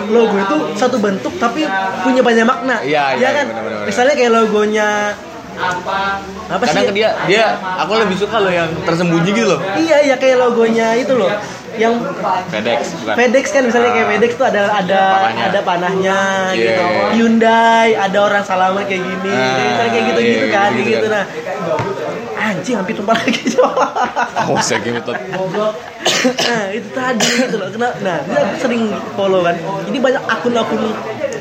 logo 0.07 0.35
itu 0.35 0.57
satu 0.73 0.97
bentuk 0.97 1.33
tapi 1.37 1.65
punya 2.01 2.21
banyak 2.21 2.45
makna. 2.45 2.81
Iya, 2.81 3.17
iya, 3.17 3.21
Ya 3.21 3.29
kan? 3.31 3.45
iya, 3.45 3.53
benar-benar. 3.53 3.85
Misalnya 3.85 4.13
kayak 4.13 4.31
logonya 4.31 4.89
apa 6.45 6.63
sih? 6.63 6.75
Kadang 6.75 6.85
ke 6.89 6.93
dia 6.93 7.09
dia 7.25 7.45
aku 7.79 7.91
lebih 7.95 8.15
suka 8.15 8.37
loh 8.37 8.51
yang 8.51 8.69
tersembunyi 8.83 9.29
gitu 9.31 9.47
loh. 9.47 9.59
Iya, 9.75 9.97
iya 10.03 10.15
kayak 10.15 10.37
logonya 10.37 10.87
itu 10.95 11.13
loh. 11.13 11.31
Yang 11.75 11.93
FedEx 12.47 12.79
bukan. 12.95 13.15
FedEx 13.19 13.45
kan 13.51 13.63
misalnya 13.67 13.91
kayak 13.91 14.07
FedEx 14.09 14.31
tuh 14.35 14.47
ada 14.47 14.63
ada 14.71 15.01
Panahnya. 15.11 15.43
ada 15.45 15.59
panahnya 15.61 16.19
Iya, 16.51 16.55
gitu. 16.55 16.83
iya. 16.83 17.03
Hyundai 17.11 17.87
ada 17.93 18.17
orang 18.21 18.43
salaman 18.43 18.83
kayak 18.85 19.03
gini. 19.03 19.31
Ah, 19.31 19.59
misalnya 19.59 19.91
kayak 19.91 20.05
gitu-gitu 20.07 20.45
iya, 20.47 20.55
kan, 20.55 20.69
gitu 20.71 20.81
kayak 20.81 20.95
gitu. 20.95 21.07
kan. 21.07 21.15
Nah, 21.15 21.25
anjing 22.55 22.75
hampir 22.79 22.95
tumpah 22.95 23.15
lagi 23.19 23.43
coba. 23.59 23.87
Oh, 24.47 24.59
saya 24.63 24.79
gitu. 24.79 25.11
nah, 25.11 26.63
itu 26.71 26.89
tadi 26.95 27.27
gitu 27.27 27.55
loh. 27.59 27.67
Kena, 27.69 27.89
nah, 27.99 28.17
dia 28.23 28.41
sering 28.57 28.89
follow 29.19 29.43
kan. 29.43 29.55
Ini 29.91 29.97
banyak 29.99 30.23
akun-akun 30.23 30.79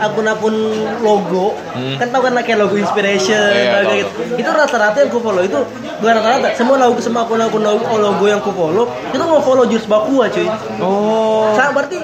akun-akun 0.07 0.55
logo. 1.01 1.55
Kan 1.97 2.09
tau 2.09 2.21
kan 2.21 2.37
kayak 2.37 2.59
logo 2.59 2.75
inspiration 2.75 3.33
Hmm. 3.35 3.55
Kayak 3.55 3.73
tahu, 3.75 3.93
gitu. 3.95 4.11
Itu 4.37 4.51
rata-rata 4.51 4.97
yang 4.99 5.11
ku 5.11 5.19
follow 5.19 5.41
itu 5.41 5.59
bukan 5.99 6.13
rata-rata. 6.15 6.49
Semua 6.55 6.77
logo 6.77 6.99
semua 6.99 7.25
akun-akun 7.25 7.61
logo, 7.61 7.85
logo 7.95 8.25
yang 8.25 8.39
ku 8.39 8.51
follow 8.51 8.85
itu 9.09 9.21
mau 9.21 9.41
follow 9.41 9.65
Jurs 9.65 9.85
Bakua 9.85 10.27
cuy. 10.27 10.47
Oh. 10.79 11.53
Sa 11.53 11.71
berarti 11.71 11.99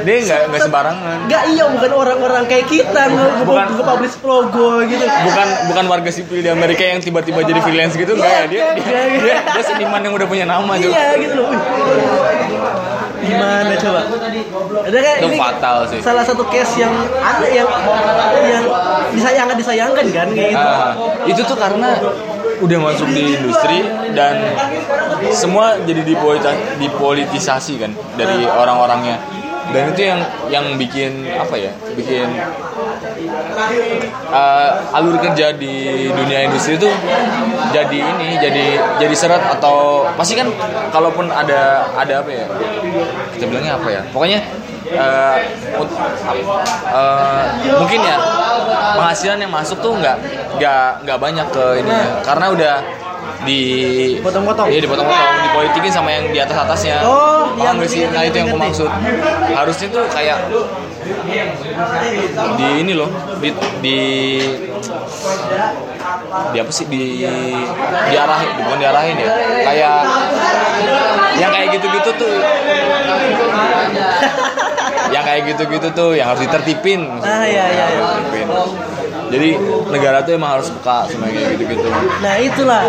Dia 0.00 0.16
nggak 0.18 0.40
nggak 0.48 0.60
sembarangan. 0.62 1.16
Enggak 1.24 1.42
iya 1.48 1.64
bukan 1.66 1.90
orang-orang 1.92 2.44
kayak 2.46 2.66
kita 2.66 3.02
Bukan. 3.42 3.44
nge- 3.44 3.76
nge-publish 3.76 4.16
logo 4.22 4.80
gitu. 4.82 5.04
Bukan 5.04 5.48
bukan 5.68 5.84
warga 5.86 6.10
sipil 6.10 6.40
di 6.40 6.48
Amerika 6.48 6.82
yang 6.82 6.98
tiba-tiba 6.98 7.40
jadi 7.42 7.60
freelance 7.60 7.94
gitu 7.94 8.14
enggak 8.14 8.30
ya 8.30 8.44
dia 8.46 8.62
dia, 8.72 8.82
iya. 8.82 9.20
dia, 9.20 9.36
dia 9.44 9.62
seniman 9.62 10.00
yang 10.00 10.14
udah 10.14 10.24
punya 10.24 10.44
nama 10.44 10.72
juga. 10.74 10.90
Iya 10.90 11.08
gitu 11.18 11.34
loh. 11.36 11.50
Gimana 13.20 13.72
coba? 13.76 14.00
Ada 14.88 14.98
kayak 14.98 15.18
Itu 15.20 15.28
ini 15.28 15.38
fatal 15.38 15.76
sih. 15.92 15.98
salah 16.00 16.24
satu 16.24 16.42
case 16.48 16.80
yang 16.80 16.94
ada 17.20 17.46
yang 17.48 17.68
yang 18.48 18.64
disayangkan 19.12 19.56
disayangkan 19.60 20.06
kan 20.08 20.28
kayak 20.32 20.50
gitu. 20.56 20.68
Ah, 20.68 20.92
itu 21.28 21.40
tuh 21.44 21.58
karena 21.60 22.00
udah 22.60 22.78
masuk 22.80 23.08
di 23.08 23.40
industri 23.40 23.80
dan 24.12 24.36
semua 25.32 25.80
jadi 25.80 26.04
dipolitisasi 26.76 27.80
kan 27.80 27.92
dari 28.16 28.44
orang-orangnya 28.44 29.16
dan 29.70 29.82
itu 29.94 30.02
yang 30.02 30.20
yang 30.50 30.66
bikin 30.74 31.26
apa 31.30 31.54
ya 31.54 31.72
bikin 31.94 32.26
uh, 34.30 34.96
alur 34.96 35.16
kerja 35.18 35.54
di 35.54 36.08
dunia 36.10 36.50
industri 36.50 36.76
itu 36.76 36.90
jadi 37.70 37.98
ini 37.98 38.28
jadi 38.38 38.66
jadi 38.98 39.14
seret 39.14 39.42
atau 39.58 40.08
pasti 40.18 40.34
kan 40.38 40.50
kalaupun 40.90 41.30
ada 41.30 41.86
ada 41.94 42.22
apa 42.22 42.30
ya 42.30 42.46
kita 43.36 43.44
bilangnya 43.46 43.78
apa 43.78 43.88
ya 43.88 44.00
pokoknya 44.10 44.40
uh, 44.96 45.36
uh, 46.90 47.44
mungkin 47.78 48.00
ya 48.02 48.16
penghasilan 48.96 49.38
yang 49.38 49.52
masuk 49.52 49.78
tuh 49.78 49.94
nggak 49.94 50.16
nggak 50.58 50.86
nggak 51.06 51.18
banyak 51.18 51.46
ke 51.52 51.64
ini 51.84 51.96
karena 52.26 52.46
udah 52.50 52.74
di 53.44 53.60
Potong-potong. 54.20 54.68
iya 54.68 54.80
dipotong-potong. 54.84 55.32
Dipolitikin 55.48 55.92
sama 55.92 56.08
yang 56.12 56.24
di 56.28 56.38
atas 56.38 56.56
atasnya. 56.60 57.00
Oh, 57.04 57.56
paham 57.56 57.76
iya, 57.76 57.84
gak 57.84 57.88
sih? 57.88 58.00
Ngerti, 58.04 58.14
nah 58.14 58.22
itu 58.28 58.36
yang 58.36 58.48
gue 58.48 58.58
ngerti. 58.60 58.68
maksud. 58.68 58.90
Harusnya 59.56 59.88
tuh 59.88 60.04
kayak 60.12 60.38
di 62.60 62.68
ini 62.84 62.92
loh 62.92 63.08
di 63.40 63.48
di 63.80 63.96
di 66.52 66.58
apa 66.60 66.72
sih? 66.72 66.84
Di 66.86 67.24
diarahin 68.12 68.50
bukan 68.60 68.78
diarahin 68.78 69.16
ya? 69.16 69.28
Kayak 69.64 69.96
yang 71.40 71.50
kayak 71.50 71.68
gitu-gitu 71.76 72.10
tuh. 72.16 72.34
Yang 75.10 75.24
kayak 75.26 75.42
gitu-gitu 75.50 75.88
tuh 75.90 76.14
yang 76.14 76.30
harus 76.30 76.46
ditertipin. 76.46 77.02
Ah, 77.18 77.42
iya, 77.42 77.66
iya, 77.66 77.86
iya. 77.98 78.06
Jadi 79.30 79.48
negara 79.88 80.26
tuh 80.26 80.32
emang 80.34 80.58
harus 80.58 80.68
peka 80.74 81.06
sama 81.06 81.30
kayak 81.30 81.54
gitu-gitu. 81.56 81.88
Nah 82.20 82.34
itulah. 82.42 82.82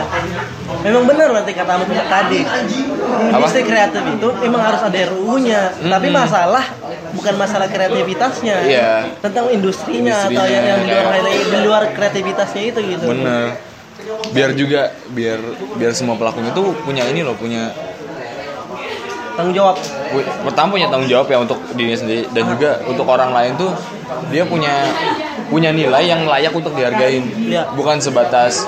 Memang 0.82 1.04
benar 1.06 1.30
nanti 1.30 1.52
katamu 1.54 1.86
tadi. 1.88 2.42
Industri 3.32 3.62
kreatif 3.64 4.02
itu 4.02 4.28
emang 4.42 4.62
harus 4.64 4.82
ada 4.82 5.00
RUU-nya 5.12 5.62
Tapi 5.78 6.08
masalah 6.10 6.66
bukan 7.14 7.34
masalah 7.38 7.68
kreativitasnya. 7.70 8.56
Iya. 8.66 8.92
Tentang 9.22 9.54
industrinya, 9.54 10.26
atau 10.26 10.32
Industrinya, 10.32 10.62
yang, 10.66 10.82
yang 10.82 10.82
di, 10.82 10.92
luar, 10.92 11.16
di 11.30 11.60
luar 11.62 11.84
kreativitasnya 11.94 12.62
itu 12.74 12.80
gitu. 12.98 13.06
Bener 13.06 13.72
biar 14.32 14.52
juga 14.58 14.82
biar 15.14 15.40
biar 15.78 15.92
semua 15.94 16.18
pelakunya 16.18 16.50
tuh 16.56 16.74
punya 16.82 17.06
ini 17.10 17.22
loh 17.22 17.38
punya 17.38 17.70
Tanggung 19.32 19.56
jawab. 19.56 19.76
Pertama 20.44 20.68
punya 20.72 20.88
tanggung 20.88 21.08
jawab 21.08 21.28
ya 21.28 21.38
untuk 21.40 21.58
dirinya 21.74 21.98
sendiri. 21.98 22.24
Dan 22.30 22.44
juga 22.50 22.80
untuk 22.84 23.06
orang 23.06 23.32
lain 23.32 23.52
tuh 23.56 23.72
dia 24.28 24.44
punya 24.44 24.92
punya 25.48 25.72
nilai 25.72 26.04
yang 26.06 26.24
layak 26.26 26.52
untuk 26.52 26.72
dihargain. 26.72 27.24
Iya. 27.42 27.68
bukan 27.72 27.98
sebatas 27.98 28.68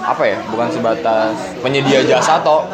apa 0.00 0.24
ya 0.24 0.38
bukan 0.46 0.68
sebatas 0.68 1.30
penyedia 1.58 2.00
jasa 2.02 2.38
atau 2.38 2.64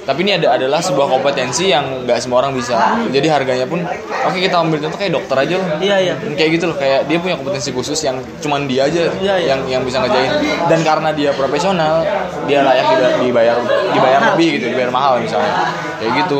tapi 0.00 0.22
ini 0.22 0.38
ada 0.38 0.54
adalah 0.54 0.78
sebuah 0.78 1.10
kompetensi 1.10 1.66
yang 1.66 2.06
nggak 2.06 2.22
semua 2.22 2.38
orang 2.38 2.54
bisa. 2.54 2.78
Jadi 3.10 3.26
harganya 3.26 3.66
pun 3.66 3.82
oke 4.22 4.38
kita 4.38 4.54
ambil 4.56 4.78
contoh 4.78 4.94
kayak 4.94 5.12
dokter 5.12 5.34
aja 5.36 5.54
loh. 5.58 5.66
Iya 5.76 5.96
iya. 5.98 6.14
Kayak 6.30 6.50
gitu 6.54 6.64
loh 6.70 6.76
kayak 6.78 7.00
dia 7.04 7.18
punya 7.18 7.34
kompetensi 7.34 7.74
khusus 7.74 7.98
yang 8.00 8.14
cuman 8.38 8.64
dia 8.64 8.86
aja 8.86 9.10
Iya, 9.12 9.34
iya. 9.34 9.46
yang 9.50 9.60
yang 9.66 9.82
bisa 9.82 9.98
ngerjain. 9.98 10.30
Dan 10.64 10.80
karena 10.80 11.10
dia 11.10 11.34
profesional 11.34 12.06
dia 12.46 12.62
layak 12.62 12.86
diba- 12.86 13.16
dibayar 13.18 13.56
dibayar 13.90 14.20
Mahal. 14.22 14.30
lebih 14.32 14.48
gitu 14.54 14.64
dibayar 14.70 14.90
mahal 14.90 15.14
misalnya. 15.18 15.52
Kayak 15.98 16.12
gitu 16.22 16.38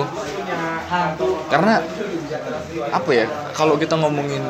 karena 1.50 1.82
apa 2.94 3.10
ya 3.10 3.26
kalau 3.54 3.74
kita 3.74 3.98
ngomongin 3.98 4.42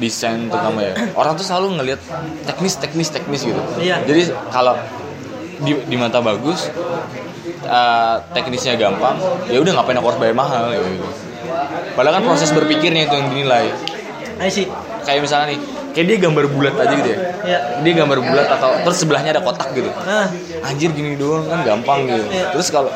desain 0.00 0.48
terutama 0.48 0.80
ya 0.80 0.94
orang 1.14 1.36
tuh 1.36 1.44
selalu 1.44 1.78
ngelihat 1.78 2.00
teknis 2.48 2.74
teknis 2.80 3.08
teknis 3.12 3.40
gitu. 3.44 3.60
Iya. 3.76 4.00
jadi 4.08 4.32
kalau 4.48 4.74
di, 5.60 5.76
di 5.76 5.96
mata 6.00 6.24
bagus 6.24 6.72
eh, 7.66 8.14
teknisnya 8.32 8.80
gampang 8.80 9.20
ya 9.52 9.60
udah 9.60 9.72
ngapain 9.76 9.96
aku 10.00 10.08
harus 10.14 10.20
bayar 10.20 10.36
mahal 10.36 10.72
ya 10.72 10.80
gitu. 10.80 11.06
Padahal 11.94 12.20
kan 12.20 12.24
proses 12.24 12.50
berpikirnya 12.54 13.10
itu 13.10 13.14
yang 13.18 13.28
dinilai. 13.28 13.66
I 14.40 14.48
see. 14.48 14.70
Kayak 15.04 15.26
misalnya 15.28 15.46
nih 15.52 15.58
kayak 15.90 16.06
dia 16.06 16.16
gambar 16.22 16.44
bulat 16.48 16.74
aja 16.80 16.94
gitu 16.96 17.10
ya. 17.12 17.18
Iya. 17.44 17.58
Dia 17.84 17.92
gambar 18.04 18.18
bulat 18.24 18.46
atau 18.48 18.70
terus 18.86 18.98
sebelahnya 19.02 19.36
ada 19.36 19.42
kotak 19.44 19.68
gitu. 19.76 19.90
Nah 20.06 20.30
anjir 20.64 20.94
gini 20.96 21.18
doang 21.20 21.44
kan 21.44 21.60
gampang 21.66 22.08
gitu. 22.08 22.24
Iya. 22.30 22.56
terus 22.56 22.72
kalau 22.72 22.88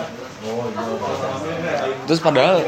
terus 2.04 2.20
padahal 2.20 2.60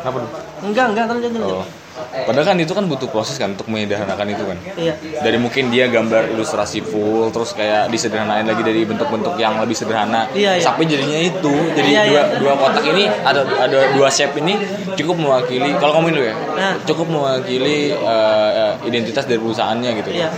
kenapa 0.00 0.16
dong? 0.24 0.32
Enggak 0.64 0.86
enggak 0.94 1.04
lanjut 1.08 1.32
Oh. 1.38 1.66
Padahal 1.98 2.54
kan 2.54 2.56
itu 2.62 2.72
kan 2.78 2.86
butuh 2.86 3.10
proses 3.10 3.34
kan 3.42 3.58
untuk 3.58 3.66
menyederhanakan 3.66 4.26
itu 4.30 4.44
kan. 4.46 4.58
Iya 4.78 4.94
Dari 5.18 5.34
mungkin 5.34 5.74
dia 5.74 5.90
gambar 5.90 6.30
ilustrasi 6.30 6.78
full, 6.86 7.34
terus 7.34 7.58
kayak 7.58 7.90
disederhanain 7.90 8.46
lagi 8.46 8.62
dari 8.62 8.86
bentuk-bentuk 8.86 9.34
yang 9.34 9.58
lebih 9.58 9.74
sederhana. 9.74 10.30
Iya, 10.30 10.56
iya. 10.56 10.62
Sampai 10.62 10.86
jadinya 10.86 11.18
itu. 11.18 11.50
Jadi 11.74 11.90
Iya, 11.90 12.02
dua 12.06 12.22
iya. 12.22 12.38
dua 12.38 12.52
kotak 12.54 12.84
ini 12.86 13.10
ada 13.10 13.42
ada 13.42 13.78
dua 13.98 14.08
shape 14.14 14.38
ini 14.38 14.62
cukup 14.94 15.18
mewakili. 15.18 15.74
Kalau 15.82 15.98
ngomongin 15.98 16.14
dulu 16.22 16.26
ya, 16.30 16.36
Nah. 16.38 16.74
cukup 16.86 17.06
mewakili 17.10 17.90
eh, 17.90 18.50
eh, 18.62 18.72
identitas 18.86 19.26
dari 19.26 19.42
perusahaannya 19.42 19.90
gitu. 19.98 20.10
Iya. 20.14 20.30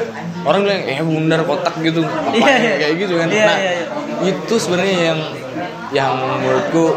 Orang 0.49 0.65
bilang, 0.65 0.81
eh 0.81 0.97
bundar 1.05 1.45
kotak 1.45 1.77
gitu, 1.85 2.01
apa 2.01 2.33
Iya, 2.41 2.55
iya. 2.57 2.75
kayak 2.81 2.95
gitu 3.05 3.15
kan. 3.21 3.29
Iya, 3.29 3.45
nah, 3.47 3.57
iya, 3.61 3.73
iya. 3.77 3.87
itu 4.33 4.55
sebenarnya 4.57 4.97
yang 5.13 5.19
yang 5.91 6.13
menurutku 6.41 6.95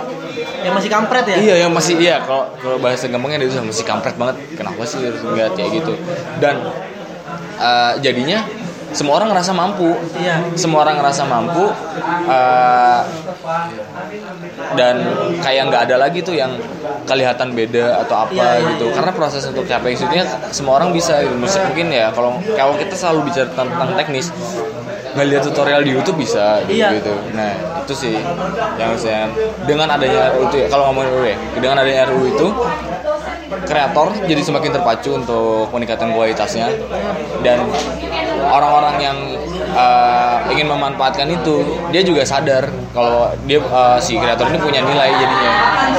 Yang 0.64 0.74
masih 0.80 0.92
kampret 0.92 1.26
ya 1.30 1.38
Iya 1.38 1.56
yang 1.68 1.72
masih 1.74 1.96
iya 2.00 2.18
kalau 2.24 2.50
kalau 2.58 2.78
bahasa 2.80 3.06
gampangnya 3.10 3.46
itu 3.46 3.58
masih 3.62 3.86
kampret 3.86 4.16
banget. 4.18 4.36
Kenapa 4.58 4.82
sih 4.88 5.02
harus 5.04 5.22
nggak 5.22 5.50
kayak 5.58 5.70
gitu? 5.84 5.94
Dan 6.40 6.56
eh, 7.60 7.94
jadinya 8.02 8.42
semua 8.94 9.18
orang 9.18 9.34
ngerasa 9.34 9.52
mampu. 9.58 9.90
Iya 10.22 10.54
Semua 10.54 10.86
orang 10.86 11.02
ngerasa 11.02 11.26
mampu 11.26 11.66
eh, 12.30 13.02
dan 14.78 14.96
kayak 15.42 15.64
nggak 15.74 15.82
ada 15.90 15.96
lagi 15.98 16.22
tuh 16.22 16.38
yang 16.38 16.54
kelihatan 17.10 17.58
beda 17.58 18.06
atau 18.06 18.30
apa 18.30 18.32
Iya, 18.34 18.50
iya, 18.62 18.70
gitu. 18.78 18.86
iya. 18.90 18.96
Karena 18.96 19.12
proses 19.12 19.44
untuk 19.50 19.66
capai 19.66 19.98
situnya 19.98 20.26
semua 20.54 20.78
orang 20.78 20.94
bisa. 20.94 21.20
Gitu. 21.26 21.36
Mungkin 21.42 21.88
ya 21.90 22.14
kalau 22.14 22.38
kalau 22.54 22.74
kita 22.78 22.94
selalu 22.94 23.34
bicara 23.34 23.50
tentang 23.52 23.90
teknis 23.98 24.30
ngeliat 25.14 25.42
tutorial 25.46 25.82
di 25.86 25.92
YouTube 25.94 26.18
bisa 26.20 26.62
gitu, 26.66 26.74
Iya. 26.82 26.90
gitu. 26.98 27.14
Nah 27.38 27.54
itu 27.86 27.94
sih 27.94 28.16
yang 28.80 28.98
saya 28.98 29.30
dengan 29.66 29.86
adanya 29.90 30.34
RUU 30.34 30.50
itu 30.50 30.58
ya, 30.66 30.68
kalau 30.70 30.90
ngomongin 30.90 31.10
RUU 31.14 31.26
ya 31.30 31.38
dengan 31.62 31.78
adanya 31.82 32.02
RUU 32.10 32.26
itu 32.34 32.48
kreator 33.64 34.08
jadi 34.26 34.42
semakin 34.42 34.72
terpacu 34.74 35.10
untuk 35.14 35.70
meningkatkan 35.70 36.10
kualitasnya 36.12 36.74
dan 37.46 37.62
orang-orang 38.50 38.96
yang 39.00 39.18
uh, 39.74 40.44
ingin 40.52 40.68
memanfaatkan 40.68 41.28
itu 41.32 41.64
dia 41.94 42.04
juga 42.04 42.28
sadar 42.28 42.68
kalau 42.92 43.32
dia 43.48 43.64
uh, 43.64 43.98
si 43.98 44.20
kreator 44.20 44.50
ini 44.52 44.60
punya 44.60 44.82
nilai 44.84 45.10
jadinya. 45.16 45.52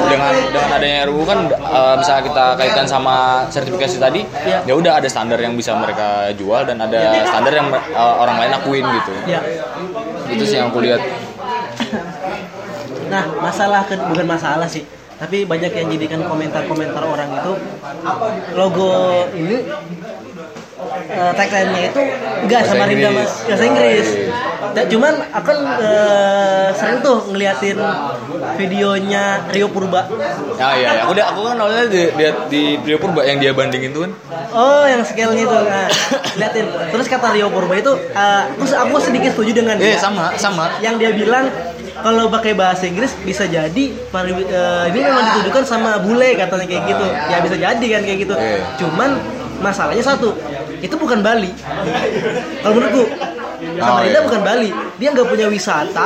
Dengan 0.04 0.32
dengan 0.52 0.70
adanya 0.74 1.00
RUU 1.08 1.24
kan 1.24 1.38
uh, 1.60 1.94
bisa 1.98 2.20
kita 2.20 2.54
kaitkan 2.60 2.86
sama 2.86 3.46
sertifikasi 3.48 3.96
tadi 4.00 4.20
Iya. 4.44 4.60
ya 4.66 4.74
udah 4.76 4.92
ada 5.00 5.08
standar 5.08 5.40
yang 5.40 5.56
bisa 5.56 5.72
mereka 5.78 6.28
jual 6.36 6.66
dan 6.68 6.80
ada 6.80 7.24
standar 7.28 7.52
yang 7.54 7.68
uh, 7.72 8.14
orang 8.20 8.36
lain 8.40 8.52
akuin 8.52 8.84
gitu. 8.84 9.12
Iya 9.24 9.40
itu 10.34 10.44
sih 10.44 10.56
yang 10.58 10.72
aku 10.72 10.80
lihat. 10.82 11.00
Nah, 13.12 13.24
masalah 13.38 13.84
bukan 13.86 14.26
masalah 14.26 14.66
sih, 14.66 14.82
tapi 15.20 15.44
banyak 15.44 15.70
yang 15.70 15.86
jadikan 15.92 16.20
komentar-komentar 16.24 17.02
orang 17.04 17.28
itu 17.36 17.52
logo 18.56 18.90
ini 19.36 19.56
eh, 21.06 21.32
tagline-nya 21.32 21.82
itu 21.88 22.00
enggak 22.42 22.62
sama 22.64 22.84
Rinda. 22.84 23.08
Mas, 23.10 23.32
bahasa 23.42 23.64
Inggris. 23.64 24.06
Oh, 24.06 24.16
iya. 24.16 24.72
Dan 24.72 24.84
cuman 24.88 25.14
aku 25.30 25.50
eh, 25.78 26.68
sering 26.74 26.98
tuh 27.00 27.18
ngeliatin 27.28 27.78
videonya 28.54 29.22
Rio 29.48 29.68
Purba. 29.68 30.06
Ah 30.56 30.74
iya, 30.74 30.88
iya. 30.90 31.00
aku 31.02 31.10
udah 31.12 31.26
aku 31.26 31.40
kan 31.44 31.56
awalnya 31.56 31.84
di, 31.86 32.02
di, 32.10 32.24
di 32.48 32.62
Rio 32.84 32.98
Purba 32.98 33.22
yang 33.22 33.38
dia 33.38 33.50
bandingin 33.50 33.90
tuh 33.90 34.02
kan. 34.04 34.12
Oh, 34.50 34.84
yang 34.84 35.02
scale-nya 35.02 35.42
itu. 35.42 35.56
Nah, 35.56 35.86
liatin. 36.38 36.64
Terus 36.90 37.06
kata 37.06 37.30
Rio 37.30 37.48
Purba 37.48 37.74
itu, 37.74 37.92
eh, 37.94 38.42
terus 38.54 38.72
aku 38.72 38.96
sedikit 38.98 39.30
setuju 39.32 39.52
dengan 39.56 39.76
dia. 39.76 39.96
sama 39.96 40.34
sama. 40.36 40.66
yang 40.78 40.96
dia 40.96 41.12
bilang 41.12 41.48
kalau 41.96 42.26
pakai 42.28 42.52
bahasa 42.52 42.84
Inggris 42.84 43.14
bisa 43.20 43.46
jadi 43.46 43.84
pari- 44.10 44.34
eh, 44.44 44.84
ini 44.90 44.98
memang 45.00 45.24
ditujukan 45.32 45.62
sama 45.64 45.96
bule 45.98 46.34
katanya 46.34 46.66
kayak 46.66 46.82
gitu 46.86 47.06
ya 47.24 47.36
bisa 47.38 47.56
jadi 47.56 47.86
kan 47.88 48.02
kayak 48.02 48.18
gitu 48.20 48.34
Iya. 48.34 48.58
cuman 48.76 49.10
masalahnya 49.56 50.02
satu 50.02 50.34
itu 50.84 50.94
bukan 50.94 51.24
Bali 51.24 51.50
kalau 52.60 52.74
menurutku 52.76 53.04
Oh, 53.64 53.80
Samarinda 53.80 54.20
iya. 54.20 54.26
bukan 54.28 54.42
Bali 54.44 54.68
dia 55.00 55.08
nggak 55.08 55.24
punya 55.24 55.46
wisata 55.48 56.04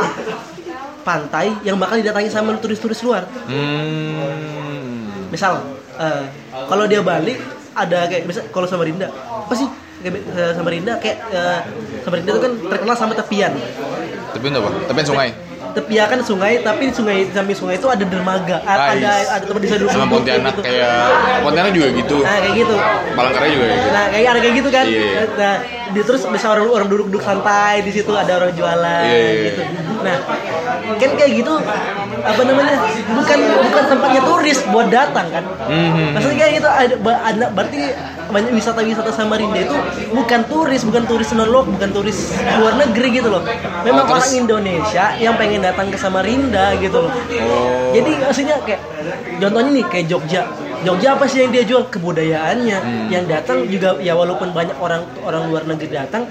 pantai 1.03 1.51
yang 1.67 1.75
bakal 1.75 1.99
didatangi 1.99 2.31
sama 2.31 2.55
turis-turis 2.55 3.03
luar 3.03 3.27
Hmm. 3.51 5.27
misal 5.29 5.59
eh, 5.99 6.23
kalau 6.71 6.87
dia 6.87 7.03
Bali 7.03 7.35
ada 7.75 8.07
kayak 8.07 8.25
misal 8.25 8.47
kalau 8.49 8.71
Samarinda 8.71 9.11
apa 9.11 9.55
sih 9.55 9.67
kayak 9.99 10.23
eh, 10.31 10.53
Samarinda 10.55 10.93
kayak 11.03 11.19
eh, 11.29 11.59
Samarinda 12.07 12.31
itu 12.31 12.41
kan 12.41 12.53
terkenal 12.71 12.95
sama 12.95 13.13
tepian 13.13 13.53
itu 13.59 14.47
apa? 14.55 14.71
Tapi 14.87 14.99
sungai. 15.03 15.31
Tepian 15.71 16.07
kan 16.07 16.21
sungai 16.21 16.59
tapi 16.59 16.89
di 16.89 16.95
sungai 16.95 17.17
di 17.23 17.33
samping 17.33 17.55
sungai 17.55 17.75
itu 17.75 17.87
ada 17.87 18.01
dermaga 18.01 18.57
ada 18.61 18.93
ada 19.31 19.45
tempat 19.45 19.61
bisa 19.61 19.75
duduk 19.77 19.91
Sama 19.91 20.07
Pontianak 20.07 20.53
gitu. 20.53 20.63
kayak 20.63 20.95
Pontianak 21.41 21.73
juga 21.73 21.89
gitu. 21.93 22.17
nah 22.21 22.37
kayak 22.37 22.55
gitu 22.57 22.75
Palangkaraya 23.13 23.51
juga 23.51 23.65
kayak 23.65 23.79
gitu. 23.79 23.91
nah 23.91 24.05
kayak 24.09 24.29
ada 24.29 24.41
kayak 24.41 24.55
gitu 24.57 24.69
kan 24.69 24.85
Iya, 24.85 25.01
iya. 25.03 25.23
nah 25.31 25.55
di 25.89 26.01
terus 26.03 26.23
bisa 26.25 26.47
orang 26.49 26.67
orang 26.69 26.87
duduk 26.87 27.07
duduk 27.09 27.23
santai 27.23 27.81
di 27.81 27.91
situ 27.91 28.13
ada 28.13 28.33
orang 28.37 28.53
jualan 28.53 29.05
Iya, 29.05 29.17
iya, 29.17 29.31
iya. 29.31 29.45
gitu 29.47 29.63
nah 29.99 30.17
kan 30.95 31.11
kayak 31.15 31.33
gitu 31.35 31.53
apa 32.19 32.41
namanya 32.41 32.75
bukan 33.11 33.39
bukan 33.63 33.85
tempatnya 33.89 34.23
turis 34.23 34.59
buat 34.69 34.89
datang 34.89 35.27
kan 35.29 35.45
Mhm. 35.67 36.07
maksudnya 36.13 36.37
kayak 36.39 36.53
gitu 36.55 36.69
ada, 36.69 36.95
ada 37.21 37.45
berarti 37.51 37.81
banyak 38.29 38.53
wisata-wisata 38.53 39.11
Samarinda 39.11 39.59
itu 39.59 39.77
bukan 40.13 40.41
turis 40.45 40.85
bukan 40.85 41.05
turis 41.05 41.29
non 41.33 41.49
lokal 41.49 41.73
bukan 41.73 41.91
turis 41.91 42.19
luar 42.61 42.77
negeri 42.77 43.09
gitu 43.15 43.29
loh 43.29 43.43
memang 43.83 44.05
Oh, 44.05 44.17
terus- 44.17 44.29
orang 44.29 44.33
Indonesia 44.39 45.05
yang 45.17 45.35
pengen 45.35 45.61
datang 45.61 45.89
ke 45.89 45.97
Samarinda 45.97 46.77
gitu 46.77 47.09
loh 47.09 47.13
Oh. 47.13 47.91
jadi 47.93 48.11
maksudnya 48.21 48.57
kayak 48.63 48.81
contohnya 49.39 49.71
nih 49.73 49.85
kayak 49.87 50.07
Jogja. 50.07 50.43
Jogja 50.79 51.19
apa 51.19 51.27
sih 51.27 51.43
yang 51.43 51.51
dia 51.51 51.67
jual 51.67 51.91
kebudayaannya. 51.91 52.79
Hmm. 52.79 53.07
Yang 53.11 53.25
datang 53.27 53.67
juga 53.67 53.99
ya 53.99 54.15
walaupun 54.15 54.55
banyak 54.55 54.79
orang 54.79 55.03
orang 55.27 55.51
luar 55.51 55.67
negeri 55.67 55.91
datang, 55.91 56.23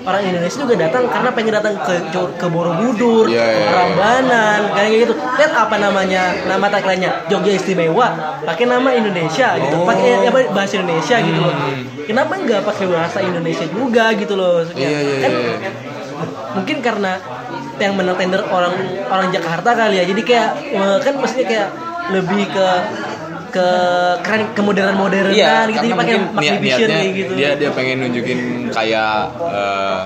orang 0.00 0.22
Indonesia 0.24 0.58
juga 0.64 0.74
datang 0.88 1.04
karena 1.12 1.30
pengen 1.34 1.52
datang 1.60 1.74
ke 1.84 1.94
ke 2.40 2.46
Borobudur, 2.48 3.28
iya, 3.28 3.44
iya. 3.44 3.68
Prambanan, 3.68 4.60
kayak 4.72 4.90
gitu. 5.06 5.14
Lihat 5.16 5.52
apa 5.52 5.76
namanya 5.76 6.22
nama 6.48 6.66
tagline-nya 6.72 7.28
Jogja 7.28 7.52
Istimewa, 7.52 8.08
pakai 8.44 8.64
nama 8.64 8.88
Indonesia 8.92 9.56
gitu, 9.60 9.76
Oh. 9.76 9.84
pakai 9.84 10.24
apa 10.24 10.40
bahasa 10.56 10.80
Indonesia 10.80 11.16
gitu 11.20 11.40
loh. 11.40 11.54
Kenapa 12.08 12.32
nggak 12.40 12.60
pakai 12.64 12.86
bahasa 12.88 13.18
Indonesia 13.22 13.66
juga 13.68 14.10
gitu 14.16 14.34
loh? 14.34 14.64
maksudnya? 14.64 14.88
Iya, 14.88 15.00
iya, 15.00 15.16
Kan 15.22 15.32
iya. 15.36 15.70
mungkin 16.52 16.76
karena 16.82 17.12
yang 17.80 17.96
menang 17.96 18.16
tender 18.20 18.44
orang 18.44 18.76
orang 19.08 19.32
Jakarta 19.32 19.72
kali 19.72 19.96
ya 19.96 20.04
jadi 20.04 20.20
kayak 20.20 20.50
eh, 20.68 20.98
kan 21.00 21.14
maksudnya 21.16 21.46
kayak 21.48 21.68
lebih 22.12 22.44
ke 22.52 22.68
ke 23.50 23.66
keren 24.20 24.42
ke 24.50 24.60
modern 24.60 24.94
modernan 24.94 25.30
Iya, 25.30 25.46
gitu 25.66 25.74
karena 25.74 25.74
jadi 25.76 25.88
pakai 25.92 26.14
Magnificent 26.16 26.60
niatnya 26.62 26.96
kayak 26.96 27.12
gitu 27.12 27.32
dia 27.34 27.50
dia 27.54 27.70
pengen 27.70 27.96
nunjukin 28.00 28.38
kayak 28.70 29.14
eh, 29.44 30.00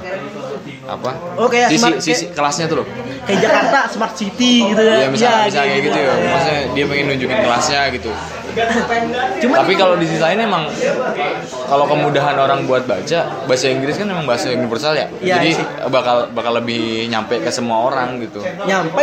apa? 0.84 1.11
Oh, 1.34 1.47
kayak 1.47 1.68
sisi, 1.68 1.80
smart- 1.80 2.01
sisi 2.01 2.24
kelasnya 2.30 2.66
tuh 2.66 2.76
loh. 2.80 2.86
kayak 3.24 3.40
Jakarta 3.40 3.78
smart 3.88 4.14
city 4.14 4.53
gitu 4.66 4.82
ya 4.82 4.97
Iya, 4.99 5.09
misalnya, 5.09 5.45
misalnya 5.49 5.70
kayak 5.70 5.82
gitu 5.82 5.99
ya. 5.99 6.05
Iya. 6.05 6.14
Maksudnya 6.26 6.61
dia 6.70 6.84
pengen 6.86 7.05
nunjukin 7.09 7.38
kelasnya 7.40 7.80
gitu. 7.90 8.11
Cuma 9.40 9.55
Tapi 9.59 9.72
kalau 9.74 9.95
di 9.97 10.07
sisi 10.07 10.20
lain 10.20 10.38
emang 10.40 10.68
kalau 11.64 11.84
kemudahan 11.84 12.36
orang 12.36 12.64
buat 12.64 12.84
baca, 12.84 13.18
bahasa 13.42 13.66
Inggris 13.66 13.97
kan 13.97 14.07
memang 14.07 14.24
bahasa 14.24 14.49
universal 14.49 14.95
ya. 14.95 15.09
Iya 15.18 15.40
Jadi 15.40 15.49
sih. 15.57 15.66
bakal 15.88 16.28
bakal 16.30 16.53
lebih 16.55 17.09
nyampe 17.09 17.40
ke 17.40 17.51
semua 17.51 17.82
orang 17.82 18.20
gitu. 18.20 18.45
nyampe 18.62 19.03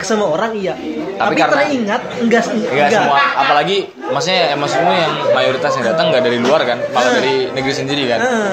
ke 0.00 0.06
semua 0.06 0.32
orang 0.32 0.56
iya 0.56 0.72
tapi, 1.20 1.36
karena- 1.36 1.68
teringat 1.68 2.02
enggak 2.16 2.42
Enggak 2.48 2.88
semua, 2.90 3.20
apalagi 3.36 3.76
maksudnya 4.08 4.40
ya, 4.48 4.56
maksudmu 4.56 4.88
yang 4.90 5.12
mayoritas 5.30 5.72
yang 5.76 5.84
datang 5.86 6.08
nggak 6.08 6.24
dari 6.24 6.38
luar 6.40 6.64
kan, 6.64 6.80
malah 6.90 7.12
Hmm. 7.12 7.18
dari 7.20 7.34
negeri 7.52 7.74
sendiri 7.76 8.02
kan. 8.08 8.18
Nah, 8.18 8.52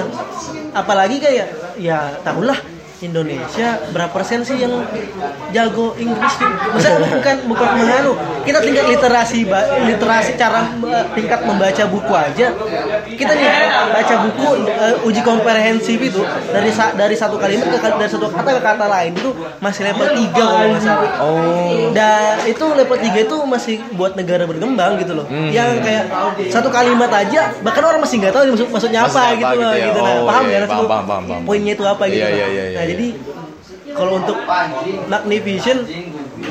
apalagi 0.76 1.18
kayak 1.18 1.48
ya 1.80 2.12
tahulah 2.22 2.60
Indonesia 3.00 3.78
berapa 3.92 4.10
persen 4.10 4.42
sih 4.42 4.58
yang 4.58 4.74
jago 5.50 5.94
Inggris 5.96 6.34
tuh? 6.36 6.50
Maksudnya 6.50 7.10
bukan 7.14 7.36
bukan 7.46 7.68
menganu. 7.78 8.14
Kita 8.42 8.58
tingkat 8.58 8.86
literasi 8.90 9.46
literasi 9.86 10.32
cara 10.34 10.66
eh, 10.82 11.06
tingkat 11.14 11.46
membaca 11.46 11.84
buku 11.86 12.14
aja. 12.14 12.48
Kita 13.06 13.32
nih 13.34 13.48
baca 13.94 14.16
buku 14.26 14.48
eh, 14.66 15.08
uji 15.08 15.22
komprehensif 15.22 16.00
itu 16.00 16.22
dari 16.50 16.72
dari 16.74 17.16
satu 17.16 17.38
kalimat 17.38 17.70
ke 17.70 17.78
dari 17.78 18.10
satu 18.10 18.34
kata 18.34 18.50
ke 18.58 18.62
kata 18.62 18.86
lain 18.88 19.12
itu 19.14 19.30
masih 19.60 19.82
level 19.86 20.08
3 20.08 20.34
kalau 20.34 20.68
nggak 20.74 20.84
salah. 20.84 21.12
Oh. 21.22 21.92
Dan 21.94 22.36
itu 22.50 22.66
level 22.66 22.98
3 22.98 23.26
itu 23.30 23.38
masih 23.46 23.76
buat 23.94 24.18
negara 24.18 24.50
berkembang 24.50 24.98
gitu 24.98 25.14
loh. 25.14 25.26
Hmm. 25.30 25.54
Yang 25.54 25.86
kayak 25.86 26.06
satu 26.50 26.70
kalimat 26.74 27.12
aja 27.14 27.54
bahkan 27.62 27.84
orang 27.86 28.02
masih 28.02 28.22
nggak 28.22 28.34
tahu 28.34 28.44
maksud 28.54 28.68
maksudnya 28.74 29.06
apa, 29.06 29.14
Maksudnya 29.14 29.28
apa 29.30 29.38
gitu 29.38 29.62
loh 29.62 29.72
gitu 29.72 29.78
ya. 29.78 29.88
gitu. 29.88 30.00
Nah, 30.02 30.16
Oh, 30.18 30.26
paham 30.26 30.44
iya, 30.50 30.58
ya 30.58 30.66
paham, 30.66 30.86
paham, 30.88 31.06
paham, 31.06 31.24
paham. 31.30 31.42
Poinnya 31.46 31.74
itu 31.78 31.86
apa 31.86 32.04
gitu. 32.10 32.18
Iya, 32.18 32.30
iya, 32.34 32.48
iya, 32.48 32.48
iya, 32.48 32.64
nah, 32.74 32.84
iya. 32.84 32.87
Jadi 32.88 33.08
kalau 33.90 34.20
untuk 34.20 34.38
Magnificent 35.08 35.80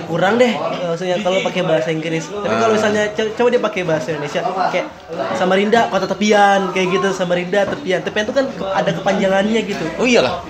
kurang 0.05 0.35
deh 0.37 0.51
maksudnya 0.83 1.17
kalau 1.21 1.39
pakai 1.43 1.63
bahasa 1.63 1.89
Inggris. 1.89 2.27
Tapi 2.27 2.55
kalau 2.55 2.73
Ah. 2.73 2.77
misalnya 2.77 3.05
co- 3.11 3.33
coba 3.33 3.49
dia 3.49 3.63
pakai 3.63 3.83
bahasa 3.83 4.09
Indonesia 4.11 4.41
kayak 4.69 4.87
Samarinda 5.35 5.81
kota 5.89 6.07
tepian 6.07 6.71
kayak 6.71 6.89
gitu 6.93 7.09
Samarinda 7.13 7.65
tepian. 7.65 8.01
Tepian 8.03 8.25
itu 8.25 8.35
kan 8.35 8.45
ada 8.73 8.91
kepanjangannya 8.93 9.61
gitu. 9.63 9.85
Oh 9.97 10.05
iyalah. 10.05 10.43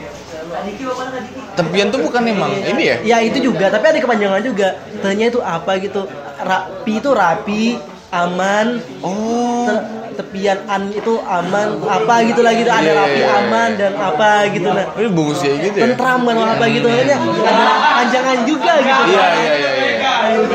Tepian 1.53 1.89
tuh 1.89 2.01
bukan 2.01 2.22
emang 2.24 2.53
ini 2.55 2.82
ya? 2.84 2.97
Ya 3.03 3.16
itu 3.20 3.41
juga, 3.43 3.68
tapi 3.68 3.84
ada 3.87 3.99
kepanjangan 3.99 4.41
juga. 4.41 4.76
Tanya 5.01 5.28
itu 5.28 5.41
apa 5.41 5.76
gitu. 5.78 6.05
Rapi 6.37 6.93
itu 6.95 7.11
rapi, 7.11 7.62
aman, 8.09 8.66
Oh. 9.00 9.66
te- 9.66 9.84
tepian 10.16 10.59
an 10.64 10.88
itu 10.90 11.20
aman, 11.20 11.76
apa 11.82 12.24
gitu 12.24 12.40
lagi 12.40 12.64
ada 12.64 12.80
Iya, 12.80 12.92
rapi 12.94 13.20
iya, 13.20 13.28
iya. 13.28 13.38
aman 13.42 13.68
dan 13.76 13.92
apa 13.94 14.30
gitu 14.48 14.68
nah. 14.68 14.86
Ini 14.96 15.09
bagus 15.12 15.38
ya 15.40 15.52
gitu 15.61 15.76
ya? 15.76 15.84
Tentraman 15.86 16.36
apa 16.36 16.64
gitu 16.66 16.86
makanya 16.88 17.16
ada 17.44 17.74
panjangan 17.92 18.38
juga 18.48 18.72
gitu. 18.80 19.02
Iya 19.07 19.26
iya 19.34 19.52
iya 19.54 19.70
iya. 19.76 19.94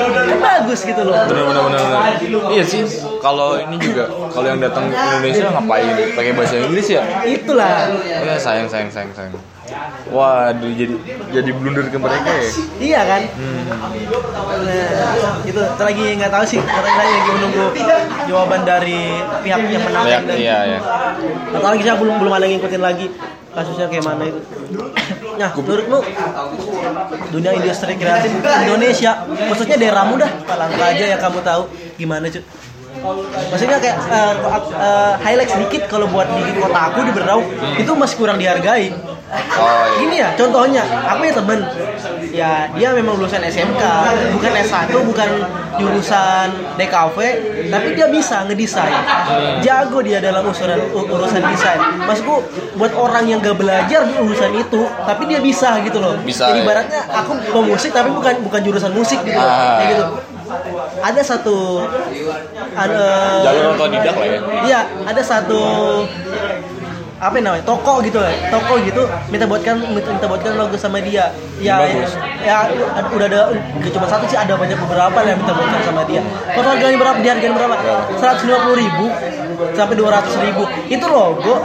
Kan 0.01 0.39
bagus 0.41 0.79
gitu 0.81 1.01
loh. 1.05 1.23
Bener 1.29 1.43
bener 1.45 1.61
bener. 1.61 1.79
bener. 1.79 2.51
Iya 2.51 2.63
sih. 2.65 2.81
Kalau 3.21 3.55
ini 3.55 3.75
juga 3.77 4.03
kalau 4.33 4.47
yang 4.49 4.59
datang 4.59 4.89
ke 4.89 4.97
Indonesia 4.97 5.45
ngapain 5.51 5.85
pakai 6.17 6.31
bahasa 6.33 6.55
Inggris 6.57 6.87
ya? 6.89 7.01
Itulah. 7.21 7.93
Ya 8.01 8.35
sayang 8.35 8.65
sayang 8.65 8.89
sayang 8.89 9.13
sayang. 9.13 9.33
Waduh 10.11 10.71
jadi 10.71 10.95
jadi 11.31 11.49
blunder 11.51 11.87
ke 11.87 11.97
mereka 11.97 12.29
ya. 12.29 12.49
Iya 12.77 13.01
kan? 13.05 13.21
Hmm. 13.31 13.61
Nah, 14.61 15.35
itu 15.41 15.59
lagi 15.59 16.03
nggak 16.19 16.31
tahu 16.31 16.43
sih, 16.45 16.59
kita 16.59 16.91
lagi 16.91 17.17
menunggu 17.25 17.65
jawaban 18.27 18.61
dari 18.61 19.15
pihak 19.41 19.59
yang 19.65 19.83
menang. 19.83 20.05
Ya, 20.05 20.19
dan- 20.19 20.37
iya 20.37 20.57
ya. 20.67 20.79
Atau 21.51 21.69
lagi 21.71 21.83
saya 21.83 21.95
belum 21.95 22.15
belum 22.19 22.33
ada 22.33 22.43
yang 22.43 22.59
ngikutin 22.59 22.81
lagi 22.81 23.05
kasusnya 23.51 23.87
kayak 23.87 24.03
mana 24.03 24.23
itu. 24.27 24.39
Nah, 25.35 25.49
menurutmu 25.51 25.99
dunia 27.31 27.51
industri 27.53 27.95
kreatif 27.95 28.31
Indonesia, 28.37 29.11
khususnya 29.47 29.75
daerahmu 29.75 30.15
dah, 30.15 30.31
Palangka 30.43 30.83
aja 30.85 31.05
yang 31.07 31.21
kamu 31.21 31.39
tahu 31.41 31.63
gimana 31.95 32.27
cuy? 32.27 32.43
Maksudnya 33.49 33.81
kayak 33.81 33.97
eh, 33.97 34.33
eh, 34.77 35.13
highlight 35.19 35.49
sedikit 35.49 35.81
kalau 35.89 36.05
buat 36.05 36.27
di 36.29 36.53
kota 36.53 36.79
aku 36.91 36.99
di 37.01 37.11
Berau 37.11 37.41
itu 37.73 37.91
masih 37.91 38.15
kurang 38.15 38.37
dihargai. 38.37 38.93
Oh 39.31 39.83
iya. 39.87 39.99
Gini 40.03 40.15
ya, 40.19 40.29
contohnya 40.35 40.83
aku 41.07 41.21
ya 41.23 41.33
temen 41.33 41.59
ya 42.35 42.51
dia 42.75 42.89
memang 42.91 43.15
lulusan 43.15 43.39
SMK, 43.43 43.83
bukan 44.35 44.51
S1, 44.59 44.91
bukan 45.07 45.29
jurusan 45.79 46.47
DKV, 46.75 47.17
tapi 47.71 47.87
dia 47.95 48.07
bisa 48.11 48.43
ngedesain. 48.47 48.91
Jago 49.63 50.03
dia 50.03 50.19
dalam 50.19 50.43
urusan 50.43 50.75
urusan 50.91 51.41
desain. 51.47 51.79
Maksudku 52.03 52.35
buat 52.75 52.91
orang 52.91 53.23
yang 53.31 53.39
gak 53.39 53.55
belajar 53.55 54.03
di 54.03 54.15
urusan 54.19 54.51
itu, 54.51 54.81
tapi 55.07 55.23
dia 55.31 55.39
bisa 55.39 55.79
gitu 55.83 56.03
loh. 56.03 56.19
Bisa, 56.27 56.51
Jadi 56.51 56.59
ya. 56.59 56.65
ibaratnya 56.67 57.01
aku 57.07 57.31
pemusik 57.55 57.91
tapi 57.95 58.11
bukan 58.11 58.35
bukan 58.43 58.61
jurusan 58.63 58.91
musik 58.91 59.19
gitu. 59.23 59.39
Ah. 59.39 59.79
Kayak 59.79 59.89
gitu. 59.95 60.05
Ada 60.99 61.21
satu 61.23 61.87
ada 62.75 63.03
Jalur 63.39 63.79
otodidak 63.79 64.15
lah 64.19 64.27
ya. 64.27 64.39
Iya, 64.67 64.79
ada 65.07 65.21
satu 65.23 65.61
apa 67.21 67.37
yang 67.37 67.45
namanya? 67.53 67.63
Toko 67.69 68.01
gitu 68.01 68.17
ya 68.17 68.33
toko 68.49 68.81
gitu 68.81 69.05
minta 69.29 69.45
buatkan 69.45 69.77
minta, 69.93 70.25
buatkan 70.25 70.57
logo 70.57 70.73
sama 70.73 70.97
dia. 71.05 71.29
Ya 71.61 71.77
Bagus. 71.77 72.17
ya 72.41 72.65
ada- 72.97 73.13
udah 73.13 73.27
ada 73.29 73.41
gak 73.53 73.91
cuma 73.93 74.09
satu 74.09 74.25
sih 74.25 74.33
ada 74.33 74.57
banyak 74.57 74.73
beberapa 74.73 75.19
yang 75.21 75.37
minta 75.37 75.53
buatkan 75.53 75.81
sama 75.85 76.01
dia. 76.09 76.25
Total 76.57 76.73
harganya 76.73 76.97
berapa? 76.97 77.17
Dia 77.21 77.31
harganya 77.37 77.55
berapa? 77.61 77.75
Seratus 78.17 78.41
lima 78.49 78.59
puluh 78.65 78.77
ribu 78.81 79.05
sampai 79.77 79.95
dua 79.95 80.09
ratus 80.17 80.33
ribu. 80.41 80.65
Itu 80.89 81.05
logo 81.05 81.61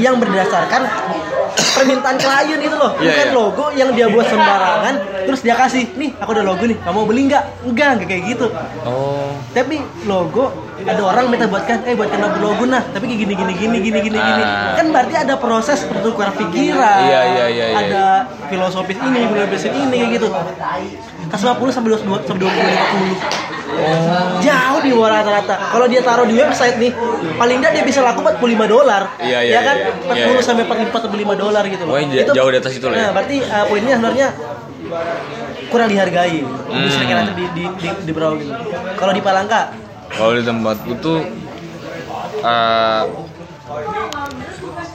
yang 0.00 0.16
berdasarkan 0.18 0.82
permintaan 1.54 2.16
klien 2.16 2.60
itu 2.60 2.72
loh 2.72 2.92
Iya, 2.96 3.08
bukan 3.08 3.26
iya. 3.26 3.32
logo 3.32 3.64
yang 3.72 3.90
dia 3.90 4.06
buat 4.06 4.26
sembarangan 4.26 4.94
terus 5.24 5.40
dia 5.40 5.54
kasih 5.54 5.90
nih 5.92 6.10
aku 6.16 6.30
ada 6.32 6.42
logo 6.42 6.62
nih 6.62 6.76
kamu 6.76 6.94
mau 6.94 7.04
beli 7.04 7.22
nggak 7.26 7.44
enggak 7.64 7.88
enggak 7.94 8.08
kayak 8.08 8.22
gitu 8.28 8.46
Oh. 8.84 9.32
tapi 9.50 9.76
logo 10.04 10.50
ada 10.76 11.00
orang 11.00 11.24
minta 11.26 11.46
buatkan 11.46 11.82
eh 11.82 11.94
buatkan 11.94 12.20
logo 12.20 12.38
logo 12.40 12.62
nah 12.64 12.82
tapi 12.84 13.04
kayak 13.06 13.20
gini 13.20 13.34
gini 13.34 13.52
gini 13.54 13.76
gini 13.80 13.98
gini 14.02 14.18
gini 14.18 14.42
Ah. 14.44 14.74
kan 14.74 14.86
berarti 14.88 15.14
ada 15.16 15.34
proses 15.36 15.82
pertukaran 15.82 16.34
pikiran 16.34 17.00
Iya, 17.02 17.20
iya, 17.24 17.44
iya, 17.48 17.66
iya. 17.66 17.76
ada 17.80 18.04
filosofis 18.46 18.98
ini 19.00 19.20
filosofis 19.24 19.64
ini 19.68 19.94
kayak 19.96 20.10
gitu 20.14 20.26
kas 21.24 21.40
50 21.40 21.72
sampai 21.72 21.88
20 21.92 22.28
sampai 22.28 22.42
20 22.42 22.52
50 22.52 23.53
Oh. 23.64 24.38
jauh 24.38 24.80
di 24.80 24.92
bawah 24.92 25.10
rata-rata 25.10 25.56
kalau 25.72 25.88
dia 25.88 25.98
taruh 25.98 26.24
di 26.24 26.36
website 26.36 26.76
nih 26.76 26.92
paling 27.34 27.58
nggak 27.58 27.72
dia 27.72 27.82
bisa 27.82 28.04
laku 28.04 28.20
45 28.20 28.38
dolar 28.68 29.02
Iya, 29.18 29.40
iya, 29.40 29.52
ya 29.56 29.60
kan 29.62 29.76
iya, 30.12 30.24
40 30.28 30.36
iya. 30.36 30.42
sampai 30.44 30.64
45 30.68 30.92
dolar 31.34 31.64
gitu 31.64 31.82
loh 31.82 31.92
Oh, 31.92 31.98
ini 31.98 32.22
jauh 32.28 32.50
di 32.50 32.58
atas 32.58 32.72
itu 32.72 32.84
lah 32.84 32.94
ya? 32.94 33.00
nah 33.00 33.10
berarti 33.12 33.36
uh, 33.40 33.64
poinnya 33.64 33.94
sebenarnya 33.96 34.28
kurang 35.68 35.88
dihargai 35.88 36.38
Hmm. 36.44 36.90
kreatif 36.90 37.34
di 37.34 37.44
di 37.52 37.64
di, 37.78 37.88
di 38.04 38.12
Berau 38.12 38.34
gitu. 38.34 38.52
kalau 38.94 39.12
di 39.14 39.22
Palangka 39.22 39.72
Kalau 40.10 40.32
di 40.34 40.42
tempatku 40.42 40.92
tuh 40.98 41.18
eh, 42.40 43.02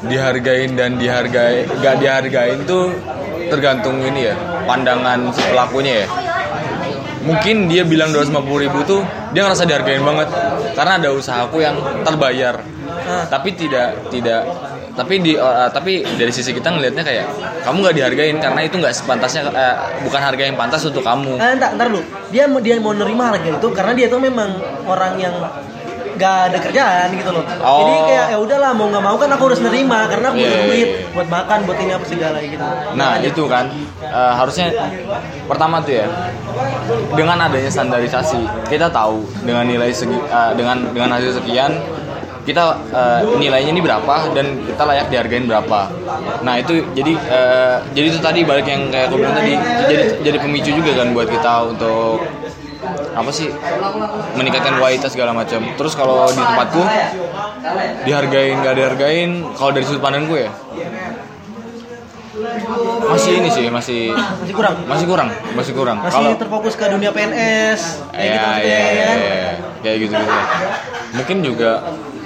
dihargain 0.01 0.71
dan 0.73 0.95
dihargai 0.95 1.67
gak 1.79 1.95
dihargain 1.99 2.59
tuh 2.63 2.93
tergantung 3.49 3.99
ini 3.99 4.29
ya 4.29 4.35
pandangan 4.63 5.33
si 5.33 5.41
pelakunya 5.43 6.05
ya 6.05 6.07
mungkin 7.21 7.67
dia 7.67 7.83
bilang 7.83 8.11
250 8.11 8.63
ribu 8.63 8.79
tuh 8.87 9.01
dia 9.35 9.43
ngerasa 9.43 9.67
dihargain 9.67 10.03
banget 10.03 10.27
karena 10.73 10.93
ada 10.97 11.09
usahaku 11.11 11.59
yang 11.59 11.75
terbayar 12.03 12.59
Ah. 13.09 13.25
tapi 13.25 13.57
tidak 13.57 14.09
tidak 14.13 14.45
tapi 14.93 15.17
di 15.17 15.33
eh, 15.33 15.69
tapi 15.71 16.03
dari 16.19 16.29
sisi 16.29 16.51
kita 16.51 16.69
ngelihatnya 16.69 17.01
kayak 17.01 17.25
kamu 17.63 17.77
nggak 17.81 17.95
dihargain 17.95 18.37
karena 18.37 18.61
itu 18.61 18.75
nggak 18.77 18.93
sepantasnya 18.93 19.49
eh, 19.49 19.75
bukan 20.03 20.21
harga 20.21 20.43
yang 20.43 20.57
pantas 20.59 20.83
untuk 20.85 21.01
kamu 21.01 21.39
Eh, 21.39 21.55
entar, 21.55 21.73
entar 21.73 21.87
lu. 21.87 22.01
Dia 22.29 22.45
dia 22.59 22.75
mau 22.77 22.91
nerima 22.91 23.31
harga 23.33 23.49
itu 23.49 23.67
karena 23.71 23.93
dia 23.95 24.07
tuh 24.11 24.21
memang 24.21 24.51
orang 24.85 25.17
yang 25.17 25.33
gak 26.19 26.35
ada 26.51 26.57
kerjaan 26.59 27.07
gitu 27.15 27.31
loh. 27.31 27.43
Oh. 27.63 27.79
Jadi 27.79 27.93
kayak 28.11 28.25
ya 28.35 28.37
udahlah 28.37 28.71
mau 28.75 28.91
nggak 28.91 29.03
mau 29.07 29.15
kan 29.15 29.29
aku 29.31 29.43
harus 29.47 29.61
nerima 29.63 29.99
karena 30.11 30.27
aku 30.29 30.37
Iya, 30.37 30.49
butuh 30.51 30.59
iya, 30.59 30.67
duit 30.67 30.89
iya. 30.91 31.13
buat 31.15 31.27
makan, 31.31 31.57
buat 31.63 31.77
ini 31.79 31.91
apa 31.95 32.05
segala 32.05 32.37
gitu. 32.43 32.65
Nah 32.99 33.11
itu 33.23 33.43
kan 33.47 33.65
eh, 34.03 34.33
harusnya 34.35 34.67
pertama 35.47 35.79
tuh 35.79 35.93
ya 36.03 36.07
dengan 37.15 37.37
adanya 37.39 37.71
standarisasi 37.71 38.41
kita 38.67 38.91
tahu 38.91 39.23
dengan 39.47 39.65
nilai 39.65 39.89
segi 39.95 40.19
eh, 40.19 40.51
dengan 40.59 40.91
dengan 40.91 41.15
hasil 41.15 41.39
sekian 41.39 41.79
kita 42.47 42.81
eh, 42.89 43.19
nilainya 43.37 43.71
ini 43.77 43.81
berapa 43.83 44.33
dan 44.33 44.65
kita 44.65 44.83
layak 44.87 45.07
dihargain 45.13 45.45
berapa 45.45 45.91
nah 46.41 46.55
itu 46.57 46.81
jadi 46.97 47.13
eh, 47.13 47.75
jadi 47.93 48.05
itu 48.09 48.19
tadi 48.19 48.41
balik 48.41 48.65
yang 48.65 48.89
kayak 48.89 49.13
aku 49.13 49.21
bilang 49.21 49.35
tadi 49.37 49.53
jadi 49.85 50.03
jadi 50.25 50.37
pemicu 50.41 50.71
juga 50.73 50.91
kan 50.97 51.13
buat 51.13 51.29
kita 51.29 51.53
untuk 51.77 52.25
apa 53.09 53.31
sih 53.31 53.49
meningkatkan 54.33 54.77
kualitas 54.77 55.11
segala 55.11 55.31
macam 55.31 55.61
terus 55.75 55.93
kalau 55.93 56.27
di 56.29 56.37
tempatku 56.37 56.81
dihargain 58.03 58.55
nggak 58.59 58.75
dihargain 58.75 59.29
kalau 59.53 59.71
dari 59.73 59.85
sudut 59.85 60.01
pandangku 60.01 60.35
ya 60.35 60.51
masih 63.09 63.41
ini 63.41 63.49
sih 63.51 63.65
masih 63.67 64.01
Masih 64.15 64.53
kurang. 64.55 64.75
masih 64.87 65.05
kurang 65.09 65.29
masih 65.57 65.73
kurang 65.75 65.97
Masih 65.99 66.13
kalau 66.15 66.31
terfokus 66.39 66.73
ke 66.79 66.85
dunia 66.87 67.11
PNS. 67.11 67.81
Kayak 68.15 68.23
ya, 68.23 68.39
gitu 68.39 68.67
ya, 68.69 68.79
ya, 68.79 68.79
ya, 68.79 69.03
kan? 69.03 69.17
ya, 69.19 69.51
kayak 69.83 69.97
gitu 69.99 70.13
gitu 70.15 70.35
mungkin 71.09 71.37
juga 71.41 71.71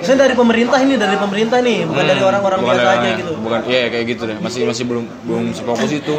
Maksudnya 0.03 0.27
dari 0.27 0.35
pemerintah 0.35 0.79
ini 0.83 0.99
dari 0.99 1.15
pemerintah 1.15 1.63
nih, 1.63 1.87
bukan 1.87 2.03
Hmm, 2.03 2.11
dari 2.11 2.21
orang-orang 2.27 2.59
biasa 2.59 2.89
aja 2.99 3.09
gitu. 3.15 3.31
bukan 3.39 3.59
iya 3.71 3.87
kayak 3.87 4.05
gitu 4.11 4.23
deh 4.27 4.37
masih 4.43 4.67
masih 4.67 4.83
belum 4.83 5.05
belum 5.23 5.43
sefokus 5.55 5.91
itu 5.95 6.15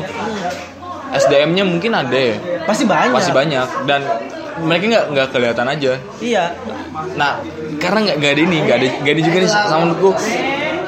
SDM-nya 1.14 1.64
mungkin 1.64 1.92
ada 1.92 2.10
ya 2.12 2.36
Pasti 2.64 2.84
banyak. 2.84 3.12
pasti 3.12 3.30
banyak 3.30 3.68
dan 3.84 4.00
mereka 4.56 4.84
nggak 4.88 5.04
nggak 5.10 5.26
kelihatan 5.30 5.66
aja 5.68 5.92
Iya. 6.18 6.44
nah 7.14 7.38
karena 7.76 7.98
nggak 8.12 8.30
ada 8.30 8.42
ini 8.42 8.56
nggak 8.60 8.76
ada 8.76 8.86
nggak 8.98 9.12
ada 9.12 9.22
juga 9.22 9.36
nih 9.36 9.50
sama 9.50 9.76
menurutku 9.84 10.10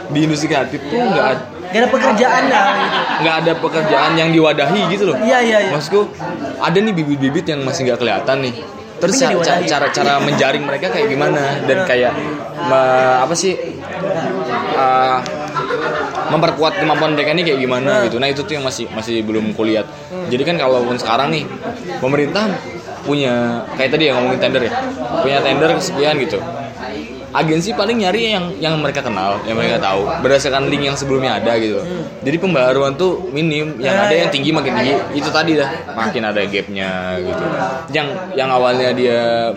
di 0.07 0.19
industri 0.21 0.47
kreatif 0.49 0.81
tuh 0.85 0.99
nggak 0.99 1.27
ada- 1.29 1.47
Gak 1.67 1.83
ada 1.83 1.91
pekerjaan 1.91 2.43
dah 2.47 2.67
gitu. 2.73 2.99
nggak 3.21 3.35
ada 3.37 3.53
pekerjaan 3.59 4.11
yang 4.15 4.31
diwadahi 4.31 4.81
gitu 4.89 5.05
loh 5.05 5.17
Iya 5.19 5.39
iya 5.41 5.59
iya. 5.61 5.71
maksudku 5.71 6.07
ada 6.57 6.77
nih 6.77 6.95
bibit-bibit 6.95 7.43
yang 7.45 7.61
masih 7.61 7.85
nggak 7.85 7.99
kelihatan 7.99 8.37
nih 8.41 8.55
terus 8.97 9.19
ca- 9.19 9.35
ca- 9.37 9.67
cara 9.67 9.87
cara 9.91 10.13
menjaring 10.19 10.63
mereka 10.63 10.89
kayak 10.89 11.07
gimana 11.07 11.37
dan 11.61 11.85
kayak 11.85 12.15
me- 12.63 13.19
apa 13.21 13.35
sih 13.35 13.59
uh, 14.73 15.19
memperkuat 16.33 16.83
kemampuan 16.83 17.15
mereka 17.15 17.31
ini 17.35 17.43
kayak 17.47 17.61
gimana 17.61 18.05
gitu. 18.09 18.17
Nah 18.19 18.29
itu 18.31 18.43
tuh 18.43 18.59
yang 18.59 18.65
masih 18.67 18.91
masih 18.91 19.23
belum 19.23 19.55
kulihat. 19.55 19.87
Jadi 20.31 20.43
kan 20.43 20.57
kalaupun 20.59 20.99
sekarang 20.99 21.31
nih 21.31 21.45
pemerintah 22.03 22.51
punya 23.07 23.63
kayak 23.79 23.95
tadi 23.95 24.11
yang 24.11 24.19
ngomongin 24.19 24.41
tender 24.43 24.63
ya 24.67 24.73
punya 25.23 25.39
tender 25.39 25.71
sekian 25.79 26.19
gitu 26.19 26.43
agensi 27.37 27.77
paling 27.77 28.01
nyari 28.01 28.33
yang 28.33 28.45
yang 28.57 28.75
mereka 28.81 29.05
kenal, 29.05 29.37
yang 29.45 29.61
mereka 29.61 29.77
tahu 29.77 30.09
berdasarkan 30.25 30.73
link 30.73 30.89
yang 30.89 30.97
sebelumnya 30.97 31.37
ada 31.37 31.53
gitu. 31.61 31.85
Jadi 32.25 32.37
pembaruan 32.41 32.97
tuh 32.97 33.29
minim, 33.31 33.77
yang 33.77 33.95
Ya, 33.97 34.09
ada 34.09 34.15
ya. 34.17 34.21
yang 34.25 34.31
tinggi 34.33 34.51
makin 34.51 34.73
tinggi. 34.73 34.95
Itu 35.21 35.29
tadi 35.29 35.55
dah, 35.61 35.69
makin 35.93 36.23
ada 36.25 36.41
gapnya 36.49 37.21
gitu. 37.21 37.45
Yang 37.93 38.09
yang 38.35 38.49
awalnya 38.49 38.91
dia 38.97 39.53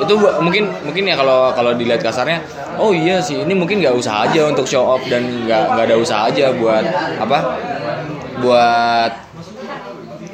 itu 0.00 0.14
mungkin 0.40 0.72
mungkin 0.82 1.04
ya 1.04 1.14
kalau 1.20 1.52
kalau 1.52 1.76
dilihat 1.76 2.00
kasarnya, 2.00 2.40
oh 2.80 2.96
iya 2.96 3.20
sih 3.20 3.44
ini 3.44 3.52
mungkin 3.52 3.84
nggak 3.84 3.94
usah 3.94 4.24
aja 4.26 4.48
untuk 4.48 4.64
show 4.64 4.82
off 4.82 5.04
dan 5.12 5.44
nggak 5.44 5.62
nggak 5.76 5.84
ada 5.92 5.96
usaha 6.00 6.32
aja 6.32 6.50
buat 6.56 6.84
apa? 7.20 7.38
Buat 8.40 9.12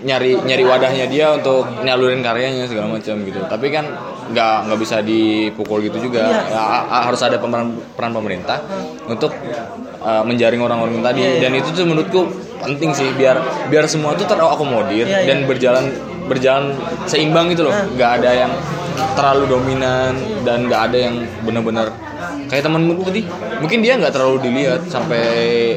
nyari 0.05 0.37
nyari 0.37 0.63
wadahnya 0.63 1.07
dia 1.09 1.33
untuk 1.33 1.65
nyalurin 1.81 2.21
karyanya 2.21 2.69
segala 2.69 2.93
macam 2.93 3.25
gitu 3.25 3.41
tapi 3.49 3.73
kan 3.73 3.89
nggak 4.31 4.57
nggak 4.69 4.79
bisa 4.79 5.01
dipukul 5.01 5.81
gitu 5.81 5.97
juga 5.99 6.29
Iya. 6.29 6.43
Ya, 6.53 6.63
harus 7.03 7.21
ada 7.21 7.37
peran 7.37 7.73
peran 7.97 8.13
pemerintah 8.13 8.61
untuk 9.05 9.33
uh, 10.01 10.21
menjaring 10.25 10.61
orang-orang 10.61 11.01
tadi 11.01 11.21
Iya, 11.21 11.31
iya. 11.37 11.41
dan 11.49 11.53
itu 11.57 11.69
tuh 11.73 11.85
menurutku 11.85 12.21
penting 12.61 12.93
sih 12.93 13.09
biar 13.17 13.37
biar 13.69 13.85
semua 13.85 14.13
tuh 14.13 14.25
terakomodir 14.25 15.09
Iya, 15.09 15.25
iya. 15.25 15.29
dan 15.29 15.39
berjalan 15.45 15.85
berjalan 16.25 16.77
seimbang 17.05 17.53
gitu 17.53 17.69
loh 17.69 17.73
Nah. 17.73 17.85
nggak 17.97 18.11
ada 18.21 18.31
yang 18.45 18.53
terlalu 19.13 19.45
dominan 19.51 20.13
dan 20.45 20.69
nggak 20.69 20.83
ada 20.93 20.99
yang 21.11 21.15
benar-benar 21.43 21.91
kayak 22.47 22.63
temanmu 22.63 23.01
tadi 23.03 23.25
mungkin 23.59 23.81
dia 23.81 23.97
nggak 23.97 24.13
terlalu 24.13 24.37
dilihat 24.41 24.87
sampai 24.87 25.25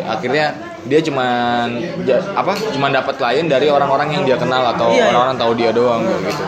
akhirnya 0.04 0.54
dia 0.88 1.00
cuman 1.00 1.68
ja- 2.02 2.24
apa 2.34 2.52
cuman 2.68 2.90
dapat 2.90 3.14
klien 3.14 3.46
dari 3.46 3.68
orang-orang 3.68 4.08
yang 4.10 4.24
dia 4.24 4.36
kenal 4.36 4.64
atau 4.66 4.90
Iya, 4.90 4.98
iya. 4.98 5.06
orang-orang 5.10 5.36
tahu 5.36 5.52
dia 5.54 5.70
doang 5.70 6.02
gitu. 6.04 6.44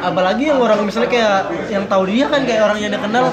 Apalagi 0.00 0.44
yang 0.44 0.58
orang 0.58 0.78
misalnya 0.82 1.08
kayak 1.08 1.38
yang 1.68 1.84
tahu 1.86 2.02
dia 2.04 2.26
kan 2.26 2.40
kayak 2.42 2.62
orang 2.62 2.78
yang 2.78 2.90
dia 2.90 3.00
kenal. 3.00 3.24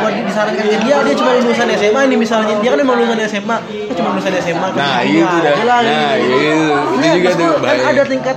Buat 0.00 0.14
disarankan 0.16 0.62
ke 0.62 0.78
dia 0.80 0.96
dia 0.96 1.14
cuma 1.14 1.30
lulusan 1.34 1.68
SMA 1.72 2.00
ini 2.04 2.16
misalnya. 2.16 2.54
Dia 2.56 2.70
kan 2.70 2.78
emang 2.78 2.96
lulusan 2.96 3.18
SMA 3.26 3.56
dia 3.68 3.94
cuma 3.94 4.08
lulusan 4.10 4.32
SMA 4.38 4.66
nah 4.72 5.02
Iya, 5.02 5.20
itu 5.20 5.36
dah 5.36 5.52
aja 5.52 5.64
lah, 5.64 5.78
nah 5.82 6.12
gitu. 6.14 6.30
itu 6.30 6.48
itu 6.88 6.98
Iya, 7.00 7.12
juga 7.12 7.30
tuh 7.34 7.50
kan 7.58 7.76
ada 7.84 8.02
tingkat 8.06 8.36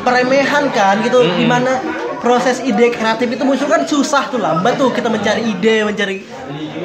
peremehan 0.00 0.64
kan 0.70 0.94
gitu. 1.00 1.18
Mm-mm. 1.18 1.36
di 1.36 1.46
mana 1.46 1.72
proses 2.20 2.60
ide 2.60 2.88
kreatif 2.90 3.28
itu 3.30 3.42
muncul 3.42 3.64
kan 3.66 3.84
susah 3.84 4.28
tuh 4.28 4.36
lambat 4.38 4.76
tuh 4.76 4.88
kita 4.88 5.08
mencari 5.08 5.44
ide 5.46 5.84
mencari 5.84 6.24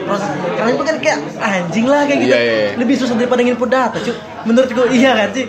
proses 0.10 0.30
itu 0.74 0.84
kan 0.84 0.95
kayak 0.97 1.20
anjing 1.38 1.86
lah 1.86 2.01
kayak 2.10 2.20
gitu. 2.26 2.34
Iya, 2.34 2.41
iya, 2.41 2.55
iya. 2.57 2.70
lebih 2.82 2.95
susah 2.97 3.16
daripada 3.16 3.41
nginput 3.45 3.70
data 3.70 3.97
cuy 4.01 4.16
menurutku 4.39 4.84
iya 4.89 5.12
kan 5.14 5.30
sih 5.36 5.45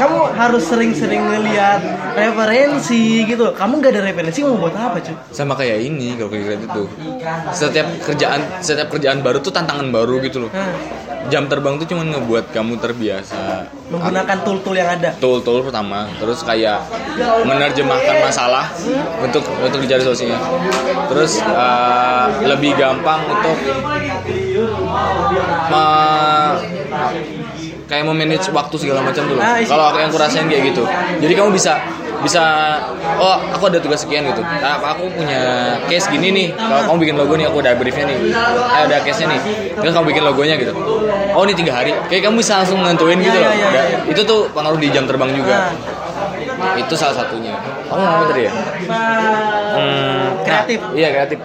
kamu 0.00 0.18
harus 0.32 0.62
sering-sering 0.64 1.20
ngeliat 1.20 1.80
referensi 2.16 3.26
gitu. 3.28 3.52
Kamu 3.52 3.84
gak 3.84 3.92
ada 3.92 4.00
referensi 4.08 4.40
mau 4.40 4.56
buat 4.56 4.72
apa 4.72 4.98
cuy 5.04 5.14
sama 5.30 5.52
kayak 5.54 5.78
ini 5.84 6.16
kalau 6.16 6.32
kayak 6.32 6.64
gitu. 6.64 6.66
Tuh 6.72 6.88
setiap 7.52 7.86
kerjaan 8.00 8.40
setiap 8.64 8.88
kerjaan 8.88 9.20
baru 9.20 9.44
tuh 9.44 9.52
tantangan 9.52 9.92
baru 9.92 10.24
gitu 10.24 10.48
loh 10.48 10.50
jam 11.26 11.44
terbang 11.46 11.74
tuh 11.76 11.86
cuma 11.86 12.02
ngebuat 12.02 12.50
kamu 12.50 12.78
terbiasa. 12.78 13.66
Menggunakan 13.86 14.36
tool-tool 14.42 14.74
yang 14.74 14.90
ada. 14.90 15.10
Tool-tool 15.16 15.62
pertama. 15.62 16.06
Terus 16.16 16.42
kayak 16.42 16.86
menerjemahkan 17.42 18.16
masalah 18.22 18.70
untuk 19.20 19.42
untuk 19.58 19.78
dicari 19.78 20.02
solusinya. 20.02 20.38
Terus 21.08 21.38
eh, 21.40 22.26
lebih 22.46 22.74
gampang 22.74 23.20
untuk 23.24 23.56
me- 25.70 26.56
kayak 27.86 28.02
memanage 28.02 28.50
waktu 28.50 28.76
segala 28.76 28.98
macam 28.98 29.22
dulu 29.30 29.38
isi. 29.38 29.70
kalau 29.70 29.84
aku 29.88 29.98
yang 30.02 30.10
kurasain 30.10 30.46
kayak 30.46 30.74
gitu. 30.74 30.82
Jadi 31.22 31.32
kamu 31.32 31.50
bisa 31.54 31.78
bisa 32.24 32.42
oh 33.20 33.36
aku 33.52 33.68
ada 33.68 33.78
tugas 33.80 34.02
sekian 34.02 34.24
gitu. 34.28 34.40
Nah, 34.42 34.80
aku 34.80 35.08
punya 35.12 35.40
case 35.88 36.08
gini 36.08 36.28
nih. 36.32 36.48
Kalau 36.56 36.82
kamu 36.92 36.98
bikin 37.06 37.16
logo 37.18 37.32
nih 37.36 37.46
aku 37.48 37.58
udah 37.60 37.72
briefnya 37.76 38.04
nih. 38.08 38.16
Eh, 38.32 38.82
ada 38.88 38.96
case 39.04 39.24
nya 39.24 39.36
nih. 39.36 39.40
Terus 39.76 39.92
kamu 39.92 40.06
bikin 40.14 40.22
logonya 40.24 40.54
gitu. 40.56 40.72
Oh 41.36 41.42
ini 41.44 41.52
tiga 41.52 41.72
hari. 41.76 41.92
Kayak 42.08 42.30
kamu 42.30 42.40
bisa 42.40 42.62
langsung 42.62 42.80
nentuin 42.80 43.18
gitu 43.20 43.38
loh. 43.38 43.52
Iya. 43.52 43.82
itu 44.12 44.20
tuh 44.24 44.40
pengaruh 44.52 44.78
di 44.80 44.88
jam 44.92 45.04
terbang 45.04 45.30
juga. 45.36 45.72
Nah, 46.56 46.74
itu 46.80 46.94
salah 46.96 47.16
satunya. 47.20 47.52
Kamu 47.86 48.00
ngomong 48.00 48.16
apa 48.16 48.24
tadi 48.32 48.42
ya? 48.48 48.52
Hmm, 49.76 50.24
Kreatif. 50.42 50.78
nah, 50.80 50.96
iya 50.96 51.08
kreatif. 51.12 51.38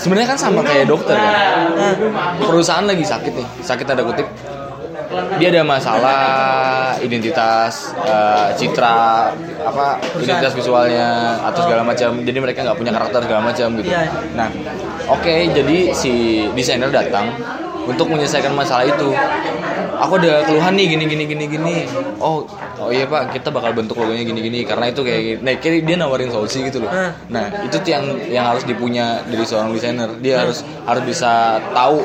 Sebenarnya 0.00 0.28
kan 0.32 0.38
sama 0.40 0.60
kayak 0.64 0.88
dokter 0.88 1.12
kan. 1.12 1.32
Nah, 1.76 1.94
perusahaan 2.40 2.86
lagi 2.88 3.04
sakit 3.04 3.32
nih. 3.36 3.46
Sakit 3.62 3.84
tanda 3.84 4.02
kutip 4.02 4.26
dia 5.10 5.48
ada 5.50 5.62
masalah 5.66 6.22
identitas 7.02 7.90
eh, 7.98 8.48
citra 8.54 9.34
apa 9.66 9.98
identitas 10.14 10.54
visualnya 10.54 11.40
atau 11.50 11.66
segala 11.66 11.82
macam. 11.82 12.22
Jadi 12.22 12.38
mereka 12.38 12.62
nggak 12.62 12.78
punya 12.78 12.92
karakter 12.94 13.20
segala 13.26 13.40
macam 13.50 13.68
gitu. 13.82 13.90
Iya. 13.90 14.06
nah 14.38 14.48
oke 15.10 15.34
jadi 15.50 15.78
si 15.90 16.46
desainer 16.54 16.94
datang 16.94 17.34
untuk 17.86 18.06
menyelesaikan 18.06 18.54
masalah 18.54 18.86
itu. 18.86 19.10
Aku 20.00 20.16
ada 20.16 20.48
keluhan 20.48 20.80
nih 20.80 20.96
gini 20.96 21.04
gini 21.10 21.24
gini 21.28 21.44
gini. 21.44 21.76
Oh 22.22 22.46
oh 22.80 22.88
iya 22.88 23.04
pak 23.04 23.36
kita 23.36 23.52
bakal 23.52 23.76
bentuk 23.76 24.00
logonya 24.00 24.24
gini 24.24 24.40
gini 24.40 24.64
karena 24.64 24.88
itu 24.88 25.04
kayak 25.04 25.20
gini. 25.20 25.38
nah 25.44 25.52
kayak 25.60 25.84
dia 25.84 25.96
nawarin 26.00 26.32
solusi 26.32 26.64
gitu 26.64 26.80
loh. 26.86 26.88
Nah. 26.88 27.12
nah 27.28 27.44
itu 27.66 27.76
tuh 27.82 27.90
yang 27.92 28.04
yang 28.32 28.44
harus 28.48 28.64
dipunya 28.64 29.20
dari 29.26 29.44
seorang 29.44 29.74
desainer. 29.74 30.08
Dia 30.22 30.46
harus 30.46 30.64
harus 30.88 31.02
bisa 31.04 31.60
tahu 31.74 32.00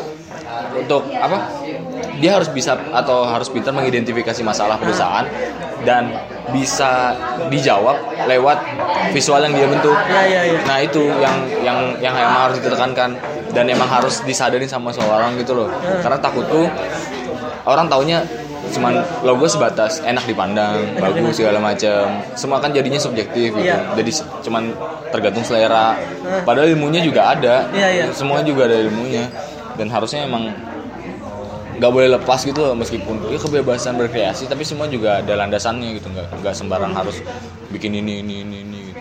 untuk 0.75 1.07
apa 1.15 1.64
dia 2.19 2.37
harus 2.39 2.49
bisa 2.51 2.77
atau 2.91 3.27
harus 3.27 3.47
pintar 3.51 3.75
mengidentifikasi 3.75 4.41
masalah 4.41 4.79
perusahaan 4.79 5.25
dan 5.85 6.09
bisa 6.49 7.13
dijawab 7.49 7.99
lewat 8.25 8.57
visual 9.13 9.41
yang 9.45 9.53
dia 9.53 9.67
bentuk. 9.69 9.95
Iya, 10.09 10.23
iya, 10.25 10.41
iya. 10.55 10.59
Nah 10.65 10.77
itu 10.81 11.03
yang 11.21 11.35
yang 11.61 11.79
yang 12.01 12.15
emang 12.17 12.49
harus 12.49 12.57
ditekankan 12.61 13.09
dan 13.53 13.65
emang 13.69 13.89
harus 13.89 14.21
disadarin 14.25 14.69
sama 14.69 14.91
seorang 14.91 15.37
gitu 15.39 15.53
loh. 15.53 15.69
Karena 16.01 16.17
takutku 16.17 16.69
orang 17.65 17.89
taunya 17.89 18.21
cuman 18.65 18.97
logo 19.21 19.45
sebatas 19.45 20.01
enak 20.01 20.25
dipandang, 20.25 20.97
bagus 20.97 21.37
segala 21.37 21.61
macam. 21.61 22.21
Semua 22.33 22.57
kan 22.57 22.73
jadinya 22.73 22.97
subjektif 22.97 23.53
gitu. 23.53 23.65
Iya. 23.65 23.93
Jadi 23.93 24.11
cuman 24.45 24.73
tergantung 25.13 25.45
selera. 25.45 25.97
Padahal 26.43 26.73
ilmunya 26.73 27.01
juga 27.05 27.33
ada. 27.37 27.69
Iya, 27.71 27.87
iya. 27.93 28.05
Semua 28.11 28.41
juga 28.41 28.65
ada 28.65 28.77
ilmunya 28.77 29.29
dan 29.75 29.87
harusnya 29.91 30.25
emang 30.25 30.49
nggak 31.75 31.91
boleh 31.91 32.09
lepas 32.15 32.39
gitu 32.43 32.59
loh 32.59 32.75
meskipun 32.77 33.27
ya 33.31 33.39
kebebasan 33.39 33.99
berkreasi 33.99 34.47
tapi 34.47 34.63
semua 34.63 34.87
juga 34.87 35.19
ada 35.19 35.33
landasannya 35.35 35.99
gitu. 35.99 36.07
Nggak 36.11 36.27
nggak 36.41 36.55
sembarang 36.55 36.93
harus 36.95 37.19
bikin 37.71 37.95
ini 37.95 38.23
ini 38.23 38.35
ini 38.47 38.57
ini 38.63 38.79
gitu. 38.91 38.99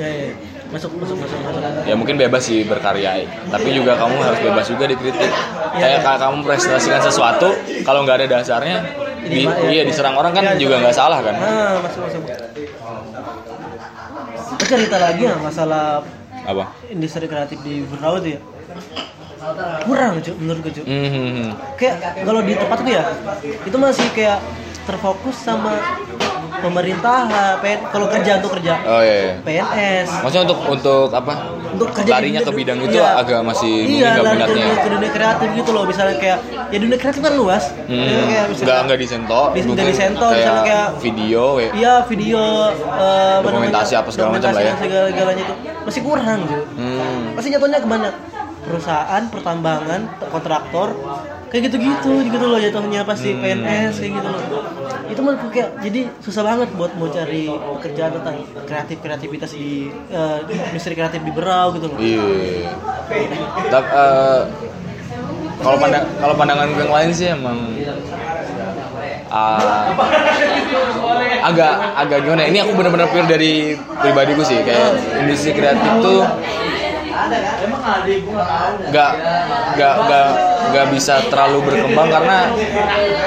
ya, 0.00 0.08
ya. 0.08 0.32
masuk 0.72 0.90
masuk 0.96 1.16
masuk 1.20 1.38
masuk. 1.38 1.84
Ya 1.84 1.94
mungkin 1.94 2.16
bebas 2.16 2.42
sih 2.48 2.64
berkarya 2.64 3.28
tapi 3.52 3.68
juga 3.76 3.94
kamu 4.00 4.16
harus 4.18 4.40
bebas 4.40 4.66
juga 4.68 4.84
dikritik. 4.88 5.30
Kayak 5.74 6.00
kalau 6.06 6.18
kamu 6.18 6.36
presentasikan 6.46 7.00
sesuatu 7.04 7.48
kalau 7.84 8.02
nggak 8.06 8.24
ada 8.24 8.26
dasarnya 8.40 8.78
di, 9.24 9.44
Diterima, 9.44 9.52
ya. 9.56 9.70
iya 9.72 9.82
diserang 9.88 10.16
orang 10.20 10.36
kan 10.36 10.44
Iya, 10.52 10.60
juga 10.60 10.84
nggak 10.84 10.96
salah 10.96 11.18
kan? 11.24 11.34
Ah, 11.40 11.80
masuk 11.80 12.00
masuk. 12.04 12.22
Cerita 14.64 14.96
lagi 14.96 15.28
ya 15.28 15.36
masalah 15.40 16.00
apa? 16.44 16.64
industri 16.92 17.24
kreatif 17.24 17.58
di 17.64 17.84
Berau 17.88 18.20
ya 18.20 18.40
kurang 19.82 20.12
cuy 20.18 20.34
menurut 20.36 20.60
gue 20.62 20.72
cuy 20.72 20.84
Hmm, 20.84 21.08
hmm, 21.08 21.28
hmm. 21.30 21.50
kayak 21.74 21.94
kalau 22.20 22.40
di 22.40 22.52
tempat 22.54 22.78
itu 22.78 22.90
ya 22.92 23.02
itu 23.62 23.76
masih 23.76 24.06
kayak 24.10 24.38
terfokus 24.82 25.36
sama 25.38 25.72
pemerintah 26.56 27.28
PN 27.58 27.80
kalau 27.88 28.06
kerja 28.06 28.30
untuk 28.38 28.56
kerja. 28.56 28.72
Oh 28.84 29.00
iya, 29.00 29.16
iya. 29.18 29.34
PNS 29.42 30.08
maksudnya 30.20 30.44
untuk 30.46 30.58
untuk 30.66 31.08
apa? 31.10 31.32
Untuk 31.74 31.88
kerja 31.90 32.10
larinya 32.10 32.40
dunia- 32.40 32.48
ke 32.48 32.52
bidang 32.54 32.78
itu 32.80 32.96
iya. 32.96 33.18
agak 33.18 33.40
masih 33.42 33.74
iya 33.82 34.10
lari 34.14 34.38
minatnya. 34.38 34.64
ke, 34.64 34.76
ke 34.78 34.88
dunia 34.88 35.10
kreatif 35.10 35.48
gitu 35.54 35.70
loh 35.72 35.84
misalnya 35.84 36.16
kayak 36.16 36.38
ya 36.70 36.78
dunia 36.78 36.96
kreatif 36.96 37.20
kan 37.20 37.34
luas. 37.34 37.64
Hmm, 37.84 38.00
Ya, 38.00 38.20
kayak 38.22 38.44
nggak 38.54 38.78
nggak 38.86 38.98
disento, 38.98 39.40
Di- 39.50 39.60
nggak 39.66 39.88
disento, 39.88 40.26
kayak 40.26 40.38
misalnya 40.38 40.64
kayak- 40.64 40.90
video 40.98 41.42
kayak 41.54 41.72
Iya 41.74 41.94
video 42.06 42.40
apa 42.70 43.08
Dokumentasi 43.42 43.92
apa 43.94 44.08
segala 44.10 44.28
macam 44.30 44.48
lah 44.50 44.62
ya. 44.62 44.74
segala 44.78 45.08
galanya 45.10 45.42
itu. 45.42 45.54
Masih 45.84 46.00
kurang 46.00 46.38
cuy 46.44 46.60
hmm, 46.74 47.22
pasti 47.34 47.48
jatuhnya 47.50 47.78
ke 47.78 47.88
mana 47.90 48.08
perusahaan 48.64 49.22
pertambangan 49.28 50.00
kontraktor 50.28 50.96
kayak 51.52 51.70
gitu-gitu 51.70 52.26
gitu 52.26 52.36
loh 52.40 52.58
jatuhnya 52.58 53.06
pasti 53.06 53.30
Hmm. 53.30 53.40
PNS 53.40 53.94
kayak 54.00 54.12
gitu 54.18 54.28
loh. 54.28 54.42
Itu 55.04 55.20
menurutku 55.22 55.48
kayak 55.52 55.78
jadi 55.78 56.00
susah 56.18 56.42
banget 56.42 56.68
buat 56.74 56.90
mau 56.98 57.06
cari 57.06 57.46
pekerjaan 57.46 58.18
tentang 58.18 58.36
kreatif 58.64 58.98
kreativitas 58.98 59.54
di 59.54 59.86
eh, 60.10 60.38
industri 60.72 60.96
kreatif 60.96 61.22
di 61.22 61.30
Berau 61.30 61.70
gitu 61.76 61.86
loh. 61.86 61.98
Iya. 62.00 62.24
Eh, 63.70 64.40
kalau 65.62 65.76
pandang 65.78 66.04
kalau 66.18 66.34
pandangan 66.34 66.66
yang 66.74 66.90
lain 66.90 67.10
sih 67.14 67.30
emang 67.30 67.58
ah, 69.30 69.94
agak 71.44 71.72
agak 71.94 72.18
gimana 72.24 72.40
ya, 72.44 72.48
ini 72.50 72.58
aku 72.62 72.72
benar-benar 72.74 73.06
pure 73.10 73.28
dari 73.28 73.76
pribadiku 74.00 74.42
sih 74.42 74.58
kayak 74.62 74.90
industri 75.20 75.54
kreatif 75.54 75.90
tuh 76.00 76.22
nggak 78.90 79.10
nggak 79.74 79.94
nggak 80.04 80.28
nggak 80.64 80.86
bisa 80.90 81.14
terlalu 81.28 81.58
berkembang 81.70 82.08
karena 82.10 82.38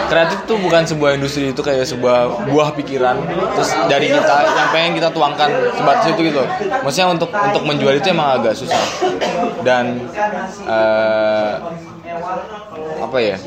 kreatif 0.09 0.39
tuh 0.49 0.57
bukan 0.59 0.83
sebuah 0.83 1.11
industri 1.15 1.53
itu 1.53 1.61
kayak 1.61 1.85
sebuah 1.87 2.49
buah 2.49 2.69
pikiran. 2.75 3.15
Terus 3.55 3.69
dari 3.87 4.07
kita 4.11 4.37
yang 4.51 4.69
pengen 4.73 4.91
kita 4.97 5.09
tuangkan 5.13 5.49
sebatas 5.75 6.05
itu 6.11 6.21
gitu. 6.27 6.43
Maksudnya 6.83 7.07
untuk 7.13 7.29
untuk 7.31 7.63
menjual 7.63 7.93
itu 7.97 8.07
emang 8.11 8.41
agak 8.41 8.53
susah. 8.57 8.81
Dan 9.61 10.07
eh, 10.67 11.53
apa 12.97 13.17
ya? 13.21 13.37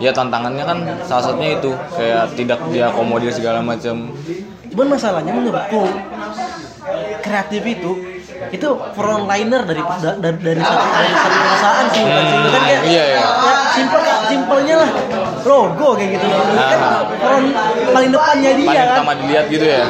Ya 0.00 0.10
tantangannya 0.10 0.64
kan 0.64 0.78
salah 1.04 1.22
satunya 1.30 1.58
itu 1.60 1.70
kayak 1.94 2.34
tidak 2.34 2.58
diakomodir 2.72 3.30
segala 3.30 3.60
macam. 3.60 4.10
Cuman 4.72 4.86
masalahnya 4.92 5.32
menurutku 5.32 5.88
kreatif 7.24 7.62
itu 7.66 8.15
itu 8.46 8.68
frontliner 8.92 9.62
dari 9.62 9.80
da- 9.80 10.16
dari 10.16 10.36
dari 10.38 10.60
satu 10.60 10.84
dari 10.86 11.10
satu 11.12 11.36
perusahaan 11.36 11.86
sih. 11.88 12.02
Bukan 12.02 12.24
sih 12.24 12.38
kan 12.46 12.62
kayak 12.62 12.82
iya, 12.84 13.02
iya. 13.06 13.20
ya, 13.20 13.26
simpel 13.70 14.00
simpelnya 14.26 14.74
lah. 14.78 14.90
Logo 15.42 15.88
kayak 15.94 16.10
gitu. 16.12 16.26
Loh 16.26 16.42
kan 16.42 16.78
Ah. 16.78 17.02
front 17.16 17.46
paling 17.88 18.10
depannya 18.10 18.50
dia 18.52 18.66
paling 18.66 18.76
kan. 18.76 18.88
pertama 18.92 19.12
dilihat 19.16 19.44
gitu 19.46 19.64
ya? 19.64 19.82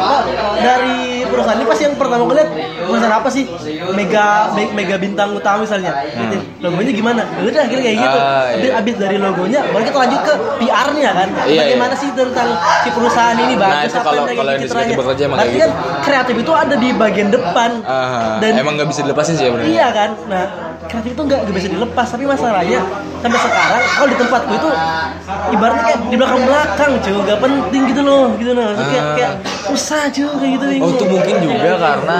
Dari 0.56 0.96
perusahaan 1.26 1.56
ini 1.56 1.66
pasti 1.66 1.82
yang 1.84 1.94
pertama 1.94 2.22
gue 2.24 2.36
lihat 2.36 2.50
perusahaan 2.80 3.16
apa 3.16 3.28
sih? 3.28 3.44
Mega 3.92 4.26
me- 4.52 4.72
mega 4.72 4.96
bintang 4.96 5.28
utama 5.32 5.62
misalnya. 5.62 5.92
Gitu. 6.06 6.36
logonya 6.58 6.92
gimana? 6.92 7.22
Udah 7.38 7.62
akhirnya 7.62 7.84
kayak 7.84 7.98
gitu. 7.98 8.18
Hmm. 8.18 8.26
Ah, 8.26 8.44
Habis- 8.48 8.64
iya. 8.64 8.72
habis 8.74 8.94
dari 8.96 9.16
logonya 9.16 9.60
baru 9.66 9.82
kita 9.84 9.98
lanjut 9.98 10.20
ke 10.22 10.34
PR-nya 10.58 11.10
kan. 11.12 11.28
Iya, 11.44 11.60
bagaimana 11.60 11.92
iya. 11.92 12.00
sih 12.00 12.08
tentang 12.12 12.48
si 12.82 12.88
perusahaan 12.90 13.36
ini? 13.36 13.54
Bagus 13.54 13.76
itu 13.86 13.94
apa 13.94 14.02
kalau- 14.02 14.16
yang 14.16 14.36
kalau 14.36 14.52
industri 14.52 14.66
citranya 14.76 14.96
bekerja 14.96 15.22
emang 15.24 15.38
berarti 15.38 15.58
kan 15.58 15.70
kreatif 16.02 16.34
itu 16.36 16.52
ada 16.52 16.74
di 16.74 16.88
bagian 16.92 17.28
depan. 17.28 17.70
Ah, 17.82 18.38
dan 18.38 18.52
emang 18.56 18.74
nggak 18.74 18.88
bisa 18.88 19.00
dilepasin 19.02 19.34
sih 19.34 19.44
ya 19.44 19.50
benar 19.52 19.64
Iya 19.66 19.86
kan, 19.90 20.10
nah 20.26 20.44
kreatif 20.86 21.10
itu 21.14 21.22
nggak 21.22 21.40
bisa 21.50 21.68
dilepas. 21.68 22.06
Tapi 22.08 22.24
masalahnya 22.24 22.80
sampai 23.20 23.38
sekarang 23.38 23.82
kalau 23.86 24.08
di 24.08 24.16
tempatku 24.16 24.52
itu 24.54 24.68
ibaratnya 25.52 25.82
kayak 25.82 26.00
di 26.08 26.16
belakang 26.16 26.42
belakang 26.46 26.90
cuy. 27.02 27.16
Nggak 27.22 27.38
penting 27.42 27.82
gitu 27.90 28.02
loh 28.02 28.24
gitu 28.38 28.52
loh. 28.54 28.64
Maksudnya 28.72 28.90
kayak, 28.90 29.04
Ah. 29.04 29.14
kayak 29.16 29.32
susah 29.66 30.02
cuy 30.10 30.26
kayak 30.38 30.52
gitu 30.54 30.64
Oh 30.82 30.90
itu 30.90 31.04
mungkin 31.06 31.34
juga 31.42 31.70
karena 31.76 32.18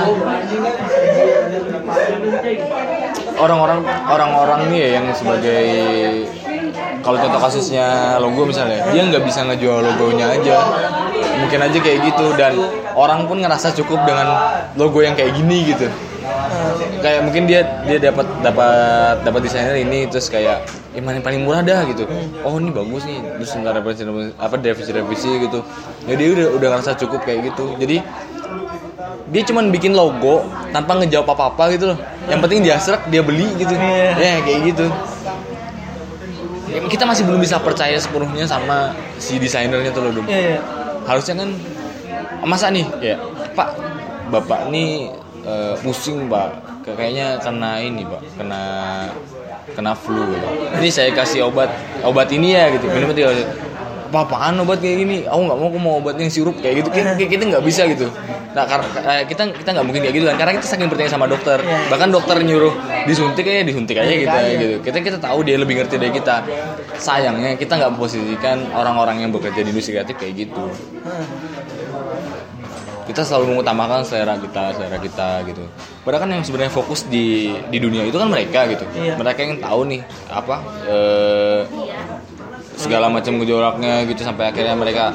orang-orang 3.36 3.80
orang-orang 4.08 4.60
nih 4.72 4.78
ya 4.80 4.88
yang 5.00 5.06
sebagai 5.12 5.64
kalau 7.04 7.18
contoh 7.22 7.38
kasusnya 7.38 8.18
logo 8.18 8.48
misalnya 8.48 8.82
dia 8.90 9.02
nggak 9.06 9.22
bisa 9.22 9.46
ngejual 9.46 9.78
logonya 9.84 10.26
aja. 10.32 10.56
Mungkin 11.36 11.60
aja 11.62 11.78
kayak 11.78 11.98
gitu 12.10 12.26
dan 12.34 12.56
orang 12.96 13.28
pun 13.28 13.38
ngerasa 13.38 13.76
cukup 13.76 14.02
dengan 14.08 14.26
logo 14.74 15.04
yang 15.04 15.14
kayak 15.14 15.36
gini 15.36 15.70
gitu 15.70 15.86
kayak 17.00 17.20
mungkin 17.22 17.46
dia 17.46 17.60
dia 17.86 17.98
dapat 18.10 18.26
dapat 18.42 19.14
dapat 19.22 19.40
desainer 19.46 19.76
ini 19.78 20.10
terus 20.10 20.26
kayak 20.26 20.66
eh, 20.94 21.00
yang 21.00 21.22
paling 21.22 21.42
murah 21.46 21.62
dah 21.62 21.86
gitu. 21.86 22.04
Oh 22.42 22.58
ini 22.58 22.70
bagus 22.74 23.06
nih. 23.06 23.20
Terus 23.42 23.50
nggak 23.56 23.72
ada 23.72 23.80
revisi 23.82 24.02
apa 24.36 24.54
revisi 24.58 24.90
revisi 24.90 25.30
gitu. 25.46 25.60
Ya 26.10 26.14
dia 26.18 26.28
udah 26.34 26.46
udah 26.58 26.68
ngerasa 26.76 26.98
cukup 26.98 27.22
kayak 27.22 27.52
gitu. 27.52 27.76
Jadi 27.78 28.02
dia 29.26 29.42
cuman 29.42 29.74
bikin 29.74 29.92
logo 29.94 30.46
tanpa 30.70 30.98
ngejawab 31.02 31.34
apa 31.34 31.44
apa 31.54 31.64
gitu 31.74 31.94
loh. 31.94 31.98
Yang 32.26 32.40
penting 32.42 32.60
dia 32.62 32.76
serak 32.78 33.02
dia 33.10 33.22
beli 33.22 33.46
gitu. 33.58 33.74
Iya. 33.74 34.10
ya 34.18 34.34
kayak 34.42 34.60
gitu. 34.74 34.86
Ya, 36.66 36.82
kita 36.90 37.06
masih 37.06 37.22
belum 37.24 37.40
bisa 37.40 37.56
percaya 37.62 37.94
sepenuhnya 37.96 38.44
sama 38.44 38.92
si 39.16 39.38
desainernya 39.38 39.94
tuh 39.94 40.02
loh 40.02 40.12
Dum 40.20 40.26
Iya, 40.26 40.58
iya. 40.58 40.60
harusnya 41.06 41.40
kan 41.40 41.48
masa 42.44 42.68
nih 42.68 42.84
kayak 43.00 43.18
pak 43.54 43.70
bapak 44.28 44.68
nih 44.74 45.08
eh, 45.46 45.74
pusing 45.80 46.26
pak. 46.26 46.50
Kayak- 46.82 46.96
kayaknya 46.98 47.26
kena 47.38 47.70
ini 47.80 48.02
pak. 48.02 48.20
Kena 48.34 48.62
kena 49.66 49.92
flu 49.98 50.22
gitu. 50.30 50.46
ini 50.78 50.88
saya 50.88 51.10
kasih 51.10 51.50
obat 51.50 51.66
obat 52.02 52.30
ini 52.30 52.54
ya 52.54 52.70
gitu. 52.70 52.86
Minum 52.86 53.10
tiga 53.10 53.34
apa 54.06 54.22
apaan 54.22 54.54
obat 54.62 54.78
kayak 54.78 55.02
gini? 55.02 55.16
Aku 55.26 55.40
nggak 55.42 55.58
mau 55.58 55.66
aku 55.66 55.78
mau 55.82 55.94
obat 55.98 56.14
yang 56.16 56.30
sirup 56.30 56.54
kayak 56.62 56.80
gitu. 56.82 56.88
Kayak, 56.94 57.18
kita 57.18 57.42
nggak 57.50 57.64
bisa 57.66 57.82
gitu. 57.90 58.06
Nah 58.54 58.62
karena 58.64 58.86
eh, 59.04 59.22
kita 59.26 59.42
kita 59.50 59.68
nggak 59.74 59.86
mungkin 59.86 60.00
kayak 60.06 60.14
gitu 60.14 60.24
kan. 60.30 60.36
Karena 60.38 60.52
kita 60.56 60.66
saking 60.70 60.86
percaya 60.88 61.10
sama 61.10 61.26
dokter. 61.26 61.58
Iya. 61.58 61.90
bahkan 61.90 62.08
dokter 62.14 62.38
nyuruh 62.40 62.72
disuntik 63.10 63.44
aja 63.44 63.62
disuntik 63.66 63.98
aja 63.98 64.14
kita 64.14 64.38
gitu 64.56 64.66
kita 64.86 64.96
kita 65.02 65.18
tahu 65.18 65.42
dia 65.42 65.58
lebih 65.58 65.82
ngerti 65.82 65.98
dari 65.98 66.14
kita. 66.14 66.46
Sayangnya 66.96 67.58
kita 67.58 67.76
nggak 67.76 67.90
memposisikan 67.98 68.70
orang-orang 68.72 69.26
yang 69.26 69.30
bekerja 69.34 69.60
di 69.66 69.74
industri 69.74 69.98
kreatif 69.98 70.14
kayak 70.16 70.46
gitu. 70.46 70.64
Kita 73.06 73.22
selalu 73.22 73.54
mengutamakan 73.54 74.02
selera 74.02 74.34
kita 74.34 74.74
selera 74.74 74.98
kita 74.98 75.28
gitu. 75.46 75.62
Padahal 76.02 76.26
kan 76.26 76.30
yang 76.34 76.42
sebenarnya 76.42 76.74
fokus 76.74 77.06
di 77.06 77.54
di 77.70 77.78
dunia 77.78 78.02
itu 78.02 78.18
kan 78.18 78.26
mereka 78.26 78.66
gitu. 78.66 78.82
Iya. 78.92 79.14
mereka 79.14 79.40
yang 79.46 79.62
tahu 79.62 79.80
nih 79.86 80.00
apa 80.26 80.56
eh, 80.84 81.60
segala 82.76 83.08
macam 83.08 83.38
gejolaknya 83.40 84.04
gitu 84.10 84.20
sampai 84.20 84.52
akhirnya 84.52 84.76
mereka 84.76 85.14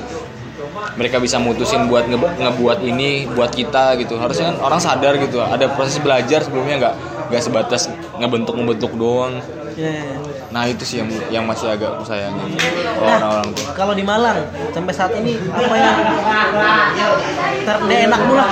mereka 0.97 1.17
bisa 1.21 1.37
mutusin 1.37 1.85
buat 1.91 2.07
nge- 2.09 2.37
ngebuat 2.41 2.79
ini 2.81 3.27
buat 3.31 3.51
kita 3.53 3.99
gitu. 4.01 4.17
Harusnya 4.17 4.55
kan 4.55 4.57
orang 4.63 4.79
sadar 4.81 5.19
gitu. 5.19 5.43
Ada 5.43 5.69
proses 5.75 5.99
belajar 5.99 6.41
sebelumnya 6.41 6.75
nggak 6.81 6.95
nggak 7.31 7.41
sebatas 7.43 7.91
ngebentuk 8.17 8.55
ngebentuk 8.57 8.91
doang 8.95 9.39
Iya, 9.73 9.91
iya. 9.93 10.15
nah 10.49 10.63
itu 10.63 10.83
sih 10.83 10.99
yang 10.99 11.09
yang 11.29 11.43
masih 11.43 11.69
agak 11.69 11.95
aku 11.95 12.03
kalau 12.03 12.27
Nah, 12.27 13.07
orang-orang 13.17 13.47
tuh 13.51 13.65
kalau 13.71 13.93
di 13.93 14.03
Malang 14.03 14.39
sampai 14.69 14.93
saat 14.93 15.11
ini 15.15 15.39
apa 15.47 15.75
yang 15.75 15.97
terenakmu 17.63 18.33
lah 18.35 18.49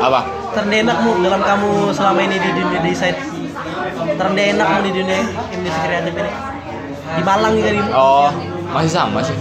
apa 0.00 0.20
terenakmu 0.52 1.10
dalam 1.20 1.40
kamu 1.40 1.70
selama 1.92 2.20
ini 2.20 2.36
di 2.36 2.50
dunia 2.52 2.80
desain 2.80 3.16
terenakmu 4.16 4.78
di 4.82 4.92
dunia 4.92 5.16
industri 5.50 5.82
kreatif 5.82 6.14
ini 6.14 6.30
di 7.06 7.22
Malang 7.22 7.54
di 7.54 7.62
Oh, 7.92 8.28
masih 8.74 8.90
sama 8.90 9.22
sih. 9.22 9.36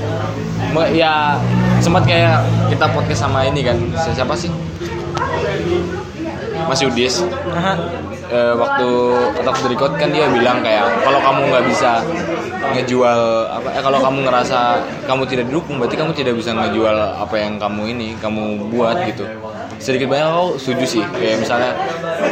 Ya 0.94 1.40
sempat 1.82 2.06
kayak 2.06 2.40
kita 2.70 2.86
podcast 2.94 3.26
sama 3.26 3.44
ini 3.44 3.66
kan. 3.66 3.76
Si- 3.98 4.14
Siapa 4.14 4.38
sih? 4.38 4.52
Mas 6.66 6.80
Yudis. 6.80 7.26
Aha. 7.52 7.74
Eh, 8.26 8.54
waktu 8.58 8.90
atau 9.38 9.50
waktu 9.54 9.78
record 9.78 9.94
kan 10.02 10.10
dia 10.10 10.26
bilang 10.34 10.58
kayak 10.66 10.82
kalau 11.06 11.22
kamu 11.22 11.46
nggak 11.46 11.66
bisa 11.70 12.02
ngejual 12.74 13.22
apa 13.54 13.70
eh 13.78 13.84
kalau 13.86 14.02
kamu 14.02 14.26
ngerasa 14.26 14.82
kamu 15.06 15.24
tidak 15.30 15.46
didukung 15.46 15.78
berarti 15.78 15.94
kamu 15.94 16.12
tidak 16.18 16.34
bisa 16.34 16.50
ngejual 16.58 16.98
apa 17.22 17.36
yang 17.38 17.62
kamu 17.62 17.94
ini 17.94 18.18
kamu 18.18 18.74
buat 18.74 18.98
gitu 19.06 19.30
sedikit 19.78 20.10
banyak 20.10 20.26
aku 20.26 20.58
setuju 20.58 20.86
sih 20.90 21.04
kayak 21.06 21.38
misalnya 21.46 21.78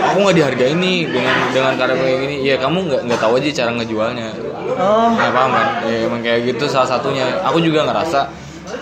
aku 0.10 0.18
nggak 0.26 0.36
dihargai 0.42 0.74
nih 0.74 1.00
dengan 1.14 1.38
dengan 1.54 1.74
karya 1.78 1.96
kayak 2.02 2.18
gini 2.26 2.36
ya 2.42 2.56
kamu 2.58 2.78
nggak 2.90 3.02
nggak 3.06 3.20
tahu 3.22 3.34
aja 3.38 3.50
cara 3.54 3.72
ngejualnya 3.78 4.28
oh 4.74 5.08
Nggak 5.14 5.32
paham 5.32 5.52
kan? 5.54 5.68
Ya, 5.86 5.98
emang 6.10 6.22
kayak 6.26 6.40
gitu 6.50 6.66
salah 6.66 6.90
satunya. 6.90 7.26
Aku 7.46 7.62
juga 7.62 7.86
ngerasa 7.86 8.32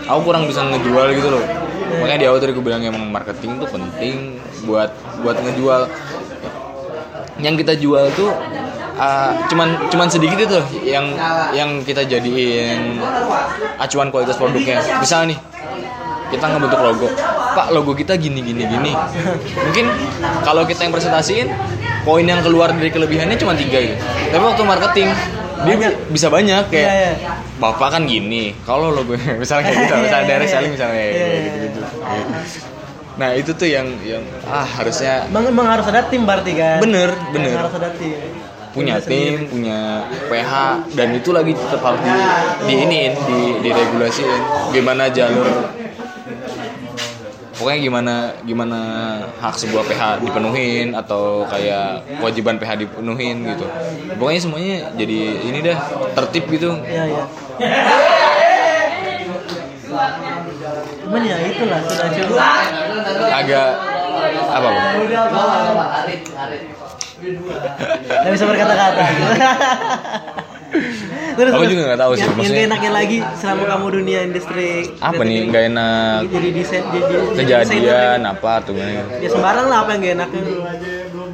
aku 0.07 0.19
kurang 0.31 0.47
bisa 0.47 0.63
ngejual 0.63 1.11
gitu 1.11 1.27
loh. 1.27 1.43
Makanya 1.99 2.19
di 2.23 2.25
awal 2.31 2.39
tadi 2.39 2.55
aku 2.55 2.63
bilang 2.63 2.81
emang 2.81 3.11
marketing 3.11 3.59
tuh 3.59 3.67
penting 3.67 4.39
buat 4.63 4.89
buat 5.21 5.35
ngejual. 5.41 5.91
Yang 7.41 7.65
kita 7.65 7.73
jual 7.81 8.05
tuh 8.13 8.29
uh, 8.95 9.31
cuman 9.49 9.89
cuman 9.89 10.07
sedikit 10.07 10.37
itu 10.37 10.59
yang 10.85 11.05
yang 11.51 11.81
kita 11.81 12.05
jadiin 12.05 13.01
acuan 13.81 14.13
kualitas 14.13 14.37
produknya. 14.37 14.79
Misalnya 15.01 15.35
nih 15.35 15.39
kita 16.31 16.45
ngebentuk 16.47 16.79
logo. 16.79 17.07
Pak, 17.51 17.75
logo 17.75 17.91
kita 17.91 18.15
gini 18.15 18.39
gini 18.39 18.63
gini. 18.63 18.95
Mungkin 19.59 19.85
kalau 20.47 20.63
kita 20.63 20.87
yang 20.87 20.93
presentasiin 20.95 21.51
poin 22.01 22.25
yang 22.25 22.41
keluar 22.41 22.73
dari 22.73 22.89
kelebihannya 22.89 23.37
cuma 23.37 23.53
tiga 23.53 23.77
gitu 23.77 23.95
tapi 24.33 24.43
waktu 24.43 24.63
marketing 24.65 25.09
dia 25.61 25.75
Banyak. 25.77 25.93
bisa 26.09 26.27
banyak 26.33 26.63
kayak 26.73 26.89
Iya, 26.89 27.11
iya. 27.21 27.31
bapak 27.61 27.93
kan 27.93 28.09
gini 28.09 28.57
kalau 28.65 28.89
lo 28.89 29.05
gue 29.05 29.17
misalnya 29.41 29.69
kayak 29.69 29.77
gitu 29.85 29.93
Iya, 29.97 30.01
misalnya 30.01 30.25
iya, 30.25 30.31
direct 30.33 30.49
iya. 30.49 30.55
selling 30.57 30.71
misalnya 30.73 31.01
iya, 31.05 31.27
gitu, 31.45 31.57
gitu. 31.69 31.81
Nah 33.19 33.35
itu 33.35 33.51
tuh 33.51 33.67
yang 33.67 33.87
yang 34.07 34.23
ah 34.47 34.63
harusnya 34.63 35.27
Emang, 35.27 35.43
emang 35.51 35.67
harus 35.67 35.85
ada 35.91 36.07
tim 36.07 36.23
berarti 36.23 36.55
kan? 36.55 36.79
Bener, 36.79 37.11
bener. 37.35 37.55
harus 37.59 37.75
ada 37.75 37.89
tim. 37.95 38.15
punya 38.71 39.03
tim, 39.03 39.51
punya 39.51 40.07
PH 40.31 40.51
dan 40.95 41.11
itu 41.11 41.35
lagi 41.35 41.51
tetap 41.51 41.83
harus 41.83 41.99
di, 42.07 42.15
di 42.71 42.73
iniin, 42.87 43.13
di 43.27 43.39
diregulasiin. 43.67 44.41
Gimana 44.71 45.11
jalur 45.11 45.75
pokoknya 47.61 47.79
gimana 47.85 48.13
gimana 48.41 48.79
hak 49.37 49.53
sebuah 49.53 49.85
PH 49.85 50.25
dipenuhin 50.25 50.97
atau 50.97 51.45
kayak 51.45 52.01
kewajiban 52.17 52.57
PH 52.57 52.71
dipenuhin 52.81 53.45
gitu. 53.53 53.69
Pokoknya 54.17 54.41
semuanya 54.41 54.75
jadi 54.97 55.19
ini 55.45 55.59
dah 55.61 55.77
tertib 56.17 56.49
gitu. 56.49 56.73
Iya, 56.89 57.03
iya. 57.05 57.23
Cuman 61.11 61.27
ya 61.27 61.35
itulah 61.43 61.83
sudah 61.83 62.07
coba. 62.07 62.71
Agak 63.35 63.67
apa 64.47 64.67
Bang? 64.71 64.95
Gak 68.07 68.31
bisa 68.31 68.47
berkata-kata. 68.47 69.03
Terus, 71.31 71.51
Aku 71.51 71.63
juga 71.65 71.81
nggak 71.85 71.99
tahu 71.99 72.11
sih, 72.11 72.19
Yang, 72.19 72.27
yang 72.27 72.37
maksudnya- 72.37 72.57
gak 72.57 72.69
enaknya 72.69 72.91
lagi 72.91 73.17
selama 73.35 73.63
kamu 73.65 73.85
dunia 73.93 74.19
industri 74.21 74.69
Apa 74.99 75.21
nih 75.21 75.39
nggak 75.45 75.63
enak 75.69 76.19
Jadi 76.27 76.47
desain 76.51 76.83
jadi, 76.85 77.01
jadi 77.01 77.35
kejadian 77.37 78.19
apa 78.25 78.51
tuh. 78.61 78.73
Ya 78.75 79.27
sembarang 79.27 79.67
lah 79.67 79.77
apa 79.81 79.89
yang 79.91 80.01
gak 80.01 80.15
enaknya. 80.17 80.41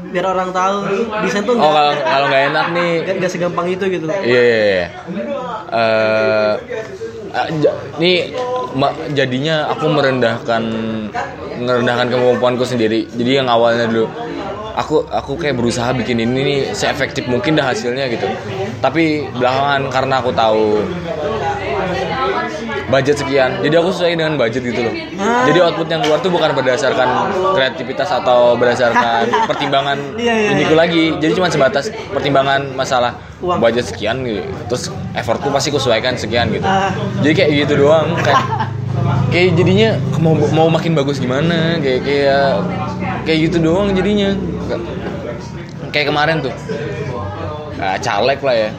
Biar 0.08 0.26
orang 0.26 0.50
tahu 0.52 0.76
desain 1.22 1.44
tuh 1.44 1.54
Oh 1.54 1.68
kalau 1.68 1.92
kalau 1.94 2.26
nggak 2.28 2.44
enak 2.48 2.66
nih 2.72 2.90
gak, 3.04 3.16
gak 3.20 3.32
segampang 3.32 3.68
itu 3.68 3.84
gitu. 3.88 4.06
Iya, 4.08 4.42
iya, 4.42 4.60
iya. 4.64 4.86
Eh, 5.70 6.54
ah, 7.30 7.48
ja- 7.60 7.76
nih 7.98 8.32
ma- 8.74 8.96
jadinya 9.12 9.68
aku 9.68 9.86
merendahkan 9.88 10.64
merendahkan 11.58 12.08
kemampuanku 12.08 12.64
sendiri. 12.64 13.10
Jadi 13.10 13.32
yang 13.36 13.48
awalnya 13.48 13.86
dulu 13.86 14.08
aku 14.78 15.10
aku 15.10 15.34
kayak 15.42 15.58
berusaha 15.58 15.90
bikin 15.98 16.22
ini 16.22 16.40
nih 16.46 16.60
seefektif 16.78 17.26
mungkin 17.26 17.58
dah 17.58 17.74
hasilnya 17.74 18.06
gitu. 18.14 18.30
Tapi 18.78 19.26
belakangan 19.34 19.90
karena 19.90 20.16
aku 20.22 20.30
tahu 20.38 20.86
budget 22.88 23.20
sekian, 23.20 23.60
jadi 23.60 23.84
aku 23.84 23.92
sesuai 23.92 24.16
dengan 24.16 24.40
budget 24.40 24.64
gitu 24.64 24.80
loh. 24.80 24.96
Jadi 25.50 25.58
output 25.60 25.88
yang 25.92 26.00
keluar 26.06 26.24
tuh 26.24 26.32
bukan 26.32 26.56
berdasarkan 26.56 27.10
kreativitas 27.52 28.08
atau 28.08 28.56
berdasarkan 28.56 29.28
pertimbangan 29.50 29.98
Iya, 30.16 30.34
iya, 30.34 30.50
indiku 30.56 30.72
iya. 30.78 30.82
lagi. 30.88 31.04
Jadi 31.20 31.32
cuma 31.36 31.52
sebatas 31.52 31.92
pertimbangan 32.16 32.72
masalah 32.78 33.20
Uang. 33.44 33.60
budget 33.60 33.92
sekian 33.92 34.24
gitu. 34.24 34.46
Terus 34.72 34.84
effortku 35.18 35.52
pasti 35.52 35.74
kusesuaikan 35.74 36.16
sekian 36.16 36.48
gitu. 36.54 36.64
Ah. 36.64 36.96
Jadi 37.20 37.34
kayak 37.34 37.50
gitu 37.68 37.74
doang 37.84 38.16
kayak 38.24 38.40
kayak 39.36 39.50
jadinya 39.60 39.90
mau 40.24 40.34
mau 40.56 40.68
makin 40.72 40.96
bagus 40.96 41.20
gimana 41.20 41.76
kayak 41.84 42.02
kayak 42.08 42.50
kayak 43.28 43.40
gitu 43.52 43.58
doang 43.60 43.92
jadinya. 43.92 44.32
Kayak 45.94 46.08
kemarin 46.12 46.36
tuh. 46.44 46.54
Nah, 47.78 47.96
caleg 48.02 48.40
lah 48.42 48.56
ya. 48.58 48.70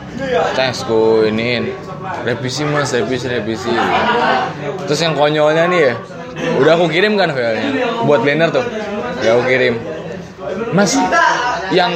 Thanks 0.59 0.83
ku 0.83 1.23
iniin. 1.25 1.71
Revisi 2.27 2.67
mas, 2.67 2.91
revisi, 2.91 3.27
revisi. 3.31 3.71
Terus 4.91 5.01
yang 5.01 5.15
konyolnya 5.15 5.71
nih 5.71 5.81
ya, 5.93 5.95
udah 6.59 6.73
aku 6.75 6.87
kirim 6.91 7.15
kan 7.15 7.31
filenya 7.31 7.71
buat 8.03 8.27
banner 8.27 8.49
tuh. 8.51 8.65
Udah 9.23 9.31
aku 9.39 9.43
kirim. 9.47 9.75
Mas, 10.73 10.97
yang 11.71 11.93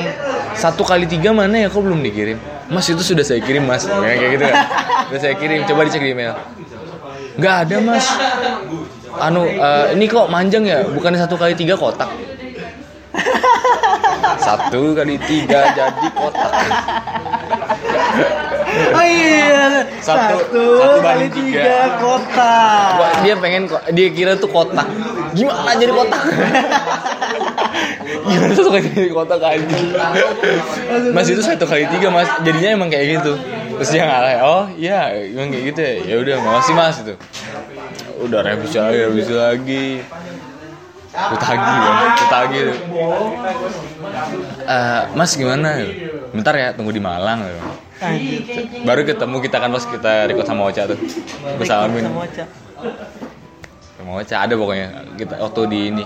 satu 0.54 0.84
kali 0.86 1.08
tiga 1.08 1.34
mana 1.34 1.66
ya? 1.66 1.68
Kok 1.72 1.82
belum 1.82 2.04
dikirim? 2.06 2.38
Mas 2.70 2.86
itu 2.88 3.02
sudah 3.02 3.24
saya 3.26 3.42
kirim 3.42 3.66
mas. 3.66 3.84
Ya, 3.84 4.14
kayak 4.16 4.30
gitu 4.38 4.44
kan. 4.46 4.56
Sudah 5.10 5.20
saya 5.20 5.34
kirim. 5.36 5.60
Coba 5.66 5.80
dicek 5.88 6.02
di 6.06 6.12
email. 6.14 6.38
Nggak 7.36 7.54
ada 7.66 7.76
mas. 7.82 8.06
Anu, 9.12 9.44
eh, 9.44 9.92
ini 9.96 10.08
kok 10.08 10.28
manjang 10.32 10.64
ya? 10.64 10.86
Bukan 10.88 11.12
satu 11.18 11.36
kali 11.36 11.52
tiga 11.52 11.76
kotak. 11.76 12.08
Satu 14.44 14.92
kali 14.92 15.16
tiga 15.20 15.60
jadi 15.72 16.08
kotak. 16.12 16.52
Oh 18.72 19.04
iya, 19.04 19.84
Satu- 20.00 20.48
satu, 20.48 20.64
satu 20.80 20.98
kali 21.04 21.28
tiga. 21.28 21.60
tiga 21.60 21.80
kota. 22.00 22.56
Wah, 22.96 23.12
dia 23.20 23.34
pengen 23.36 23.68
dia 23.92 24.08
kira 24.08 24.32
tuh 24.32 24.48
kotak. 24.48 24.88
Gimana 25.36 25.76
jadi 25.76 25.92
kotak? 25.92 26.22
Gimana 28.32 28.52
satu 28.56 28.70
kali 28.72 28.88
jadi 28.88 29.12
kotak 29.12 29.40
aja? 29.44 29.76
Mas 31.12 31.28
itu 31.28 31.44
satu 31.44 31.68
kali 31.68 31.84
tiga 31.92 32.08
mas. 32.08 32.32
Jadinya 32.40 32.70
emang 32.72 32.88
kayak 32.88 33.20
gitu. 33.20 33.36
Terus 33.76 33.90
dia 33.92 34.08
ngalah. 34.08 34.32
Oh 34.40 34.64
iya, 34.72 35.20
emang 35.20 35.52
kayak 35.52 35.64
gitu 35.68 35.80
ya. 35.80 35.94
Ya 36.08 36.16
udah, 36.24 36.36
makasih 36.40 36.72
mas 36.72 36.96
itu. 37.04 37.14
Udah 38.24 38.40
revisi 38.40 38.76
lagi, 38.80 38.98
revisi 39.04 39.34
lagi. 39.36 39.86
Kan, 41.12 41.36
ku 42.16 42.24
tagih 42.32 42.60
tuh. 42.72 42.78
Eh, 44.64 45.02
mas 45.12 45.36
gimana? 45.36 45.76
Bentar 46.32 46.54
ya, 46.56 46.72
tunggu 46.72 46.88
di 46.88 47.02
Malang. 47.04 47.44
Anjir. 48.00 48.40
Baru 48.82 49.04
ketemu 49.04 49.36
kita 49.44 49.56
kan 49.60 49.70
pas 49.70 49.84
kita 49.84 50.12
record 50.26 50.48
sama 50.48 50.66
Ocha 50.66 50.88
tuh. 50.88 50.98
Gue 51.60 51.66
salamin. 51.68 52.08
Sama 53.92 54.18
Ocha 54.18 54.36
ada 54.42 54.54
pokoknya. 54.56 54.88
Kita 55.14 55.34
waktu 55.38 55.60
di 55.68 55.78
ini 55.92 56.04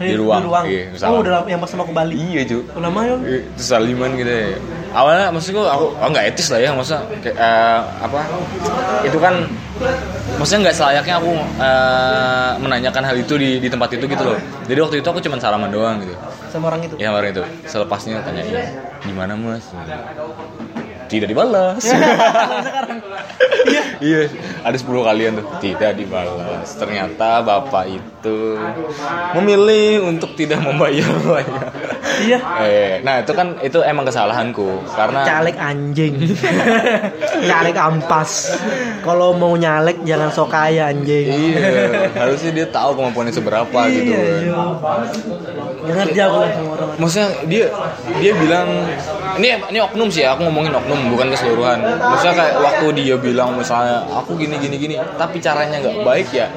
di 0.00 0.08
Di 0.10 0.14
ruang. 0.16 0.42
ruang. 0.48 0.64
Iya, 0.66 0.96
oh, 1.06 1.20
udah 1.20 1.44
yang 1.46 1.60
pas 1.60 1.68
sama 1.70 1.84
ke 1.84 1.92
Bali. 1.92 2.16
Iya, 2.16 2.42
cu. 2.48 2.58
Udah 2.74 2.82
lama 2.88 3.00
ya? 3.04 3.14
Terus 3.54 3.68
saliman 3.68 4.10
gitu 4.16 4.32
ya. 4.32 4.56
Awalnya 4.96 5.26
maksudku 5.28 5.60
aku 5.60 5.86
oh 5.92 6.08
nggak 6.08 6.24
etis 6.32 6.48
lah 6.48 6.60
ya 6.64 6.72
masa 6.72 7.04
kayak 7.20 7.36
eh, 7.36 7.80
apa? 8.00 8.20
Itu 9.04 9.18
kan 9.20 9.44
maksudnya 10.40 10.72
nggak 10.72 10.76
selayaknya 10.80 11.14
aku 11.20 11.30
eh, 11.60 12.50
menanyakan 12.64 13.02
hal 13.04 13.16
itu 13.20 13.34
di 13.36 13.50
di 13.60 13.68
tempat 13.68 13.92
itu 13.92 14.08
gitu 14.08 14.24
loh. 14.24 14.38
Jadi 14.64 14.78
waktu 14.80 14.96
itu 15.04 15.08
aku 15.12 15.20
cuma 15.20 15.36
salaman 15.36 15.68
doang 15.68 16.00
gitu. 16.00 16.16
Sama 16.48 16.72
orang 16.72 16.88
itu. 16.88 16.94
Ya 16.96 17.12
orang 17.12 17.30
itu. 17.36 17.44
Selepasnya 17.68 18.24
tanyain, 18.24 18.72
"Gimana, 19.04 19.36
Mas?" 19.36 19.68
Tidak 21.06 21.28
dibalas. 21.28 21.80
Sekarang. 21.82 23.00
Iya. 23.66 23.82
iya, 23.98 24.20
ada 24.62 24.78
10 24.78 24.86
kalian 24.86 25.42
tuh 25.42 25.46
tidak 25.58 25.98
dibalas. 25.98 26.70
Ternyata 26.78 27.42
bapak 27.42 27.90
itu 27.90 28.54
memilih 29.34 30.06
untuk 30.06 30.38
tidak 30.38 30.62
membayar 30.62 31.10
lagi. 31.26 31.50
Iya. 32.30 32.38
Eh, 32.62 32.92
nah 33.02 33.20
itu 33.20 33.32
kan 33.34 33.58
itu 33.58 33.82
emang 33.82 34.06
kesalahanku 34.06 34.86
karena 34.94 35.26
Caleg 35.26 35.58
anjing. 35.58 36.14
Caleg 37.50 37.74
ampas. 37.74 38.54
Kalau 39.02 39.34
mau 39.34 39.58
nyalek 39.58 40.06
jangan 40.06 40.30
sok 40.30 40.54
kaya 40.54 40.94
anjing. 40.94 41.26
iya 41.26 42.06
harusnya 42.14 42.50
dia 42.54 42.66
tahu 42.70 42.94
kemampuannya 42.94 43.34
seberapa 43.34 43.78
gitu 43.90 44.14
Iya, 44.14 44.22
kan. 44.22 44.38
iya. 44.46 44.54
Ngerti 45.86 46.18
aku 46.18 46.36
lah 46.38 46.50
sama 46.50 46.68
orang. 46.74 46.88
Maksudnya 46.98 47.28
dia 47.46 47.64
dia 48.22 48.32
bilang 48.34 48.68
ini 49.36 49.48
ini 49.70 49.78
oknum 49.82 50.08
sih 50.08 50.22
ya, 50.24 50.34
aku 50.34 50.46
ngomongin 50.46 50.72
oknum 50.72 50.95
bukan 51.12 51.26
keseluruhan. 51.32 51.78
Maksudnya 51.82 52.34
kayak 52.34 52.54
waktu 52.60 52.86
dia 52.98 53.16
bilang 53.20 53.56
misalnya 53.56 54.04
aku 54.08 54.36
gini 54.40 54.56
gini 54.60 54.76
gini, 54.76 54.94
tapi 55.16 55.38
caranya 55.38 55.80
nggak 55.80 55.98
baik 56.02 56.28
ya 56.32 56.48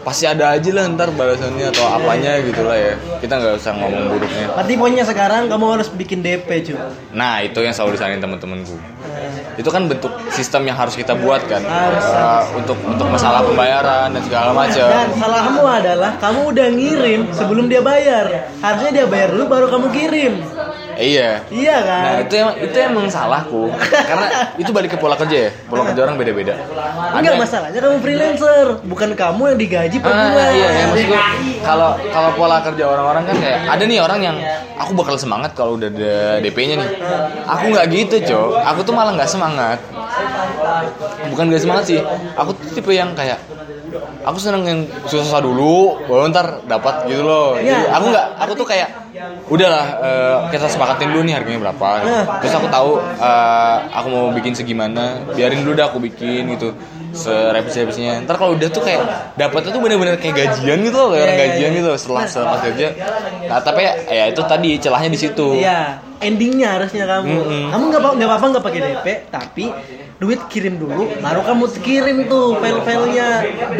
pasti 0.00 0.24
ada 0.24 0.56
aja 0.56 0.70
lah 0.72 0.88
ntar 0.96 1.12
balasannya 1.12 1.68
atau 1.76 1.84
apanya 1.84 2.40
gitu 2.40 2.64
lah 2.64 2.76
ya. 2.76 2.94
Kita 3.20 3.36
nggak 3.36 3.60
usah 3.60 3.72
ngomong 3.76 4.16
buruknya. 4.16 4.46
Berarti 4.56 4.72
pokoknya 4.80 5.04
sekarang 5.04 5.42
kamu 5.52 5.64
harus 5.76 5.88
bikin 5.92 6.24
DP 6.24 6.48
cuy. 6.64 6.78
Nah 7.12 7.44
itu 7.44 7.60
yang 7.60 7.76
selalu 7.76 8.00
disaranin 8.00 8.22
teman-temanku. 8.24 8.80
Itu 9.60 9.68
kan 9.68 9.92
bentuk 9.92 10.08
sistem 10.32 10.64
yang 10.64 10.78
harus 10.80 10.96
kita 10.96 11.12
buat 11.12 11.44
kan 11.44 11.60
Harus. 11.60 12.06
Eh, 12.06 12.42
untuk 12.56 12.80
untuk 12.80 13.06
masalah 13.12 13.44
pembayaran 13.44 14.08
dan 14.16 14.22
segala 14.24 14.56
macam. 14.56 14.88
Dan 14.88 15.08
salahmu 15.20 15.64
adalah 15.68 16.16
kamu 16.16 16.40
udah 16.48 16.68
ngirim 16.72 17.20
sebelum 17.36 17.68
dia 17.68 17.84
bayar. 17.84 18.48
Harusnya 18.64 19.04
dia 19.04 19.06
bayar 19.06 19.36
dulu 19.36 19.44
baru 19.52 19.66
kamu 19.68 19.86
kirim. 19.92 20.32
Eh, 20.92 21.06
iya. 21.12 21.30
Iya 21.46 21.76
kan? 21.80 22.00
Nah 22.00 22.12
itu 22.20 22.34
emang 22.36 22.54
itu 22.56 22.76
emang 22.76 23.06
salahku 23.06 23.70
karena 23.78 24.26
itu 24.54 24.70
balik 24.70 24.90
ke 24.90 24.98
pola 24.98 25.14
kerja 25.14 25.36
ya 25.46 25.50
pola 25.64 25.82
kerja 25.84 26.00
orang 26.02 26.16
beda-beda. 26.16 26.54
Enggak 27.12 27.22
yang- 27.26 27.40
masalahnya 27.40 27.78
kamu 27.78 27.98
freelancer, 27.98 28.66
bukan 28.82 29.10
kamu 29.12 29.42
yang 29.46 29.58
digaji 29.58 29.96
per 29.98 30.08
Ah, 30.08 30.18
bulan. 30.26 30.50
iya, 30.50 30.68
ya, 30.70 30.84
maksud 30.86 31.06
gue 31.06 31.20
kalau 31.60 31.90
kalau 32.06 32.30
pola 32.34 32.56
kerja 32.60 32.84
orang-orang 32.86 33.22
kan 33.24 33.36
kayak 33.36 33.58
ada 33.68 33.82
nih 33.82 33.98
orang 33.98 34.20
yang 34.20 34.36
aku 34.74 34.92
bakal 34.94 35.14
semangat 35.14 35.50
kalau 35.52 35.76
udah 35.76 35.88
ada 35.88 36.14
DP-nya 36.40 36.74
nih. 36.76 36.88
Aku 37.46 37.64
nggak 37.68 37.86
gitu, 37.88 38.16
Cok. 38.22 38.48
Aku 38.66 38.80
tuh 38.82 38.92
malah 38.92 39.12
nggak 39.12 39.28
semangat. 39.28 39.78
Bukan 41.26 41.44
nggak 41.48 41.60
semangat 41.60 41.84
sih. 41.86 42.00
Aku 42.34 42.50
tuh 42.52 42.68
tipe 42.72 42.90
yang 42.90 43.12
kayak 43.12 43.38
aku 44.20 44.38
seneng 44.38 44.62
yang 44.62 44.80
susah 45.04 45.38
dulu 45.38 45.98
baru 46.04 46.28
ntar 46.28 46.62
dapat 46.64 47.06
gitu 47.06 47.22
loh 47.22 47.54
jadi 47.54 47.90
aku 47.90 48.04
nggak 48.08 48.26
aku 48.38 48.52
tuh 48.54 48.66
kayak 48.66 48.88
udahlah 49.46 49.86
eh, 50.00 50.36
kita 50.50 50.66
sepakatin 50.66 51.10
dulu 51.10 51.22
nih 51.22 51.34
harganya 51.34 51.60
berapa 51.62 51.88
Nah. 52.00 52.24
terus 52.38 52.54
aku 52.54 52.66
tahu 52.66 52.90
eh, 53.00 53.76
aku 53.90 54.06
mau 54.08 54.24
bikin 54.30 54.52
segimana 54.52 55.04
biarin 55.32 55.60
dulu 55.60 55.74
dah 55.74 55.88
aku 55.88 55.98
bikin 55.98 56.46
gitu 56.50 56.72
serevisi-revisinya 57.10 58.22
ntar 58.22 58.38
kalau 58.38 58.54
udah 58.54 58.68
tuh 58.68 58.80
kayak 58.80 59.02
dapatnya 59.34 59.70
tuh 59.74 59.82
bener-bener 59.82 60.14
kayak 60.14 60.34
gajian 60.36 60.78
gitu 60.80 60.94
loh 60.94 61.08
kayak 61.10 61.20
orang 61.20 61.30
Iya, 61.30 61.38
iya, 61.38 61.48
gajian 61.50 61.70
iya. 61.70 61.78
gitu 61.78 61.90
setelah 61.98 62.22
setelah 62.24 62.58
kerja 62.60 62.86
nah, 63.46 63.60
tapi 63.60 63.80
ya, 63.82 63.92
ya 64.06 64.24
itu 64.30 64.42
tadi 64.44 64.70
celahnya 64.78 65.10
di 65.10 65.18
situ 65.18 65.46
Iya, 65.58 65.80
endingnya 66.22 66.78
harusnya 66.78 67.04
kamu. 67.04 67.26
Mm-mm. 67.26 67.64
Kamu 67.72 67.82
nggak 67.88 68.00
apa 68.00 68.10
nggak 68.14 68.30
apa 68.30 68.46
nggak 68.46 68.64
pakai 68.64 68.80
DP, 68.80 69.06
tapi 69.28 69.64
duit 70.20 70.40
kirim 70.52 70.76
dulu, 70.76 71.08
baru 71.24 71.40
kamu 71.48 71.64
kirim 71.80 72.16
tuh 72.28 72.60
file-filenya. 72.60 73.28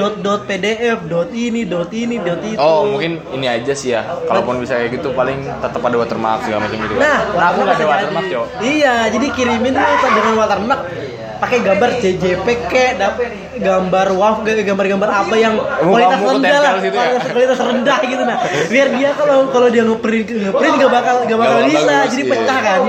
Dot 0.01 0.25
dot 0.25 0.49
PDF, 0.49 1.05
dot 1.05 1.29
ini, 1.37 1.69
dot 1.69 1.93
ini, 1.93 2.17
dot 2.17 2.41
itu. 2.41 2.57
Oh 2.57 2.89
mungkin 2.89 3.21
ini 3.37 3.45
aja 3.45 3.77
sih 3.77 3.93
ya. 3.93 4.09
Kalaupun 4.25 4.57
bisa 4.65 4.81
kayak 4.81 4.97
gitu 4.97 5.13
paling 5.13 5.45
tetap 5.45 5.85
ada 5.85 5.97
watermark 6.01 6.41
segala 6.49 6.65
macam 6.65 6.79
gitu 6.81 6.95
Nah, 6.97 7.19
Nah 7.37 7.47
aku 7.53 7.59
nggak 7.61 7.77
ada 7.77 7.87
watermark 7.87 8.27
yo 8.33 8.43
Iya, 8.65 9.13
jadi 9.13 9.27
kirimin 9.37 9.77
tuh 9.77 10.11
dengan 10.17 10.35
watermark 10.41 10.81
pakai 11.41 11.59
gambar 11.65 11.91
JJP 11.99 12.47
dapet 13.01 13.29
gambar 13.61 14.07
WAV, 14.13 14.45
gambar-gambar 14.63 15.09
apa 15.09 15.35
yang 15.41 15.55
kualitas 15.81 16.21
rendah 16.21 16.59
lah, 16.61 16.73
situ 16.79 16.93
ya? 16.93 17.01
kualitas, 17.01 17.25
kualitas 17.33 17.59
rendah 17.59 17.99
gitu 18.05 18.23
nah. 18.29 18.39
Biar 18.69 18.89
dia 18.95 19.11
kalau 19.17 19.49
kalau 19.49 19.69
dia 19.73 19.83
ngeprint 19.89 20.29
ngeprint 20.29 20.75
gak 20.77 20.93
bakal 20.93 21.15
gak 21.25 21.39
bakal 21.41 21.59
bisa, 21.65 21.95
jadi 22.13 22.23
iya. 22.23 22.31
pecah 22.31 22.59
kan. 22.61 22.81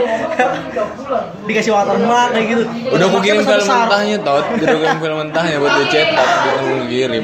Dikasih 1.48 1.72
watermark 1.72 2.30
kayak 2.36 2.46
gitu. 2.52 2.64
Udah 2.92 3.06
aku 3.08 3.18
kirim 3.24 3.40
besar-besar. 3.44 3.88
mentahnya 3.88 4.18
tot 4.22 4.46
Udah 4.56 4.68
aku 4.68 4.80
kirim 4.84 4.98
file 5.02 5.18
mentahnya 5.18 5.56
buat 5.60 5.74
dicetak 5.84 6.28
Gitu 6.32 6.50
aku 6.60 6.86
kirim 6.88 7.24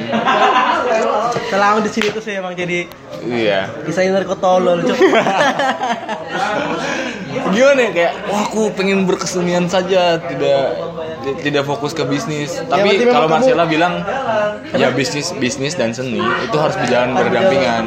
Selama 1.48 1.78
di 1.80 1.90
sini 1.90 2.08
tuh 2.10 2.20
saya 2.20 2.40
emang 2.40 2.54
jadi 2.54 2.88
Iya. 3.20 3.72
desainer 3.82 4.24
kok 4.24 4.38
tolol, 4.38 4.80
Cuk. 4.82 4.98
Gimana 7.48 7.80
ya 7.82 7.92
kayak 7.92 8.14
Wah 8.26 8.42
aku 8.44 8.72
pengen 8.72 9.04
berkesenian 9.04 9.66
saja 9.66 10.20
Tidak 10.20 10.62
tidak 11.38 11.64
fokus 11.64 11.92
ke 11.92 12.04
bisnis. 12.04 12.56
Tapi 12.62 12.88
berarti 12.88 13.00
memang 13.02 13.14
kalau 13.14 13.28
kamu- 13.28 13.36
Marcella 13.42 13.66
bilang 13.66 13.94
Ya 14.72 14.90
bisnis 14.90 15.32
bisnis 15.34 15.74
dan 15.74 15.92
seni 15.92 16.20
Itu 16.20 16.58
harus 16.58 16.76
berjalan. 16.76 17.14
berdampingan 17.14 17.84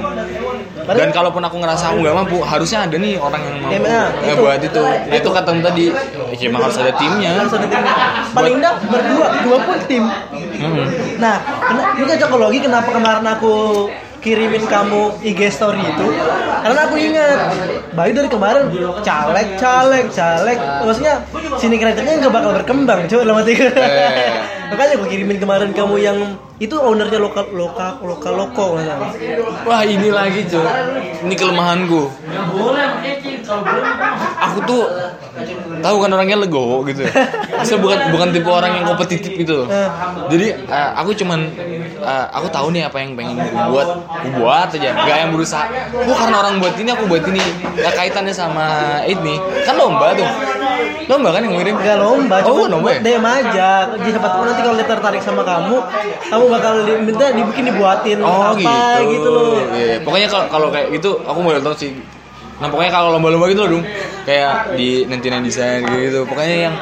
dan 0.87 1.09
kalaupun 1.13 1.43
aku 1.45 1.57
ngerasa 1.61 1.85
aku 1.93 1.97
nggak 2.03 2.17
mampu, 2.17 2.37
harusnya 2.45 2.79
ada 2.89 2.97
nih 2.97 3.15
orang 3.21 3.41
yang 3.45 3.57
mampu 3.61 3.75
Ya, 3.75 3.79
nah, 3.81 4.07
itu. 4.09 4.25
ngebuat 4.27 4.61
itu. 4.65 4.83
Nah, 4.83 5.17
itu 5.17 5.29
kata 5.31 5.51
tadi, 5.61 5.85
ya 6.37 6.47
emang 6.49 6.63
harus 6.67 6.79
ada 6.81 6.93
timnya. 6.97 7.31
Harus 7.37 7.53
ada 7.55 7.67
tim. 7.69 7.83
Paling 8.35 8.55
enggak 8.59 8.75
berdua, 8.89 9.27
dua 9.45 9.59
pun 9.65 9.79
tim. 9.87 10.05
Hmm. 10.61 10.87
Nah, 11.21 11.37
ini 11.97 12.05
cocokologi 12.05 12.59
kenapa 12.65 12.89
kemarin 12.93 13.27
aku 13.27 13.55
kirimin 14.21 14.65
kamu 14.69 15.17
IG 15.25 15.41
story 15.51 15.81
itu 15.81 16.07
karena 16.61 16.81
aku 16.87 16.97
ingat 17.01 17.39
Bayu 17.91 18.13
dari 18.15 18.29
kemarin 18.29 18.69
caleg 19.03 19.49
caleg 19.57 20.05
caleg 20.13 20.59
maksudnya 20.85 21.15
sini 21.57 21.81
kreatifnya 21.81 22.21
nggak 22.21 22.33
bakal 22.33 22.51
berkembang 22.55 23.09
coba 23.09 23.23
dalam 23.25 23.39
hati 23.41 23.53
Eh. 23.61 24.31
makanya 24.71 24.95
aku 25.03 25.07
kirimin 25.11 25.39
kemarin 25.43 25.71
kamu 25.75 25.97
yang 25.99 26.19
itu 26.61 26.77
ownernya 26.77 27.17
lokal 27.17 27.49
lokal 27.57 27.97
lokal 28.05 28.33
loko. 28.37 28.77
Wah 29.65 29.81
ini 29.81 30.13
lagi 30.13 30.45
cuy, 30.45 30.61
ini 31.25 31.33
kelemahanku. 31.33 32.13
Aku 34.45 34.59
tuh 34.69 34.85
tahu 35.81 35.97
kan 36.05 36.11
orangnya 36.13 36.37
legowo 36.45 36.85
gitu. 36.85 37.09
Saya 37.67 37.81
bukan 37.81 38.13
bukan 38.13 38.29
tipe 38.37 38.51
orang 38.53 38.77
yang 38.77 38.85
kompetitif 38.93 39.33
gitu. 39.41 39.65
loh. 39.65 39.69
Jadi 40.29 40.53
eh, 40.53 40.91
aku 41.01 41.17
cuman 41.17 41.49
eh, 42.01 42.27
aku 42.33 42.47
tahu 42.49 42.73
nih 42.73 42.89
apa 42.89 42.97
yang 42.99 43.13
pengen 43.15 43.37
aku 43.39 43.57
buat, 43.71 43.89
aku 44.09 44.29
buat 44.41 44.69
aja. 44.73 44.91
Gak 44.97 45.17
yang 45.21 45.31
berusaha. 45.37 45.65
Oh 45.95 46.17
karena 46.17 46.37
orang 46.41 46.55
buat 46.59 46.75
ini 46.77 46.91
aku 46.91 47.05
buat 47.07 47.25
ini. 47.29 47.43
Ya 47.77 47.91
kaitannya 47.93 48.33
sama 48.33 48.67
ini 49.05 49.37
kan 49.65 49.77
lomba 49.77 50.17
tuh. 50.17 50.27
Lomba 51.07 51.29
kan 51.35 51.41
yang 51.45 51.55
ngirim. 51.59 51.75
Gak 51.81 51.99
lomba, 51.99 52.37
Oh, 52.47 52.65
cuma 52.67 52.79
lomba 52.79 52.89
ya? 52.97 53.01
DM 53.03 53.25
aja. 53.27 53.69
Jadi 53.99 54.09
siapa 54.15 54.29
tahu 54.31 54.43
nanti 54.47 54.61
kalau 54.63 54.77
dia 54.79 54.87
tertarik 54.89 55.23
sama 55.23 55.43
kamu, 55.43 55.77
kamu 56.31 56.45
bakal 56.49 56.73
diminta 56.87 57.25
dibikin 57.35 57.65
dibuatin 57.69 58.19
Oh 58.23 58.55
apa 58.55 59.03
gitu. 59.05 59.11
gitu, 59.19 59.29
loh. 59.29 59.45
Iya, 59.75 59.97
pokoknya 60.07 60.29
kalau 60.31 60.47
kalau 60.49 60.69
kayak 60.71 60.89
gitu 60.95 61.11
aku 61.27 61.39
mau 61.43 61.53
tahu 61.59 61.75
sih. 61.77 61.91
Nah 62.61 62.69
pokoknya 62.69 62.93
kalau 62.93 63.09
lomba-lomba 63.17 63.49
gitu 63.49 63.65
loh 63.65 63.71
dong, 63.81 63.85
kayak 64.29 64.77
di 64.77 65.09
nanti 65.09 65.27
desain 65.33 65.81
gitu. 65.81 66.29
Pokoknya 66.29 66.57
yang 66.71 66.75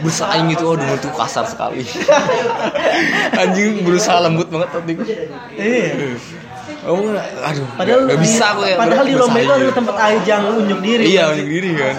bersaing 0.00 0.46
gitu, 0.48 0.64
aduh 0.72 0.86
itu 0.90 1.08
kasar 1.10 1.44
sekali. 1.44 1.82
Anjing 3.40 3.82
berusaha 3.82 4.18
lembut 4.20 4.48
banget 4.48 4.68
tadi. 4.72 4.94
Iya. 5.54 5.90
Oh, 6.86 7.10
aduh, 7.10 7.66
Padahal 7.74 8.00
nggak 8.06 8.16
di- 8.16 8.22
bisa 8.22 8.44
aku 8.54 8.60
kayak 8.62 8.78
padahal 8.78 9.04
di 9.04 9.14
lomba 9.18 9.38
itu 9.42 9.52
adalah 9.52 9.74
tempat 9.74 9.96
ajang 9.98 10.42
unjuk 10.56 10.80
diri. 10.80 11.04
Iya, 11.10 11.22
unjuk 11.34 11.48
diri 11.48 11.70
kan. 11.74 11.94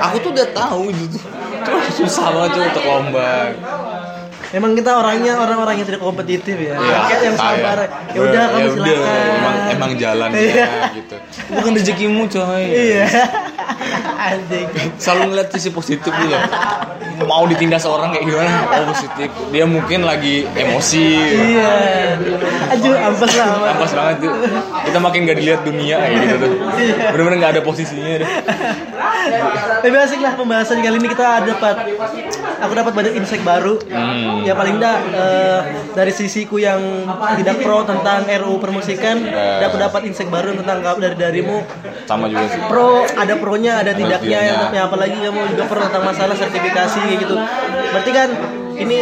Aku 0.00 0.16
tuh 0.18 0.30
udah 0.32 0.48
tahu 0.50 0.82
gitu. 0.90 1.16
Cuma 1.64 1.78
susah 1.92 2.26
banget 2.32 2.50
tuh 2.50 2.62
untuk 2.64 2.84
lomba. 2.84 3.30
Emang 4.54 4.70
kita 4.72 4.90
orangnya 4.94 5.34
orang-orang 5.34 5.74
yang 5.76 5.86
tidak 5.86 5.98
kompetitif 6.00 6.54
ya. 6.54 6.78
Iya, 6.78 6.98
Kayak 7.04 7.22
yang 7.24 7.36
sabar. 7.36 7.78
Ya 8.08 8.20
udah 8.22 8.44
kamu 8.46 8.60
Ya 8.60 8.70
udah, 8.70 8.86
silakan. 8.86 9.18
Emang 9.34 9.56
emang 9.68 9.90
jalannya 9.98 10.38
Iya. 10.38 10.66
gitu. 10.94 11.16
Bukan 11.50 11.70
rezekimu 11.74 12.22
coy. 12.28 12.64
Iya. 12.64 13.04
Anjing. 14.24 14.68
selalu 14.96 15.22
ngeliat 15.28 15.48
sisi 15.52 15.68
positif 15.68 16.08
gitu 16.08 16.36
mau 17.22 17.44
ditindas 17.44 17.84
orang 17.84 18.10
kayak 18.10 18.24
gimana 18.24 18.50
oh 18.64 18.84
positif 18.88 19.28
dia 19.52 19.64
mungkin 19.68 20.00
lagi 20.02 20.48
emosi 20.48 21.06
Iya. 21.52 21.72
Aduh, 22.72 22.96
ampas 22.96 23.32
lah. 23.34 23.48
ampas. 23.52 23.68
ampas 23.70 23.92
banget 23.92 24.16
tuh 24.18 24.32
kita 24.82 24.98
makin 24.98 25.28
gak 25.28 25.36
dilihat 25.36 25.60
dunia 25.62 25.96
kayak 26.00 26.16
gitu 26.24 26.36
tuh 26.40 26.52
bener-bener 27.12 27.36
gak 27.38 27.52
ada 27.52 27.62
posisinya 27.62 28.14
deh 28.16 28.28
Tapi 29.84 29.96
asik 29.98 30.20
lah 30.20 30.32
pembahasan 30.34 30.80
kali 30.80 30.96
ini 30.96 31.08
kita 31.10 31.44
dapat 31.44 31.76
aku 32.56 32.72
dapat 32.72 32.92
banyak 32.94 33.12
insight 33.14 33.40
baru. 33.42 33.76
Hmm. 33.84 34.43
Ya 34.44 34.52
paling 34.52 34.76
enggak 34.76 34.98
eh, 35.10 35.60
dari 35.96 36.12
sisiku 36.12 36.60
yang 36.60 36.80
tidak 37.40 37.64
pro 37.64 37.80
tentang 37.82 38.28
RUU 38.28 38.60
permusikan, 38.60 39.24
Eh. 39.24 39.64
aku 39.64 39.80
dapat 39.80 40.04
insight 40.04 40.28
baru 40.28 40.52
tentang 40.54 40.84
dari 41.00 41.16
darimu. 41.16 41.64
Sama 42.04 42.28
juga 42.28 42.44
sih. 42.52 42.60
Pro 42.68 43.08
ada 43.08 43.34
pronya 43.40 43.80
ada 43.80 43.96
tidaknya 43.96 44.38
yang 44.44 44.58
tapi 44.68 44.76
apalagi 44.76 45.16
kamu 45.16 45.40
juga 45.56 45.64
pro 45.64 45.80
tentang 45.80 46.04
masalah 46.04 46.36
sertifikasi 46.36 47.00
gitu. 47.18 47.34
Berarti 47.90 48.10
kan 48.12 48.28
ini 48.76 48.98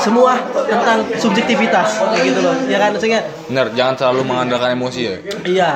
semua 0.00 0.36
tentang 0.68 1.04
subjektivitas 1.16 2.00
kayak 2.12 2.24
gitu 2.32 2.40
loh. 2.40 2.56
Ya 2.66 2.78
kan? 2.80 2.90
Maksudnya 2.96 3.20
bener 3.48 3.66
jangan 3.76 3.94
terlalu 4.00 4.22
mengandalkan 4.24 4.72
emosi 4.72 5.00
ya? 5.04 5.16
Iya 5.44 5.70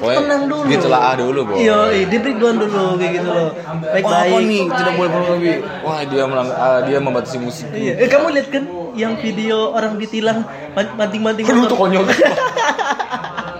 Pokoknya 0.00 0.18
tenang 0.18 0.42
dulu. 0.46 0.64
ditelaah 0.66 1.12
dulu, 1.14 1.40
Bo. 1.44 1.52
iya 1.54 1.78
iya, 1.92 2.04
di 2.04 2.16
breakdown 2.16 2.56
dulu 2.56 2.82
kayak 2.96 3.12
gitu 3.14 3.28
loh. 3.28 3.48
Baik 3.84 4.02
Wah, 4.02 4.12
baik 4.18 4.42
nih 4.42 4.62
tidak 4.66 4.92
boleh 4.96 5.10
lebih 5.30 5.54
wah 5.80 6.00
dia 6.02 6.22
melang- 6.24 6.56
ah, 6.56 6.80
dia 6.80 6.98
membatasi 6.98 7.36
musik 7.38 7.66
iya. 7.70 7.92
Eh, 7.94 8.08
kamu 8.08 8.26
lihat 8.32 8.48
kan 8.48 8.64
yang 8.92 9.12
video 9.14 9.70
orang 9.70 9.94
ditilang 9.94 10.48
banting-banting 10.72 11.44
Aduh 11.44 11.62
motor? 11.62 11.70
tuh 11.70 11.78
konyol. 11.78 12.04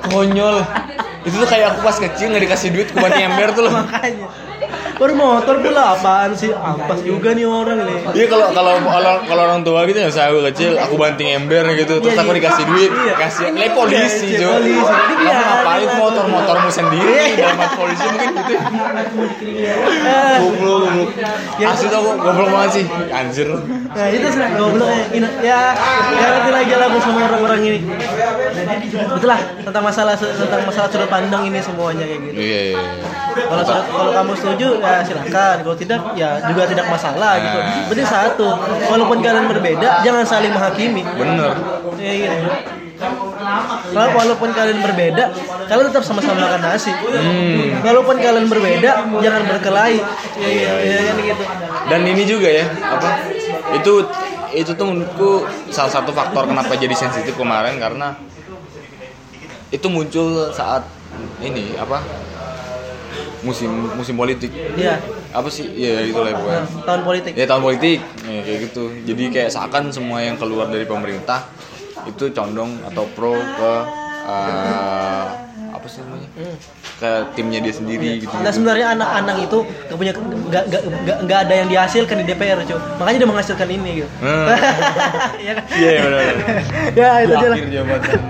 Konyol. 0.06 0.56
Itu 1.20 1.36
tuh 1.36 1.46
kayak 1.46 1.66
aku 1.70 1.80
pas 1.82 1.96
kecil 1.98 2.26
nggak 2.30 2.42
dikasih 2.42 2.68
duit 2.70 2.88
ke 2.88 2.96
banting 2.96 3.24
ember 3.26 3.48
tuh 3.52 3.62
loh. 3.62 3.72
Makanya 3.76 4.26
baru 5.00 5.16
motor 5.16 5.56
pula 5.58 5.96
apaan 5.96 6.36
sih 6.36 6.52
ampas 6.52 7.00
juga 7.00 7.32
nih 7.32 7.42
orang 7.42 7.80
nih 7.80 7.98
Iya 8.12 8.26
kalau 8.28 8.52
kalau 8.52 8.72
kalau 8.84 9.12
kalau 9.24 9.42
orang 9.42 9.60
tua 9.62 9.80
gitu 9.84 9.96
ya 9.98 10.12
saya 10.12 10.28
kecil 10.44 10.76
aku 10.76 10.94
banting 10.94 11.32
ember 11.32 11.64
gitu 11.72 11.98
terus 11.98 12.12
Iya, 12.12 12.20
aku 12.20 12.30
iya. 12.30 12.38
dikasih 12.38 12.64
duit 12.66 12.90
Iya. 12.92 13.14
kasih 13.16 13.44
le 13.50 13.66
polisi 13.70 14.28
Jo 14.36 14.50
kamu 14.52 14.68
biarin 15.16 15.40
ngapain 15.40 15.80
aja. 15.82 15.96
motor 15.96 16.24
motormu 16.26 16.68
sendiri 16.68 17.16
dalam 17.32 17.56
polisi 17.72 18.04
mungkin 18.06 18.28
gitu 18.36 18.54
Eh, 20.00 20.36
goblok 20.38 20.78
goblok 20.84 21.08
Ya. 21.56 21.66
asli 21.70 21.86
tuh 21.88 21.98
aku 21.98 22.10
goblok 22.18 22.48
banget 22.50 22.70
sih 22.72 22.84
anjir 23.10 23.48
Nah 23.90 24.06
itu 24.06 24.26
sih 24.28 24.40
goblok 24.54 24.88
ya. 24.90 25.04
Ina- 25.10 25.34
ya 25.40 25.58
ya 26.12 26.26
nanti 26.30 26.50
lagi 26.50 26.72
lah 26.72 26.88
sama 27.00 27.20
orang-orang 27.24 27.60
ini. 27.64 27.78
Betul 29.08 29.26
lah 29.26 29.40
tentang 29.60 29.82
masalah 29.82 30.14
tentang 30.14 30.60
masalah 30.62 30.88
sudut 30.88 31.08
pandang 31.08 31.42
ini 31.42 31.58
semuanya 31.58 32.04
kayak 32.04 32.20
gitu. 32.22 32.36
iya 32.36 32.60
iya 32.70 32.80
Kalau 33.30 33.64
kalau 33.64 34.10
kamu 34.14 34.32
setuju 34.36 34.68
ya 34.82 35.00
silakan. 35.04 35.56
Kalau 35.62 35.76
tidak 35.76 36.00
ya 36.18 36.30
juga 36.50 36.62
tidak 36.66 36.86
masalah 36.90 37.32
gitu. 37.38 37.58
Nah. 37.58 37.86
Penting 37.90 38.08
satu, 38.08 38.48
walaupun 38.90 39.18
kalian 39.22 39.46
berbeda 39.46 39.88
jangan 40.02 40.24
saling 40.26 40.52
menghakimi. 40.52 41.02
bener 41.04 41.52
Ya 41.98 42.12
gitu. 42.16 42.36
Kalau 43.90 44.12
walaupun 44.12 44.52
kalian 44.52 44.84
berbeda, 44.84 45.32
kalian 45.64 45.88
tetap 45.88 46.04
sama-sama 46.04 46.36
makan 46.36 46.60
nasi. 46.60 46.92
Hmm. 46.92 47.80
Walaupun 47.80 48.20
kalian 48.20 48.46
berbeda, 48.52 48.90
jangan 49.24 49.42
berkelahi. 49.48 49.98
Iya, 50.36 50.72
iya, 50.84 50.98
kan 51.08 51.16
gitu. 51.20 51.44
dan 51.90 52.00
ini 52.06 52.22
juga 52.24 52.48
ya 52.48 52.66
apa 52.70 53.10
itu 53.76 53.92
itu 54.56 54.70
tuh 54.74 54.86
menurutku 54.86 55.30
salah 55.70 55.92
satu 55.92 56.10
faktor 56.10 56.48
kenapa 56.48 56.74
jadi 56.74 56.94
sensitif 56.96 57.36
kemarin 57.36 57.78
karena 57.78 58.16
itu 59.70 59.86
muncul 59.86 60.50
saat 60.50 60.82
ini 61.44 61.76
apa 61.78 62.02
musim 63.40 63.70
musim 63.96 64.14
politik. 64.16 64.52
Iya, 64.76 65.00
apa 65.32 65.48
sih? 65.48 65.64
Ya 65.72 66.04
itu 66.04 66.20
lah 66.20 66.36
pokoknya. 66.36 66.64
Tahun 66.84 67.02
politik. 67.04 67.32
ya 67.36 67.44
tahun 67.48 67.62
politik. 67.64 67.98
Ya, 68.28 68.40
kayak 68.44 68.58
gitu. 68.70 68.84
Jadi 69.08 69.22
kayak 69.32 69.50
seakan 69.52 69.84
semua 69.92 70.18
yang 70.20 70.36
keluar 70.36 70.68
dari 70.68 70.84
pemerintah 70.84 71.48
itu 72.08 72.32
condong 72.32 72.80
atau 72.88 73.04
pro 73.12 73.36
ke 73.36 73.72
eh, 74.28 75.24
apa 75.72 75.86
sih 75.86 76.00
namanya? 76.02 76.28
Ke 77.00 77.10
timnya 77.38 77.58
dia 77.64 77.74
sendiri 77.74 78.20
gitu 78.20 78.34
Nah 78.36 78.52
sebenarnya 78.52 78.92
anak-anak 78.92 79.36
itu 79.46 79.58
gak 79.64 79.96
punya 79.96 80.12
gak, 80.52 80.64
gak, 80.68 80.82
gak, 81.06 81.18
gak 81.24 81.38
ada 81.48 81.54
yang 81.64 81.68
dihasilkan 81.72 82.16
di 82.20 82.24
DPR 82.28 82.58
cuy 82.66 82.78
makanya 83.00 83.18
dia 83.22 83.28
menghasilkan 83.28 83.68
ini 83.70 83.90
gitu. 84.04 84.08
Hmm. 84.20 84.46
Iya 85.40 85.52
kan? 85.56 85.64
iya 85.72 85.90
benar 86.04 86.20
ya 86.92 87.08
itu 87.24 87.32
dia 87.32 87.48
lah. 87.48 87.58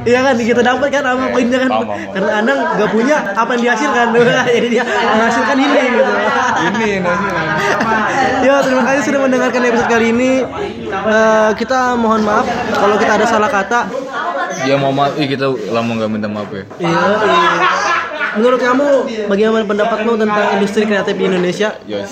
Iya 0.06 0.18
kan? 0.22 0.34
Kita 0.38 0.60
dapat 0.62 0.88
kan 0.94 1.02
apa 1.04 1.24
poinnya 1.34 1.58
kan. 1.66 1.70
karena 2.14 2.30
Anang 2.38 2.58
gak 2.78 2.90
punya 2.94 3.16
apa 3.34 3.50
yang 3.58 3.62
dihasilkan. 3.66 4.06
Jadi 4.56 4.68
dia 4.70 4.84
menghasilkan 4.86 5.56
ini 5.58 5.80
gitu. 5.96 6.12
Ini 6.60 6.88
nasinya 7.02 7.42
ya 8.40 8.54
terima 8.64 8.82
kasih 8.88 9.02
sudah 9.10 9.20
mendengarkan 9.26 9.60
episode 9.68 9.90
kali 9.90 10.06
ini. 10.12 10.32
Eh, 10.90 11.50
kita 11.56 11.94
mohon 11.96 12.22
maaf 12.24 12.46
kalau 12.74 12.96
kita 12.98 13.12
ada 13.20 13.26
salah 13.26 13.50
kata 13.50 13.86
ya 14.66 14.74
mau 14.76 14.92
maaf 14.92 15.16
Ih, 15.16 15.28
kita 15.28 15.46
lama 15.72 15.90
nggak 15.96 16.10
minta 16.10 16.28
maaf 16.28 16.50
ya 16.52 16.64
iya, 16.80 16.88
iya. 16.90 17.50
menurut 18.38 18.60
kamu 18.62 18.86
bagaimana 19.26 19.64
pendapatmu 19.66 20.12
tentang 20.20 20.46
industri 20.58 20.82
kreatif 20.86 21.14
di 21.16 21.24
Indonesia 21.26 21.68
Yos 21.88 22.10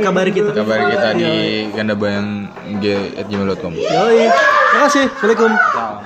kabari 0.00 0.30
kita 0.30 0.50
kabar 0.54 0.78
kita 0.92 1.08
di 1.16 1.30
gandabayang 1.74 2.50
g@gmail.com 2.82 3.72
Yoi. 3.74 4.30
Terima 4.74 4.90
kasih. 4.90 5.06
Assalamualaikum. 5.06 6.02